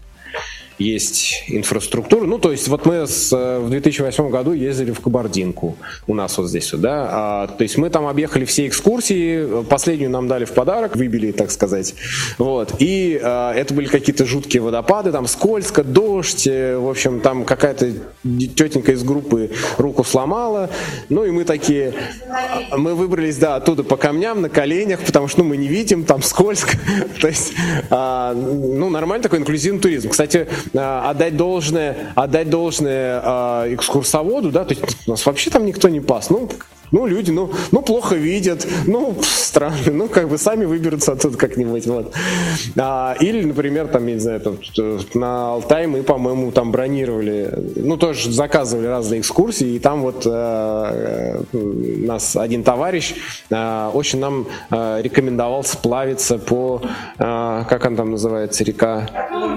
есть 0.78 1.44
инфраструктура. 1.48 2.24
Ну, 2.24 2.38
то 2.38 2.50
есть, 2.50 2.68
вот 2.68 2.84
мы 2.86 3.06
с, 3.06 3.32
э, 3.32 3.58
в 3.60 3.70
2008 3.70 4.28
году 4.30 4.52
ездили 4.52 4.90
в 4.92 5.00
Кабардинку, 5.00 5.76
у 6.06 6.14
нас 6.14 6.36
вот 6.38 6.48
здесь, 6.48 6.70
да. 6.72 7.08
А, 7.10 7.46
то 7.46 7.62
есть 7.62 7.78
мы 7.78 7.90
там 7.90 8.06
объехали 8.06 8.44
все 8.44 8.66
экскурсии, 8.66 9.62
последнюю 9.64 10.10
нам 10.10 10.28
дали 10.28 10.44
в 10.44 10.52
подарок, 10.52 10.96
выбили, 10.96 11.32
так 11.32 11.50
сказать. 11.50 11.94
Вот. 12.38 12.74
И 12.78 13.18
а, 13.22 13.54
это 13.54 13.72
были 13.72 13.86
какие-то 13.86 14.26
жуткие 14.26 14.62
водопады, 14.62 15.12
там 15.12 15.26
скользко, 15.26 15.82
дождь, 15.82 16.46
э, 16.46 16.76
в 16.76 16.88
общем, 16.88 17.20
там 17.20 17.44
какая-то 17.44 17.92
тетенька 18.22 18.92
из 18.92 19.02
группы 19.02 19.50
руку 19.78 20.04
сломала. 20.04 20.70
Ну, 21.08 21.24
и 21.24 21.30
мы 21.30 21.44
такие, 21.44 21.94
мы 22.76 22.94
выбрались, 22.94 23.38
да, 23.38 23.56
оттуда 23.56 23.82
по 23.82 23.96
камням 23.96 24.42
на 24.42 24.48
коленях, 24.48 25.00
потому 25.00 25.28
что, 25.28 25.42
ну, 25.42 25.48
мы 25.48 25.56
не 25.56 25.68
видим, 25.68 26.04
там 26.04 26.22
скользко. 26.22 26.76
то 27.20 27.28
есть, 27.28 27.52
а, 27.90 28.34
ну, 28.34 28.90
нормальный 28.90 29.22
такой 29.22 29.38
инклюзивный 29.38 29.80
туризм. 29.80 30.10
Кстати, 30.10 30.46
отдать 30.74 31.36
должное, 31.36 32.12
отдать 32.14 32.50
должное 32.50 33.20
э, 33.22 33.74
экскурсоводу, 33.74 34.50
да, 34.50 34.64
то 34.64 34.74
есть 34.74 34.84
у 35.06 35.10
нас 35.10 35.24
вообще 35.26 35.50
там 35.50 35.66
никто 35.66 35.88
не 35.88 36.00
пас. 36.00 36.30
Ну, 36.30 36.48
ну, 36.92 37.06
люди, 37.06 37.30
ну, 37.30 37.50
ну, 37.72 37.82
плохо 37.82 38.14
видят, 38.14 38.66
ну, 38.86 39.16
странно, 39.22 39.92
ну, 39.92 40.08
как 40.08 40.28
бы 40.28 40.38
сами 40.38 40.64
выберутся 40.64 41.12
оттуда 41.12 41.36
как-нибудь, 41.36 41.86
вот. 41.86 42.12
А, 42.78 43.16
или, 43.20 43.44
например, 43.44 43.88
там, 43.88 44.06
я 44.06 44.14
не 44.14 44.20
знаю, 44.20 44.40
там, 44.40 44.58
на 45.14 45.52
Алтай 45.52 45.86
мы, 45.86 46.02
по-моему, 46.02 46.52
там 46.52 46.72
бронировали, 46.72 47.52
ну, 47.76 47.96
тоже 47.96 48.30
заказывали 48.30 48.86
разные 48.86 49.20
экскурсии, 49.20 49.74
и 49.74 49.78
там 49.78 50.02
вот 50.02 50.22
э, 50.26 50.30
э 51.52 51.66
нас 52.06 52.36
один 52.36 52.62
товарищ 52.62 53.14
э, 53.50 53.90
очень 53.92 54.20
нам 54.20 54.46
э, 54.70 55.00
рекомендовал 55.02 55.64
сплавиться 55.64 56.38
по, 56.38 56.82
э, 57.18 57.64
как 57.68 57.84
он 57.84 57.96
там 57.96 58.10
называется, 58.12 58.64
река? 58.64 59.08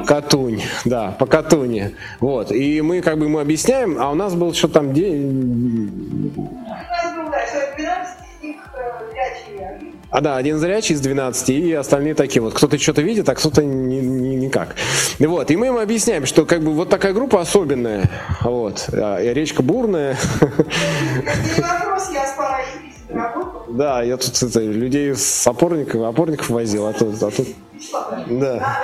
Катунь, 0.06 0.62
да, 0.86 1.16
по 1.20 1.26
Катуне, 1.26 1.94
вот. 2.20 2.52
И 2.52 2.82
мы 2.82 3.02
как 3.02 3.18
бы 3.18 3.26
ему 3.26 3.40
объясняем, 3.40 3.98
а 4.00 4.12
у 4.12 4.16
нас 4.16 4.34
был 4.34 4.54
что 4.54 4.68
там 4.68 4.94
день 4.94 6.32
а 10.12 10.22
да, 10.22 10.38
один 10.38 10.58
зрячий 10.58 10.96
из 10.96 11.02
12, 11.02 11.50
и 11.50 11.74
остальные 11.74 12.16
такие 12.16 12.42
вот. 12.42 12.54
Кто-то 12.54 12.78
что-то 12.80 13.02
видит, 13.02 13.30
а 13.30 13.36
кто-то 13.36 13.64
ни, 13.64 13.96
ни, 13.96 14.36
никак. 14.36 14.76
И 15.20 15.26
вот, 15.26 15.52
и 15.52 15.56
мы 15.56 15.68
им 15.68 15.78
объясняем, 15.78 16.26
что 16.26 16.46
как 16.46 16.62
бы 16.62 16.72
вот 16.74 16.90
такая 16.90 17.14
группа 17.14 17.42
особенная. 17.42 18.10
Вот. 18.42 18.90
А, 18.92 19.20
и 19.22 19.34
речка 19.34 19.62
бурная. 19.62 20.18
Да, 23.70 24.02
я 24.02 24.18
тут 24.18 24.42
это, 24.42 24.60
людей 24.62 25.16
с 25.16 25.48
опорников, 25.48 26.02
опорников 26.02 26.50
возил, 26.50 26.88
а 26.88 26.94
тут, 26.94 27.22
а 27.22 27.32
тут... 27.32 27.48
Да. 28.28 28.82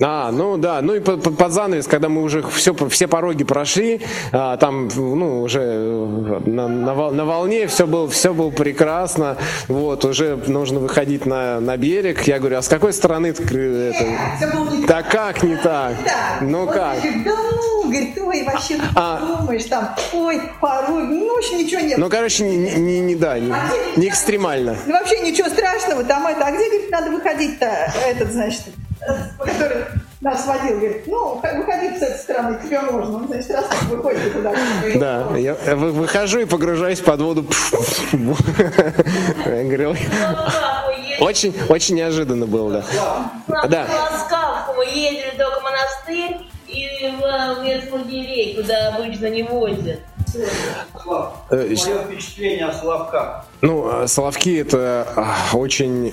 А, 0.00 0.30
ну 0.30 0.56
да, 0.56 0.80
ну 0.80 0.94
и 0.94 1.00
под, 1.00 1.36
под 1.36 1.52
занавес, 1.52 1.86
когда 1.88 2.08
мы 2.08 2.22
уже 2.22 2.42
все, 2.42 2.72
все 2.88 3.08
пороги 3.08 3.42
прошли, 3.42 4.00
а, 4.32 4.56
там, 4.56 4.88
ну, 4.94 5.42
уже 5.42 5.60
э, 5.60 6.40
на, 6.46 6.68
на, 6.68 7.10
на 7.10 7.24
волне 7.24 7.66
все 7.66 7.86
было, 7.86 8.08
все 8.08 8.32
было 8.32 8.50
прекрасно, 8.50 9.36
вот, 9.66 10.04
уже 10.04 10.36
нужно 10.46 10.78
выходить 10.78 11.26
на, 11.26 11.58
на 11.58 11.76
берег. 11.76 12.28
Я 12.28 12.38
говорю, 12.38 12.58
а 12.58 12.62
с 12.62 12.68
какой 12.68 12.92
стороны 12.92 13.28
это? 13.28 13.42
Да 14.86 15.02
как 15.02 15.42
не 15.42 15.56
так? 15.56 15.94
Ну 16.42 16.66
как? 16.66 16.98
Ну, 17.02 17.82
говорит, 17.84 18.18
ой, 18.18 18.44
вообще 18.44 18.78
а, 18.94 19.40
думаешь, 19.40 19.64
там, 19.64 19.96
ой, 20.12 20.40
пороги, 20.60 21.14
ну, 21.14 21.34
в 21.34 21.38
общем, 21.38 21.58
ничего 21.58 21.80
нет. 21.80 21.98
Ну, 21.98 22.08
короче, 22.08 22.44
не, 22.44 22.56
не, 22.56 23.00
не 23.00 23.16
да, 23.16 23.38
не, 23.40 23.50
а 23.50 23.68
не 23.96 24.08
экстремально. 24.08 24.76
Ну, 24.86 24.92
вообще 24.92 25.18
ничего 25.20 25.48
страшного, 25.48 26.04
там 26.04 26.24
это, 26.28 26.46
а 26.46 26.52
где, 26.52 26.68
говорит, 26.68 26.90
надо 26.90 27.10
выходить-то, 27.10 27.92
этот, 28.06 28.32
значит, 28.32 28.62
который 29.38 29.84
нас 30.20 30.46
водил, 30.46 30.78
говорит, 30.78 31.06
ну, 31.06 31.36
выходи 31.36 31.96
с 31.96 32.02
этой 32.02 32.18
стороны, 32.18 32.58
тебе 32.62 32.80
можно. 32.80 33.16
Он, 33.16 33.28
значит, 33.28 33.50
раз 33.50 33.66
выходит 33.88 34.32
туда. 34.32 34.52
Да, 34.96 35.36
я 35.36 35.54
выхожу 35.76 36.40
и 36.40 36.44
погружаюсь 36.44 37.00
под 37.00 37.20
воду. 37.20 37.46
Я 38.12 39.64
говорю, 39.64 39.94
очень, 41.20 41.54
очень 41.68 41.96
неожиданно 41.96 42.46
было, 42.46 42.82
да. 42.82 43.66
Да. 43.68 43.86
ездили 44.82 45.36
только 45.36 45.60
в 45.60 45.62
монастырь 45.62 46.36
и 46.66 47.14
в 47.16 47.64
медслугерей, 47.64 48.56
куда 48.56 48.88
обычно 48.88 49.26
не 49.26 49.42
возят. 49.42 50.00
Э, 51.50 51.66
мое 51.68 52.04
впечатление 52.04 52.66
о 52.66 52.72
Славках. 52.72 53.46
Ну, 53.60 53.88
а, 53.88 54.06
Соловки 54.06 54.58
это 54.58 55.06
а, 55.16 55.56
очень, 55.56 56.12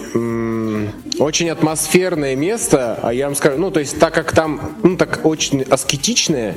очень 1.19 1.49
атмосферное 1.49 2.35
место, 2.35 2.99
а 3.01 3.13
я 3.13 3.25
вам 3.25 3.35
скажу, 3.35 3.57
ну, 3.57 3.71
то 3.71 3.79
есть, 3.79 3.99
так 3.99 4.13
как 4.13 4.31
там, 4.31 4.77
ну, 4.83 4.97
так 4.97 5.21
очень 5.23 5.63
аскетичное, 5.63 6.55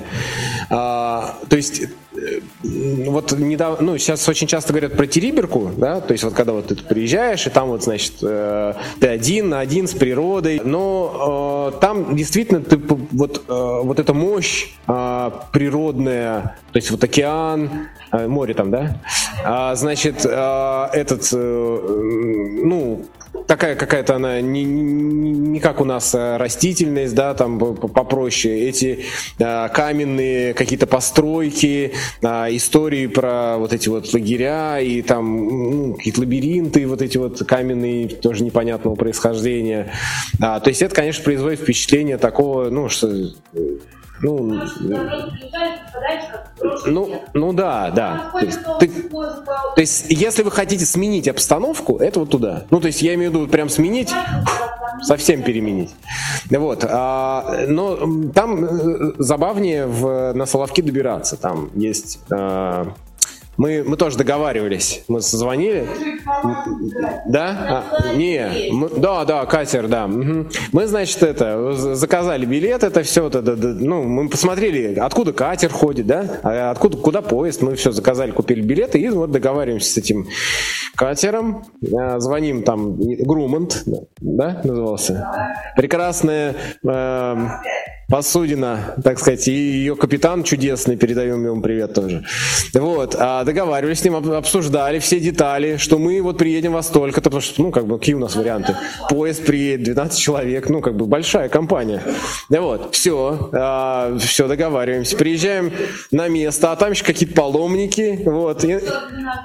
а, 0.71 1.37
то 1.49 1.57
есть, 1.57 1.81
э, 1.81 1.89
вот 2.63 3.33
недавно, 3.33 3.79
ну, 3.81 3.99
сейчас 3.99 4.29
очень 4.29 4.47
часто 4.47 4.73
говорят 4.73 4.97
про 4.97 5.07
Териберку, 5.07 5.71
да, 5.77 6.01
то 6.01 6.13
есть, 6.13 6.25
вот 6.25 6.35
когда 6.35 6.53
вот 6.53 6.69
ты 6.69 6.77
приезжаешь, 6.77 7.47
и 7.47 7.51
там 7.51 7.69
вот, 7.69 7.83
значит, 7.83 8.15
э, 8.23 8.75
ты 9.01 9.09
один 9.09 9.51
на 9.51 9.61
один 9.61 9.87
с 9.87 9.93
природой, 9.95 10.61
но 10.65 11.73
э, 11.75 11.81
там 11.81 12.17
действительно 12.17 12.61
ты, 12.61 12.77
вот, 12.77 13.45
э, 13.49 13.81
вот 13.83 13.99
эта 13.99 14.15
мощь 14.15 14.71
э, 14.87 15.31
природная, 15.53 16.57
то 16.73 16.77
есть 16.77 16.91
вот 16.91 17.03
океан, 17.05 17.89
э, 18.13 18.27
море 18.27 18.55
там, 18.55 18.71
да, 18.71 19.01
А, 19.45 19.75
значит, 19.75 20.25
э, 20.25 20.89
этот, 20.93 21.29
э, 21.33 21.37
ну, 22.65 23.07
такая 23.47 23.77
какая-то 23.77 24.17
она 24.17 24.41
не, 24.41 24.65
не, 24.65 25.31
не 25.33 25.61
как 25.61 25.81
у 25.81 25.85
нас 25.85 26.15
э, 26.15 26.37
растительность, 26.37 27.15
да, 27.15 27.35
там 27.35 27.59
по- 27.59 27.75
по- 27.75 27.89
попроще. 27.89 28.69
Эти 28.69 29.05
э, 29.39 29.69
каменные 29.69 30.55
какие-то 30.55 30.87
постройки, 30.87 31.93
а, 32.23 32.49
истории 32.51 33.07
про 33.07 33.57
вот 33.59 33.73
эти 33.73 33.89
вот 33.89 34.13
лагеря 34.13 34.81
и 34.81 35.03
там 35.03 35.47
ну, 35.47 35.95
какие-то 35.95 36.21
лабиринты, 36.21 36.87
вот 36.87 37.03
эти 37.03 37.19
вот 37.19 37.39
каменные, 37.47 38.09
тоже 38.09 38.45
непонятного 38.45 38.95
происхождения. 38.95 39.93
А, 40.41 40.61
то 40.61 40.69
есть 40.69 40.83
это, 40.83 40.95
конечно, 40.95 41.25
производит 41.25 41.61
впечатление 41.61 42.19
такого, 42.19 42.71
ну, 42.71 42.89
что... 42.89 43.09
Ну, 44.21 44.61
ну, 46.87 47.23
ну 47.35 47.53
да, 47.53 47.91
да. 47.91 48.31
То 48.33 48.45
есть, 48.45 48.59
ты- 48.81 48.89
то 49.09 49.81
есть, 49.81 50.07
если 50.09 50.43
вы 50.43 50.51
хотите 50.51 50.85
сменить 50.85 51.29
обстановку, 51.29 51.99
это 51.99 52.21
вот 52.21 52.31
туда. 52.31 52.65
Ну, 52.71 52.81
то 52.81 52.89
есть, 52.89 53.01
я 53.03 53.15
имею 53.15 53.31
в 53.31 53.35
виду 53.35 53.47
прям 53.49 53.69
сменить, 53.69 54.13
совсем 55.03 55.43
переменить. 55.43 55.95
Вот. 56.51 56.85
а, 56.89 57.65
но 57.69 57.97
там 58.33 58.65
э, 58.65 59.13
забавнее 59.19 59.87
в, 59.87 60.33
на 60.35 60.47
Соловки 60.47 60.81
добираться. 60.81 61.37
Там 61.37 61.71
есть... 61.75 62.21
а, 62.31 62.93
мы, 63.59 63.85
мы 63.85 63.97
тоже 63.97 64.17
договаривались, 64.17 65.05
мы 65.09 65.21
созвонили. 65.21 65.87
Да? 67.27 67.85
А, 68.01 68.15
не, 68.15 68.71
мы- 68.73 68.89
да, 68.89 69.25
да, 69.25 69.45
катер, 69.47 69.89
да. 69.89 70.07
мгм. 70.07 70.49
Мы, 70.73 70.87
значит, 70.87 71.23
это, 71.23 71.73
заказали 71.75 72.47
билет, 72.47 72.83
это 72.85 73.03
все, 73.03 73.27
это, 73.27 73.43
да, 73.43 73.55
да, 73.57 73.69
ну, 73.69 74.05
мы 74.05 74.29
посмотрели, 74.29 74.95
откуда 74.99 75.33
катер 75.33 75.71
ходит, 75.71 76.07
да, 76.07 76.41
а 76.43 76.71
откуда, 76.71 76.97
куда 76.97 77.21
поезд, 77.21 77.61
мы 77.61 77.75
все 77.75 77.91
заказали, 77.91 78.31
купили 78.31 78.63
билеты, 78.63 78.99
и 79.01 79.09
вот 79.09 79.33
договариваемся 79.33 79.91
с 79.93 79.97
этим 79.99 80.27
катером, 80.97 81.65
А, 81.97 82.21
звоним 82.21 82.63
там, 82.63 82.97
Грумант, 82.99 83.83
да, 84.21 84.61
назывался? 84.65 85.53
Прекрасная 85.77 86.55
эм, 86.85 87.51
посудина, 88.09 88.95
так 89.05 89.19
сказать, 89.19 89.47
и 89.49 89.53
ее 89.53 89.95
капитан 89.95 90.43
чудесный, 90.43 90.97
передаем 90.97 91.45
ему 91.45 91.61
привет 91.61 91.93
тоже. 91.93 92.25
Вот, 92.73 93.15
а 93.19 93.45
договаривались 93.45 94.01
с 94.01 94.05
ним, 94.05 94.17
об- 94.17 94.31
обсуждали 94.31 94.99
все 94.99 95.21
детали, 95.21 95.77
что 95.77 95.99
мы 95.99 96.23
вот 96.23 96.39
приедем 96.39 96.73
во 96.73 96.83
столько-то, 96.83 97.25
потому 97.29 97.43
что, 97.43 97.61
ну, 97.63 97.71
как 97.71 97.87
бы, 97.87 97.99
какие 97.99 98.15
у 98.15 98.19
нас 98.19 98.35
варианты? 98.35 98.77
Поезд 99.11 99.45
приедет, 99.45 99.85
12 99.85 100.19
человек, 100.19 100.71
ну, 100.71 100.81
как 100.81 100.97
бы, 100.97 101.05
большая 101.05 101.51
компания. 101.51 102.03
Да 102.49 102.63
вот, 102.63 102.95
все, 102.95 103.51
все, 104.21 104.49
договариваемся, 104.49 105.15
приезжаем 105.17 105.71
на 106.11 106.29
место, 106.29 106.73
а 106.73 106.77
там 106.77 106.93
еще 106.93 107.05
какие-то 107.05 107.35
паломники, 107.35 108.23
вот, 108.25 108.65
и- 108.65 108.81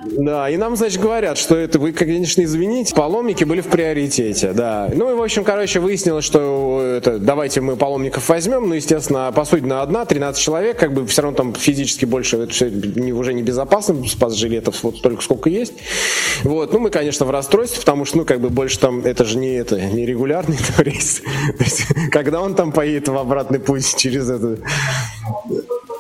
да, 0.06 0.50
и 0.50 0.56
нам, 0.56 0.78
значит, 0.78 1.02
говорят, 1.02 1.38
что 1.38 1.58
это 1.58 1.80
вы, 1.80 1.92
конечно, 1.92 2.42
извините, 2.42 2.96
паломники 2.96 3.44
были 3.44 3.60
в 3.60 3.68
приоритете, 3.68 4.54
да. 4.54 4.90
Ну 4.94 5.12
и, 5.12 5.16
в 5.16 5.22
общем, 5.22 5.44
короче, 5.44 5.82
выяснилось, 5.82 6.24
что 6.24 6.82
это, 6.82 7.20
давайте 7.20 7.60
мы 7.60 7.76
паломников 7.76 8.30
возьмем, 8.30 8.53
ну, 8.60 8.74
естественно, 8.74 9.32
посудина 9.34 9.82
одна, 9.82 10.06
13 10.06 10.42
человек, 10.42 10.78
как 10.78 10.94
бы 10.94 11.06
все 11.08 11.22
равно 11.22 11.38
там 11.38 11.54
физически 11.54 12.06
больше, 12.06 12.38
это 12.38 12.54
все 12.54 12.68
уже 13.14 13.34
небезопасно, 13.34 14.08
спас 14.08 14.34
жилетов 14.34 14.84
вот 14.84 14.98
столько, 14.98 15.22
сколько 15.22 15.50
есть. 15.50 15.74
Вот, 16.44 16.74
ну, 16.74 16.80
мы, 16.80 16.90
конечно, 16.90 17.26
в 17.26 17.32
расстройстве, 17.32 17.80
потому 17.80 18.06
что, 18.06 18.18
ну, 18.18 18.26
как 18.26 18.40
бы 18.42 18.50
больше 18.50 18.80
там, 18.80 19.02
это 19.02 19.26
же 19.26 19.38
не 19.38 19.54
это, 19.54 19.80
не 19.80 20.06
регулярный 20.06 20.58
рейс. 20.78 21.22
Когда 22.12 22.42
он 22.42 22.56
там 22.56 22.72
поедет 22.72 23.08
в 23.08 23.18
обратный 23.18 23.60
путь 23.60 23.96
через 23.96 24.30
это, 24.30 24.58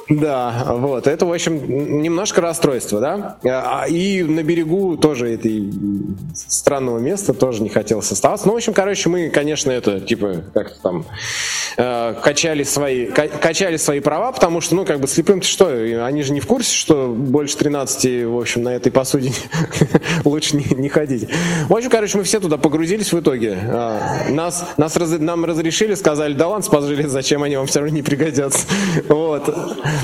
да, 0.10 0.66
вот, 0.70 1.08
это, 1.08 1.26
в 1.26 1.32
общем, 1.32 2.02
немножко 2.02 2.42
расстройство, 2.42 3.00
да, 3.00 3.38
А, 3.46 3.86
и 3.88 4.22
на 4.24 4.44
берегу 4.44 4.98
тоже 4.98 5.34
этой 5.34 5.72
странного 6.36 7.00
места 7.00 7.34
тоже 7.34 7.64
не 7.64 7.70
хотелось 7.70 8.12
оставаться, 8.12 8.48
ну, 8.48 8.54
в 8.54 8.58
общем, 8.58 8.74
короче, 8.74 9.10
мы, 9.10 9.30
конечно, 9.30 9.72
это, 9.72 10.02
типа, 10.02 10.44
как-то 10.54 10.82
там 10.82 11.06
э, 11.78 12.16
качали 12.22 12.64
свои, 12.64 13.06
ка- 13.06 13.30
качали 13.30 13.78
свои 13.78 14.02
права, 14.02 14.32
потому 14.34 14.60
что, 14.60 14.76
ну, 14.76 14.86
как 14.86 15.00
бы, 15.00 15.08
слепым 15.08 15.42
что, 15.42 15.68
они 15.68 16.24
же 16.24 16.34
не 16.34 16.42
в 16.42 16.48
курсе, 16.48 16.76
что 16.76 17.08
больше 17.08 17.58
13, 17.58 18.26
в 18.26 18.38
общем, 18.38 18.64
на 18.64 18.76
этой 18.76 18.92
посудине 18.92 19.36
лучше 20.26 20.58
не, 20.58 20.66
не 20.76 20.90
ходить. 20.90 21.30
В 21.70 21.74
общем, 21.76 21.90
короче, 21.90 22.18
мы 22.18 22.24
все 22.24 22.40
туда 22.40 22.58
погрузились 22.58 23.14
в 23.14 23.20
итоге, 23.20 23.58
А, 23.70 24.26
нас, 24.30 24.66
нас 24.78 24.96
нам 24.96 25.46
разрешили, 25.46 25.96
сказали, 25.96 26.34
да 26.34 26.50
ладно, 26.50 26.64
спасжили, 26.64 27.08
зачем 27.08 27.44
они 27.44 27.56
вам 27.56 27.68
все 27.68 27.80
равно 27.80 27.96
не 27.96 28.02
пригодятся, 28.02 28.68
вот. 29.08 29.54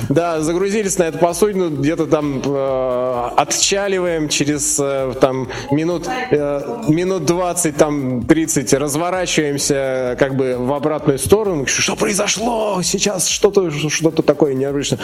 Да, 0.09 0.41
загрузились 0.41 0.97
на 0.97 1.03
эту 1.03 1.19
посудину, 1.19 1.69
где-то 1.69 2.07
там 2.07 2.41
э, 2.43 3.29
отчаливаем 3.37 4.29
через 4.29 4.79
э, 4.79 5.13
там 5.19 5.49
минут, 5.71 6.07
э, 6.31 6.83
минут 6.87 7.25
20, 7.25 7.75
там 7.75 8.23
30, 8.23 8.73
разворачиваемся 8.73 10.15
как 10.19 10.35
бы 10.35 10.55
в 10.57 10.73
обратную 10.73 11.19
сторону. 11.19 11.65
Что 11.67 11.95
произошло? 11.95 12.81
Сейчас 12.83 13.27
что-то 13.27 13.69
что-то 13.71 14.23
такое 14.23 14.53
необычное. 14.53 14.99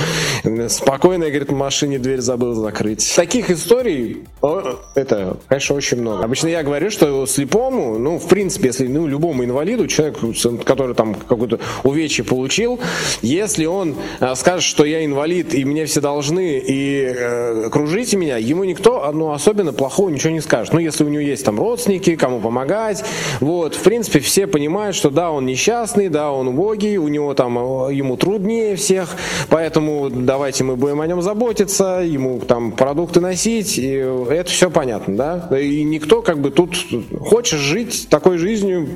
Спокойно, 0.69 1.27
говорит, 1.27 1.49
в 1.49 1.55
машине 1.55 1.99
дверь 1.99 2.21
забыл 2.21 2.53
закрыть. 2.53 3.13
Таких 3.15 3.49
историй, 3.49 4.23
о, 4.41 4.79
это, 4.95 5.37
конечно, 5.47 5.75
очень 5.75 6.01
много. 6.01 6.23
Обычно 6.23 6.47
я 6.47 6.63
говорю, 6.63 6.89
что 6.89 7.25
слепому, 7.25 7.97
ну, 7.97 8.17
в 8.17 8.27
принципе, 8.27 8.67
если, 8.67 8.87
ну, 8.87 9.07
любому 9.07 9.43
инвалиду, 9.43 9.87
человеку, 9.87 10.33
который 10.63 10.95
там 10.95 11.15
какое-то 11.15 11.59
увечье 11.83 12.23
получил, 12.23 12.79
если 13.21 13.65
он 13.65 13.95
э, 14.19 14.35
скажет, 14.35 14.63
что 14.75 14.83
я 14.83 15.05
инвалид, 15.05 15.53
и 15.53 15.63
мне 15.63 15.85
все 15.85 16.01
должны, 16.01 16.57
и 16.59 17.05
э, 17.05 17.69
кружите 17.71 18.17
меня, 18.17 18.35
ему 18.35 18.65
никто, 18.65 19.09
ну, 19.13 19.31
особенно 19.31 19.71
плохого 19.71 20.09
ничего 20.09 20.33
не 20.33 20.41
скажет. 20.41 20.73
Ну, 20.73 20.79
если 20.79 21.05
у 21.05 21.07
него 21.07 21.21
есть 21.21 21.45
там 21.45 21.57
родственники, 21.57 22.17
кому 22.17 22.41
помогать, 22.41 23.01
вот, 23.39 23.73
в 23.73 23.81
принципе, 23.81 24.19
все 24.19 24.47
понимают, 24.47 24.97
что 24.97 25.09
да, 25.09 25.31
он 25.31 25.45
несчастный, 25.45 26.09
да, 26.09 26.29
он 26.33 26.49
убогий, 26.49 26.97
у 26.97 27.07
него 27.07 27.33
там, 27.35 27.57
э, 27.87 27.93
ему 27.93 28.17
труднее 28.17 28.75
всех, 28.75 29.15
поэтому 29.47 30.09
давайте 30.09 30.65
мы 30.65 30.75
будем 30.75 30.99
о 30.99 31.07
нем 31.07 31.21
заботиться, 31.21 32.01
ему 32.03 32.41
там 32.41 32.73
продукты 32.73 33.21
носить, 33.21 33.77
и 33.77 33.91
это 33.93 34.51
все 34.51 34.69
понятно, 34.69 35.15
да, 35.15 35.57
и 35.57 35.83
никто 35.83 36.21
как 36.21 36.39
бы 36.39 36.51
тут, 36.51 36.75
хочешь 37.21 37.61
жить 37.61 38.07
такой 38.09 38.37
жизнью, 38.37 38.89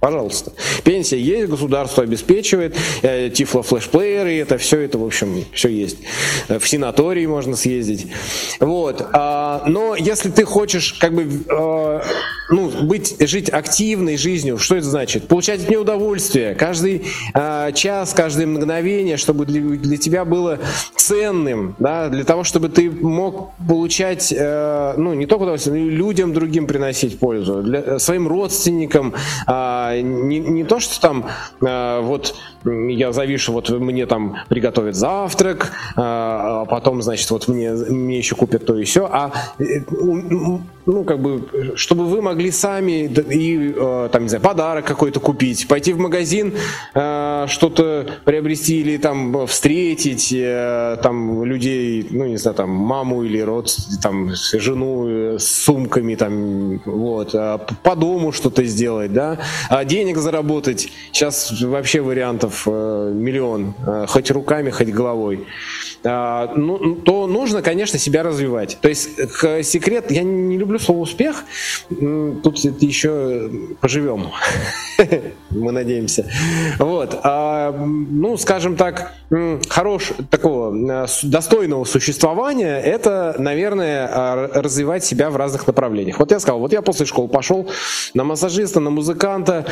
Пожалуйста. 0.00 0.52
Пенсия 0.84 1.18
есть, 1.18 1.48
государство 1.48 2.02
обеспечивает, 2.02 2.76
э, 3.02 3.30
тифло-флешплееры, 3.30 4.40
это 4.40 4.58
все, 4.58 4.80
это, 4.80 4.98
в 4.98 5.04
общем, 5.04 5.44
все 5.52 5.68
есть. 5.68 5.98
Э, 6.48 6.58
В 6.58 6.68
санатории 6.68 7.24
можно 7.26 7.56
съездить. 7.56 8.06
Вот. 8.60 9.04
А, 9.12 9.64
но 9.66 9.96
если 9.96 10.30
ты 10.30 10.44
хочешь, 10.44 10.92
как 10.94 11.14
бы, 11.14 11.22
э, 11.22 12.00
ну, 12.50 12.70
быть, 12.82 13.16
жить 13.26 13.48
активной 13.48 14.16
жизнью, 14.16 14.58
что 14.58 14.76
это 14.76 14.86
значит? 14.86 15.28
Получать 15.28 15.62
от 15.64 15.70
нее 15.70 15.80
удовольствие. 15.80 16.54
Каждый 16.54 17.02
час, 17.74 18.12
каждое 18.14 18.46
мгновение, 18.46 19.16
чтобы 19.16 19.46
для, 19.46 19.60
для 19.60 19.96
тебя 19.96 20.24
было 20.24 20.60
ценным, 20.94 21.74
да, 21.80 22.08
для 22.08 22.22
того, 22.22 22.44
чтобы 22.44 22.68
ты 22.68 22.88
мог 22.88 23.50
получать, 23.68 24.32
ну, 24.32 25.14
не 25.14 25.26
только 25.26 25.42
удовольствие, 25.42 25.82
но 25.82 25.88
и 25.88 25.90
людям 25.90 26.32
другим 26.32 26.66
приносить 26.68 27.18
пользу, 27.18 27.62
для, 27.62 27.98
своим 27.98 28.28
родственникам, 28.28 29.12
а, 29.46 29.95
не, 30.02 30.38
не 30.40 30.64
то, 30.64 30.80
что 30.80 31.00
там 31.00 31.26
а, 31.60 32.00
вот 32.00 32.34
я 32.64 33.12
завишу, 33.12 33.52
вот 33.52 33.70
мне 33.70 34.06
там 34.06 34.38
приготовят 34.48 34.94
завтрак, 34.94 35.72
а 35.96 36.36
а 36.46 36.64
потом, 36.64 37.02
значит, 37.02 37.30
вот 37.30 37.48
мне, 37.48 37.72
мне 37.72 38.18
еще 38.18 38.34
купят 38.34 38.66
то 38.66 38.76
и 38.76 38.84
все, 38.84 39.08
а 39.10 39.32
э, 39.58 39.64
ну, 40.86 41.02
как 41.04 41.18
бы, 41.18 41.74
чтобы 41.74 42.06
вы 42.06 42.22
могли 42.22 42.50
сами 42.50 43.06
и, 43.06 43.74
э, 43.76 44.08
там, 44.12 44.22
не 44.22 44.28
знаю, 44.28 44.42
подарок 44.42 44.86
какой-то 44.86 45.18
купить, 45.18 45.66
пойти 45.66 45.92
в 45.92 45.98
магазин, 45.98 46.54
э, 46.94 47.46
что-то 47.48 48.06
приобрести 48.24 48.80
или 48.80 48.96
там 48.96 49.46
встретить, 49.46 50.32
э, 50.32 50.96
там, 51.02 51.44
людей, 51.44 52.06
ну, 52.10 52.26
не 52.26 52.36
знаю, 52.36 52.54
там, 52.54 52.70
маму 52.70 53.24
или 53.24 53.40
родственников, 53.40 54.02
там, 54.02 54.30
жену 54.34 55.38
с 55.38 55.46
сумками, 55.46 56.14
там, 56.14 56.80
вот, 56.84 57.32
по 57.82 57.96
дому 57.96 58.32
что-то 58.32 58.64
сделать, 58.64 59.12
да, 59.12 59.38
а 59.68 59.84
денег 59.84 60.18
заработать, 60.18 60.88
сейчас 61.12 61.52
вообще 61.60 62.00
вариантов 62.00 62.66
миллион, 62.66 63.74
хоть 64.06 64.30
руками, 64.30 64.70
хоть 64.70 64.88
головой. 64.88 65.46
А, 66.06 66.52
ну, 66.54 66.94
то 66.96 67.26
нужно, 67.26 67.62
конечно, 67.62 67.98
себя 67.98 68.22
развивать. 68.22 68.78
То 68.80 68.88
есть 68.88 69.10
секрет, 69.62 70.10
я 70.10 70.22
не 70.22 70.56
люблю 70.56 70.78
слово 70.78 71.00
успех, 71.00 71.44
тут 71.88 72.58
еще 72.82 73.50
поживем, 73.80 74.28
мы 75.56 75.72
надеемся. 75.72 76.26
Вот, 76.78 77.18
а, 77.22 77.72
ну, 77.72 78.36
скажем 78.36 78.76
так, 78.76 79.12
хорош 79.68 80.12
такого 80.30 81.04
э, 81.04 81.06
достойного 81.24 81.84
существования, 81.84 82.80
это, 82.80 83.34
наверное, 83.38 84.08
а, 84.10 84.50
развивать 84.54 85.04
себя 85.04 85.30
в 85.30 85.36
разных 85.36 85.66
направлениях. 85.66 86.18
Вот 86.18 86.30
я 86.30 86.38
сказал, 86.40 86.60
вот 86.60 86.72
я 86.72 86.82
после 86.82 87.06
школы 87.06 87.28
пошел 87.28 87.68
на 88.14 88.24
массажиста, 88.24 88.80
на 88.80 88.90
музыканта, 88.90 89.66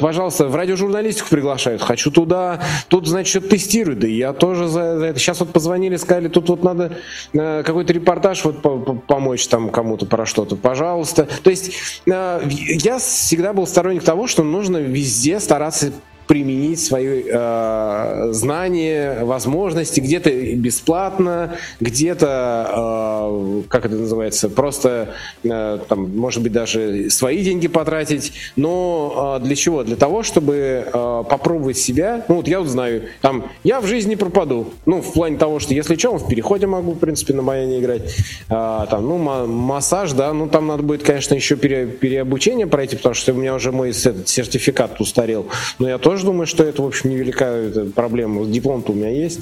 пожалуйста, 0.00 0.46
в 0.48 0.56
радиожурналистику 0.56 1.28
приглашают, 1.30 1.82
хочу 1.82 2.10
туда, 2.10 2.60
тут, 2.88 3.06
значит, 3.06 3.48
тестируют, 3.48 4.00
да 4.00 4.06
я 4.06 4.32
тоже 4.32 4.68
за, 4.68 4.98
за 4.98 5.06
это. 5.06 5.18
Сейчас 5.18 5.40
вот 5.40 5.50
позвонили, 5.50 5.96
сказали, 5.96 6.28
тут 6.28 6.48
вот 6.48 6.62
надо 6.62 6.92
э, 7.32 7.62
какой-то 7.64 7.92
репортаж 7.92 8.44
вот 8.44 9.06
помочь 9.06 9.46
там 9.48 9.70
кому-то 9.70 10.06
про 10.06 10.26
что-то, 10.26 10.56
пожалуйста. 10.56 11.28
То 11.42 11.50
есть 11.50 11.72
э, 12.06 12.40
я 12.48 12.98
всегда 12.98 13.52
был 13.52 13.66
сторонник 13.66 14.02
того, 14.02 14.26
что 14.26 14.42
нужно 14.42 14.78
везде 14.78 15.25
стараться 15.40 15.92
применить 16.26 16.80
свои 16.80 17.24
э, 17.26 18.28
знания, 18.32 19.24
возможности, 19.24 20.00
где-то 20.00 20.30
бесплатно, 20.30 21.56
где-то, 21.80 22.70
э, 22.76 23.62
как 23.68 23.86
это 23.86 23.94
называется, 23.94 24.48
просто, 24.48 25.14
э, 25.44 25.78
там, 25.88 26.16
может 26.16 26.42
быть, 26.42 26.52
даже 26.52 27.10
свои 27.10 27.42
деньги 27.42 27.68
потратить. 27.68 28.32
Но 28.56 29.38
э, 29.40 29.44
для 29.44 29.56
чего? 29.56 29.84
Для 29.84 29.96
того, 29.96 30.22
чтобы 30.22 30.86
э, 30.86 31.24
попробовать 31.28 31.78
себя. 31.78 32.24
Ну, 32.28 32.36
вот 32.36 32.48
я 32.48 32.60
вот 32.60 32.68
знаю, 32.68 33.02
там, 33.20 33.50
я 33.64 33.80
в 33.80 33.86
жизни 33.86 34.14
пропаду. 34.14 34.72
Ну, 34.84 35.02
в 35.02 35.12
плане 35.12 35.38
того, 35.38 35.60
что 35.60 35.74
если 35.74 35.96
что, 35.96 36.16
в 36.16 36.28
переходе 36.28 36.66
могу, 36.66 36.92
в 36.92 36.98
принципе, 36.98 37.34
на 37.34 37.42
баяне 37.42 37.78
играть. 37.80 38.16
Э, 38.48 38.86
там, 38.90 39.06
ну, 39.06 39.46
массаж, 39.46 40.12
да, 40.12 40.32
ну, 40.32 40.48
там 40.48 40.66
надо 40.66 40.82
будет, 40.82 41.02
конечно, 41.02 41.34
еще 41.34 41.56
пере, 41.56 41.86
переобучение 41.86 42.66
пройти, 42.66 42.96
потому 42.96 43.14
что 43.14 43.32
у 43.32 43.36
меня 43.36 43.54
уже 43.54 43.72
мой 43.72 43.92
сертификат 43.92 45.00
устарел. 45.00 45.46
Но 45.78 45.88
я 45.88 45.98
тоже 45.98 46.15
тоже 46.16 46.24
думаю, 46.24 46.46
что 46.46 46.64
это, 46.64 46.80
в 46.80 46.86
общем, 46.86 47.10
невелика 47.10 47.70
проблема. 47.94 48.46
Диплом-то 48.46 48.92
у 48.92 48.94
меня 48.94 49.10
есть. 49.10 49.40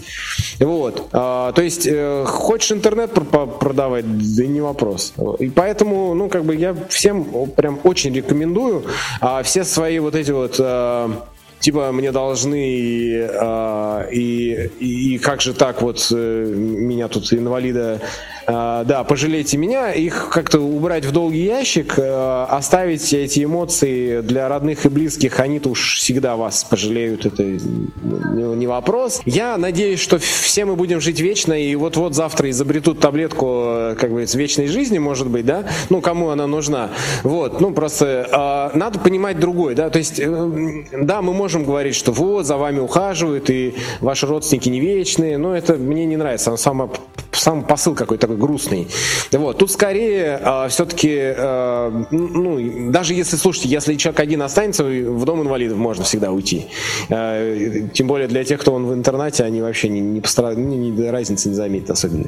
Вот. 0.59 1.09
А, 1.13 1.53
то 1.53 1.63
есть, 1.63 1.87
э, 1.87 2.25
хочешь 2.27 2.73
интернет 2.73 3.13
продавать, 3.13 4.05
да 4.37 4.47
не 4.47 4.61
вопрос. 4.61 5.15
И 5.39 5.51
поэтому, 5.51 6.15
ну, 6.15 6.29
как 6.29 6.45
бы 6.45 6.57
я 6.57 6.75
всем 6.89 7.49
прям 7.55 7.79
очень 7.85 8.13
рекомендую 8.13 8.87
а, 9.21 9.45
все 9.45 9.63
свои 9.63 10.01
вот 10.01 10.17
эти 10.17 10.33
вот 10.33 10.57
а, 10.59 11.25
типа 11.61 11.93
мне 11.93 12.11
должны 12.11 13.29
э, 13.31 14.09
и, 14.13 14.71
и, 14.81 15.15
и 15.15 15.19
как 15.19 15.41
же 15.41 15.55
так 15.55 15.81
вот 15.81 16.09
э, 16.13 16.45
меня 16.57 17.09
тут 17.09 17.33
инвалида 17.33 18.01
а, 18.01 18.07
да, 18.47 19.05
пожалейте 19.05 19.57
меня, 19.57 19.93
их 19.93 20.29
как-то 20.31 20.61
убрать 20.61 21.05
в 21.05 21.13
долгий 21.13 21.45
ящик, 21.45 21.99
э, 21.99 22.47
оставить 22.49 23.13
эти 23.13 23.45
эмоции 23.45 24.21
для 24.21 24.49
родных 24.49 24.87
и 24.87 24.89
близких, 24.89 25.41
они-то 25.41 25.71
уж 25.71 25.97
всегда 25.97 26.37
вас 26.37 26.65
пожалеют, 26.65 27.27
это 27.27 27.43
не 27.43 28.67
вопрос. 28.67 29.21
Я 29.25 29.57
надеюсь, 29.57 30.01
что 30.01 30.19
все 30.19 30.65
мы 30.65 30.77
будем 30.77 31.01
жить 31.01 31.21
вечно, 31.21 31.53
и 31.53 31.75
вот-вот 31.75 32.15
завтра 32.15 32.51
изобретут 32.51 33.01
таблетку, 33.01 33.47
э, 33.67 33.97
как 33.99 34.13
бы, 34.13 34.25
вечной 34.25 34.67
жизни, 34.67 34.99
может 34.99 35.29
быть, 35.29 35.47
да, 35.47 35.65
ну, 35.91 36.01
кому 36.01 36.31
она 36.31 36.47
нужна. 36.47 36.91
Вот, 37.23 37.61
ну, 37.61 37.73
просто 37.73 38.71
э, 38.75 38.79
надо 38.79 38.99
понимать 38.99 39.39
другой, 39.39 39.75
да, 39.75 39.91
то 39.91 39.99
есть, 39.99 40.19
да, 40.19 41.23
мы 41.23 41.33
можем 41.33 41.65
говорить, 41.65 41.95
что 41.95 42.13
вот, 42.13 42.47
за 42.47 42.57
вами 42.57 42.81
ухаживают, 42.81 43.51
и 43.51 43.75
ваши 44.01 44.27
родственники 44.27 44.69
не 44.69 44.81
вечные, 44.81 45.39
но 45.39 45.57
это 45.57 45.75
мне 45.75 46.05
не 46.05 46.17
нравится, 46.17 46.57
сам, 46.57 46.91
сам 47.35 47.65
посыл 47.65 47.95
какой-то 47.95 48.23
такой 48.27 48.37
грустный. 48.37 48.89
Вот. 49.33 49.59
Тут 49.59 49.71
скорее 49.71 50.41
э, 50.43 50.69
все-таки, 50.69 51.13
э, 51.13 52.05
ну, 52.11 52.91
даже 52.91 53.15
если, 53.15 53.37
слушайте, 53.37 53.69
если 53.69 53.95
человек 53.95 54.21
один 54.21 54.43
останется, 54.43 54.85
в 54.85 55.25
дом 55.25 55.43
инвалидов 55.43 55.79
можно 55.79 56.05
всегда 56.05 56.33
уйти. 56.33 56.67
Э, 57.09 57.89
тем 57.93 58.07
более 58.07 58.29
для 58.29 58.45
тех, 58.45 58.61
кто 58.61 58.73
он 58.73 58.87
в 58.87 58.95
интернате, 58.95 59.45
они 59.45 59.63
вообще 59.63 59.89
не, 59.89 60.01
не, 60.01 60.21
постар... 60.21 60.57
не, 60.57 60.91
не 60.91 61.11
разницы 61.11 61.49
не 61.49 61.55
заметят 61.55 61.91
особенно. 61.91 62.27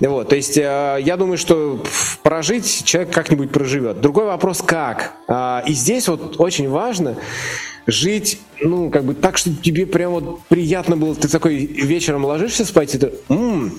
Вот. 0.00 0.28
То 0.28 0.36
есть 0.36 0.56
э, 0.56 0.98
я 1.00 1.16
думаю, 1.16 1.38
что 1.38 1.82
прожить 2.22 2.84
человек 2.84 3.12
как-нибудь 3.12 3.50
проживет. 3.50 4.00
Другой 4.00 4.26
вопрос, 4.26 4.62
как? 4.62 5.14
Э, 5.28 5.62
и 5.66 5.72
здесь 5.72 6.08
вот 6.08 6.36
очень 6.38 6.68
важно 6.68 7.16
жить, 7.90 8.38
ну, 8.60 8.90
как 8.90 9.04
бы 9.04 9.14
так, 9.14 9.38
чтобы 9.38 9.56
тебе 9.62 9.86
прям 9.86 10.12
вот 10.12 10.40
приятно 10.48 10.96
было. 10.96 11.14
Ты 11.14 11.28
такой 11.28 11.56
вечером 11.56 12.24
ложишься 12.24 12.64
спать, 12.64 12.94
и 12.94 12.98
ты, 12.98 13.12
м-м, 13.28 13.72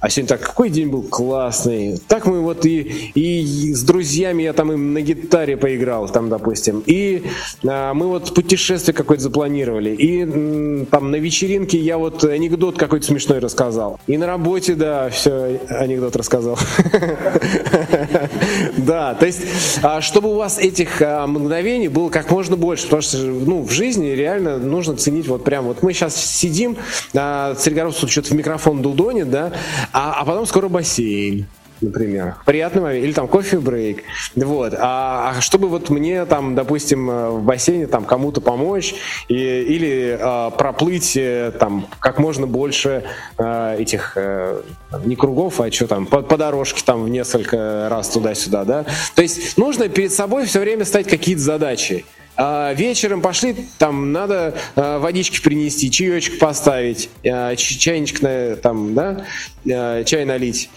а 0.00 0.08
сегодня 0.08 0.28
так, 0.28 0.40
какой 0.40 0.70
день 0.70 0.88
был 0.88 1.02
классный. 1.02 1.98
Так 2.08 2.26
мы 2.26 2.40
вот 2.40 2.64
и, 2.66 3.12
и 3.14 3.72
с 3.74 3.82
друзьями 3.82 4.42
я 4.42 4.52
там 4.52 4.72
им 4.72 4.92
на 4.92 5.00
гитаре 5.00 5.56
поиграл, 5.56 6.08
там, 6.08 6.28
допустим. 6.28 6.82
И 6.86 7.24
а, 7.66 7.94
мы 7.94 8.06
вот 8.08 8.34
путешествие 8.34 8.94
какое-то 8.94 9.22
запланировали. 9.24 9.90
И 9.90 10.84
там 10.90 11.10
на 11.10 11.16
вечеринке 11.16 11.78
я 11.78 11.98
вот 11.98 12.24
анекдот 12.24 12.78
какой-то 12.78 13.06
смешной 13.06 13.38
рассказал. 13.38 14.00
И 14.06 14.16
на 14.16 14.26
работе, 14.26 14.74
да, 14.74 15.08
все, 15.10 15.60
анекдот 15.68 16.16
рассказал. 16.16 16.58
Да, 18.76 19.14
то 19.14 19.26
есть, 19.26 19.42
а, 19.82 20.00
чтобы 20.00 20.30
у 20.30 20.36
вас 20.36 20.58
этих 20.58 21.00
а, 21.02 21.26
мгновений 21.26 21.88
было 21.88 22.08
как 22.08 22.30
можно 22.30 22.56
больше, 22.56 22.84
потому 22.84 23.02
что, 23.02 23.18
ну, 23.18 23.62
в 23.62 23.70
жизни 23.70 24.08
реально 24.08 24.58
нужно 24.58 24.96
ценить 24.96 25.28
вот 25.28 25.44
прям, 25.44 25.66
вот. 25.66 25.82
Мы 25.82 25.92
сейчас 25.92 26.16
сидим, 26.16 26.76
Царегородцев 27.12 28.10
что-то 28.10 28.30
в 28.30 28.32
микрофон 28.32 28.82
дудонит, 28.82 29.30
да, 29.30 29.52
а, 29.92 30.16
а 30.18 30.24
потом 30.24 30.46
скоро 30.46 30.68
бассейн 30.68 31.46
например. 31.82 32.36
Приятный 32.44 32.82
момент. 32.82 33.04
Или 33.04 33.12
там 33.12 33.28
кофе-брейк. 33.28 34.02
Вот. 34.36 34.74
А, 34.78 35.32
а 35.36 35.40
чтобы 35.40 35.68
вот 35.68 35.90
мне 35.90 36.24
там, 36.24 36.54
допустим, 36.54 37.10
э, 37.10 37.30
в 37.30 37.42
бассейне 37.42 37.86
там 37.86 38.04
кому-то 38.04 38.40
помочь 38.40 38.94
и, 39.28 39.34
или 39.34 40.18
а, 40.20 40.50
проплыть 40.50 41.16
э, 41.16 41.52
там 41.58 41.86
как 41.98 42.18
можно 42.18 42.46
больше 42.46 43.04
а, 43.38 43.76
этих 43.76 44.14
а, 44.16 44.62
не 45.04 45.16
кругов, 45.16 45.60
а 45.60 45.70
что 45.70 45.86
там, 45.86 46.06
по, 46.06 46.22
по 46.22 46.36
дорожке 46.36 46.82
там 46.84 47.04
в 47.04 47.08
несколько 47.08 47.88
раз 47.90 48.08
туда-сюда, 48.08 48.64
да. 48.64 48.86
То 49.14 49.22
есть 49.22 49.56
нужно 49.58 49.88
перед 49.88 50.12
собой 50.12 50.46
все 50.46 50.60
время 50.60 50.84
ставить 50.84 51.08
какие-то 51.08 51.42
задачи. 51.42 52.04
А, 52.36 52.72
вечером 52.72 53.20
пошли, 53.20 53.54
там 53.78 54.12
надо 54.12 54.54
а, 54.74 54.98
водички 54.98 55.40
принести, 55.40 55.90
чаечек 55.90 56.38
поставить, 56.38 57.10
а, 57.26 57.54
чайничек 57.56 58.22
на, 58.22 58.56
там, 58.56 58.94
да, 58.94 59.26
а, 59.70 60.04
чай 60.04 60.24
налить. 60.24 60.70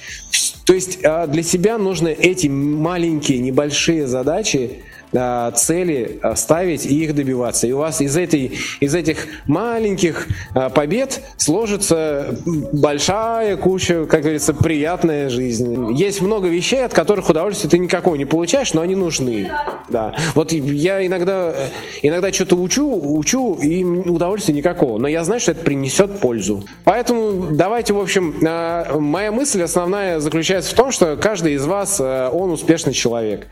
То 0.66 0.74
есть 0.74 1.00
а, 1.06 1.28
для 1.28 1.44
себя 1.44 1.78
нужно 1.78 2.10
эти 2.10 2.48
маленькие, 2.48 3.40
небольшие 3.40 4.06
задачи 4.08 4.84
а, 5.18 5.52
цели 5.52 6.20
а, 6.22 6.36
ставить 6.36 6.86
и 6.86 7.04
их 7.04 7.16
добиваться. 7.16 7.68
И 7.68 7.72
у 7.72 7.78
вас 7.78 8.02
из, 8.02 8.18
этой, 8.18 8.58
из 8.80 8.96
этих 8.96 9.28
маленьких 9.46 10.28
а, 10.54 10.70
побед 10.70 11.22
сложится 11.38 12.36
большая 12.74 13.58
куча, 13.58 14.06
как 14.06 14.22
говорится, 14.22 14.54
приятная 14.54 15.30
жизнь. 15.30 15.94
Есть 15.94 16.22
много 16.22 16.48
вещей, 16.48 16.84
от 16.84 16.94
которых 16.94 17.30
удовольствия 17.30 17.70
ты 17.70 17.78
никакого 17.78 18.16
не 18.16 18.26
получаешь, 18.26 18.74
но 18.74 18.82
они 18.82 18.96
нужны. 18.96 19.50
Да. 19.90 20.16
Вот 20.34 20.52
я 20.52 21.06
иногда, 21.06 21.54
иногда 22.02 22.32
что-то 22.32 22.56
учу, 22.56 23.18
учу, 23.18 23.56
и 23.56 23.84
удовольствия 23.84 24.54
никакого. 24.54 24.98
Но 24.98 25.08
я 25.08 25.24
знаю, 25.24 25.40
что 25.40 25.52
это 25.52 25.64
принесет 25.64 26.20
пользу. 26.20 26.64
Поэтому 26.84 27.56
давайте, 27.56 27.94
в 27.94 28.00
общем, 28.00 28.36
моя 28.42 29.32
мысль 29.32 29.62
основная 29.62 30.20
заключается 30.20 30.72
в 30.72 30.76
том, 30.76 30.92
что 30.92 31.16
каждый 31.18 31.54
из 31.54 31.66
вас, 31.66 32.00
он 32.00 32.52
успешный 32.52 32.94
человек. 32.94 33.48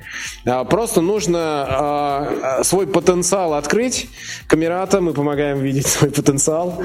Просто 0.70 1.02
нужно 1.02 1.53
э, 2.60 2.64
свой 2.64 2.88
потенциал 2.88 3.54
открыть. 3.54 4.10
Камерата, 4.48 5.02
мы 5.02 5.14
помогаем 5.14 5.60
видеть 5.60 5.88
свой 5.88 6.12
потенциал. 6.12 6.82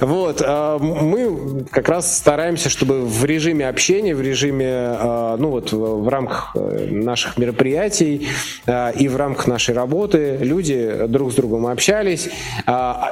Вот. 0.00 0.42
Э, 0.44 0.78
мы 0.80 1.64
как 1.70 1.88
раз 1.88 2.16
стараемся, 2.16 2.68
чтобы 2.68 3.02
в 3.02 3.24
режиме 3.24 3.68
общения, 3.68 4.14
в 4.14 4.20
режиме, 4.20 4.66
э, 4.66 5.36
ну 5.38 5.50
вот 5.50 5.72
в, 5.72 6.08
рамках 6.08 6.54
наших 6.54 7.38
мероприятий 7.38 8.28
и 8.66 9.08
в 9.08 9.16
рамках 9.16 9.46
нашей 9.46 9.74
работы 9.74 10.38
люди 10.40 11.06
друг 11.08 11.32
с 11.32 11.34
другом 11.34 11.66
общались, 11.66 12.28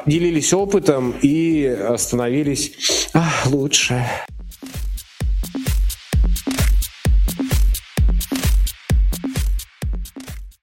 делились 0.07 0.53
опытом 0.53 1.15
и 1.23 1.77
становились 1.97 2.73
лучше. 3.47 4.05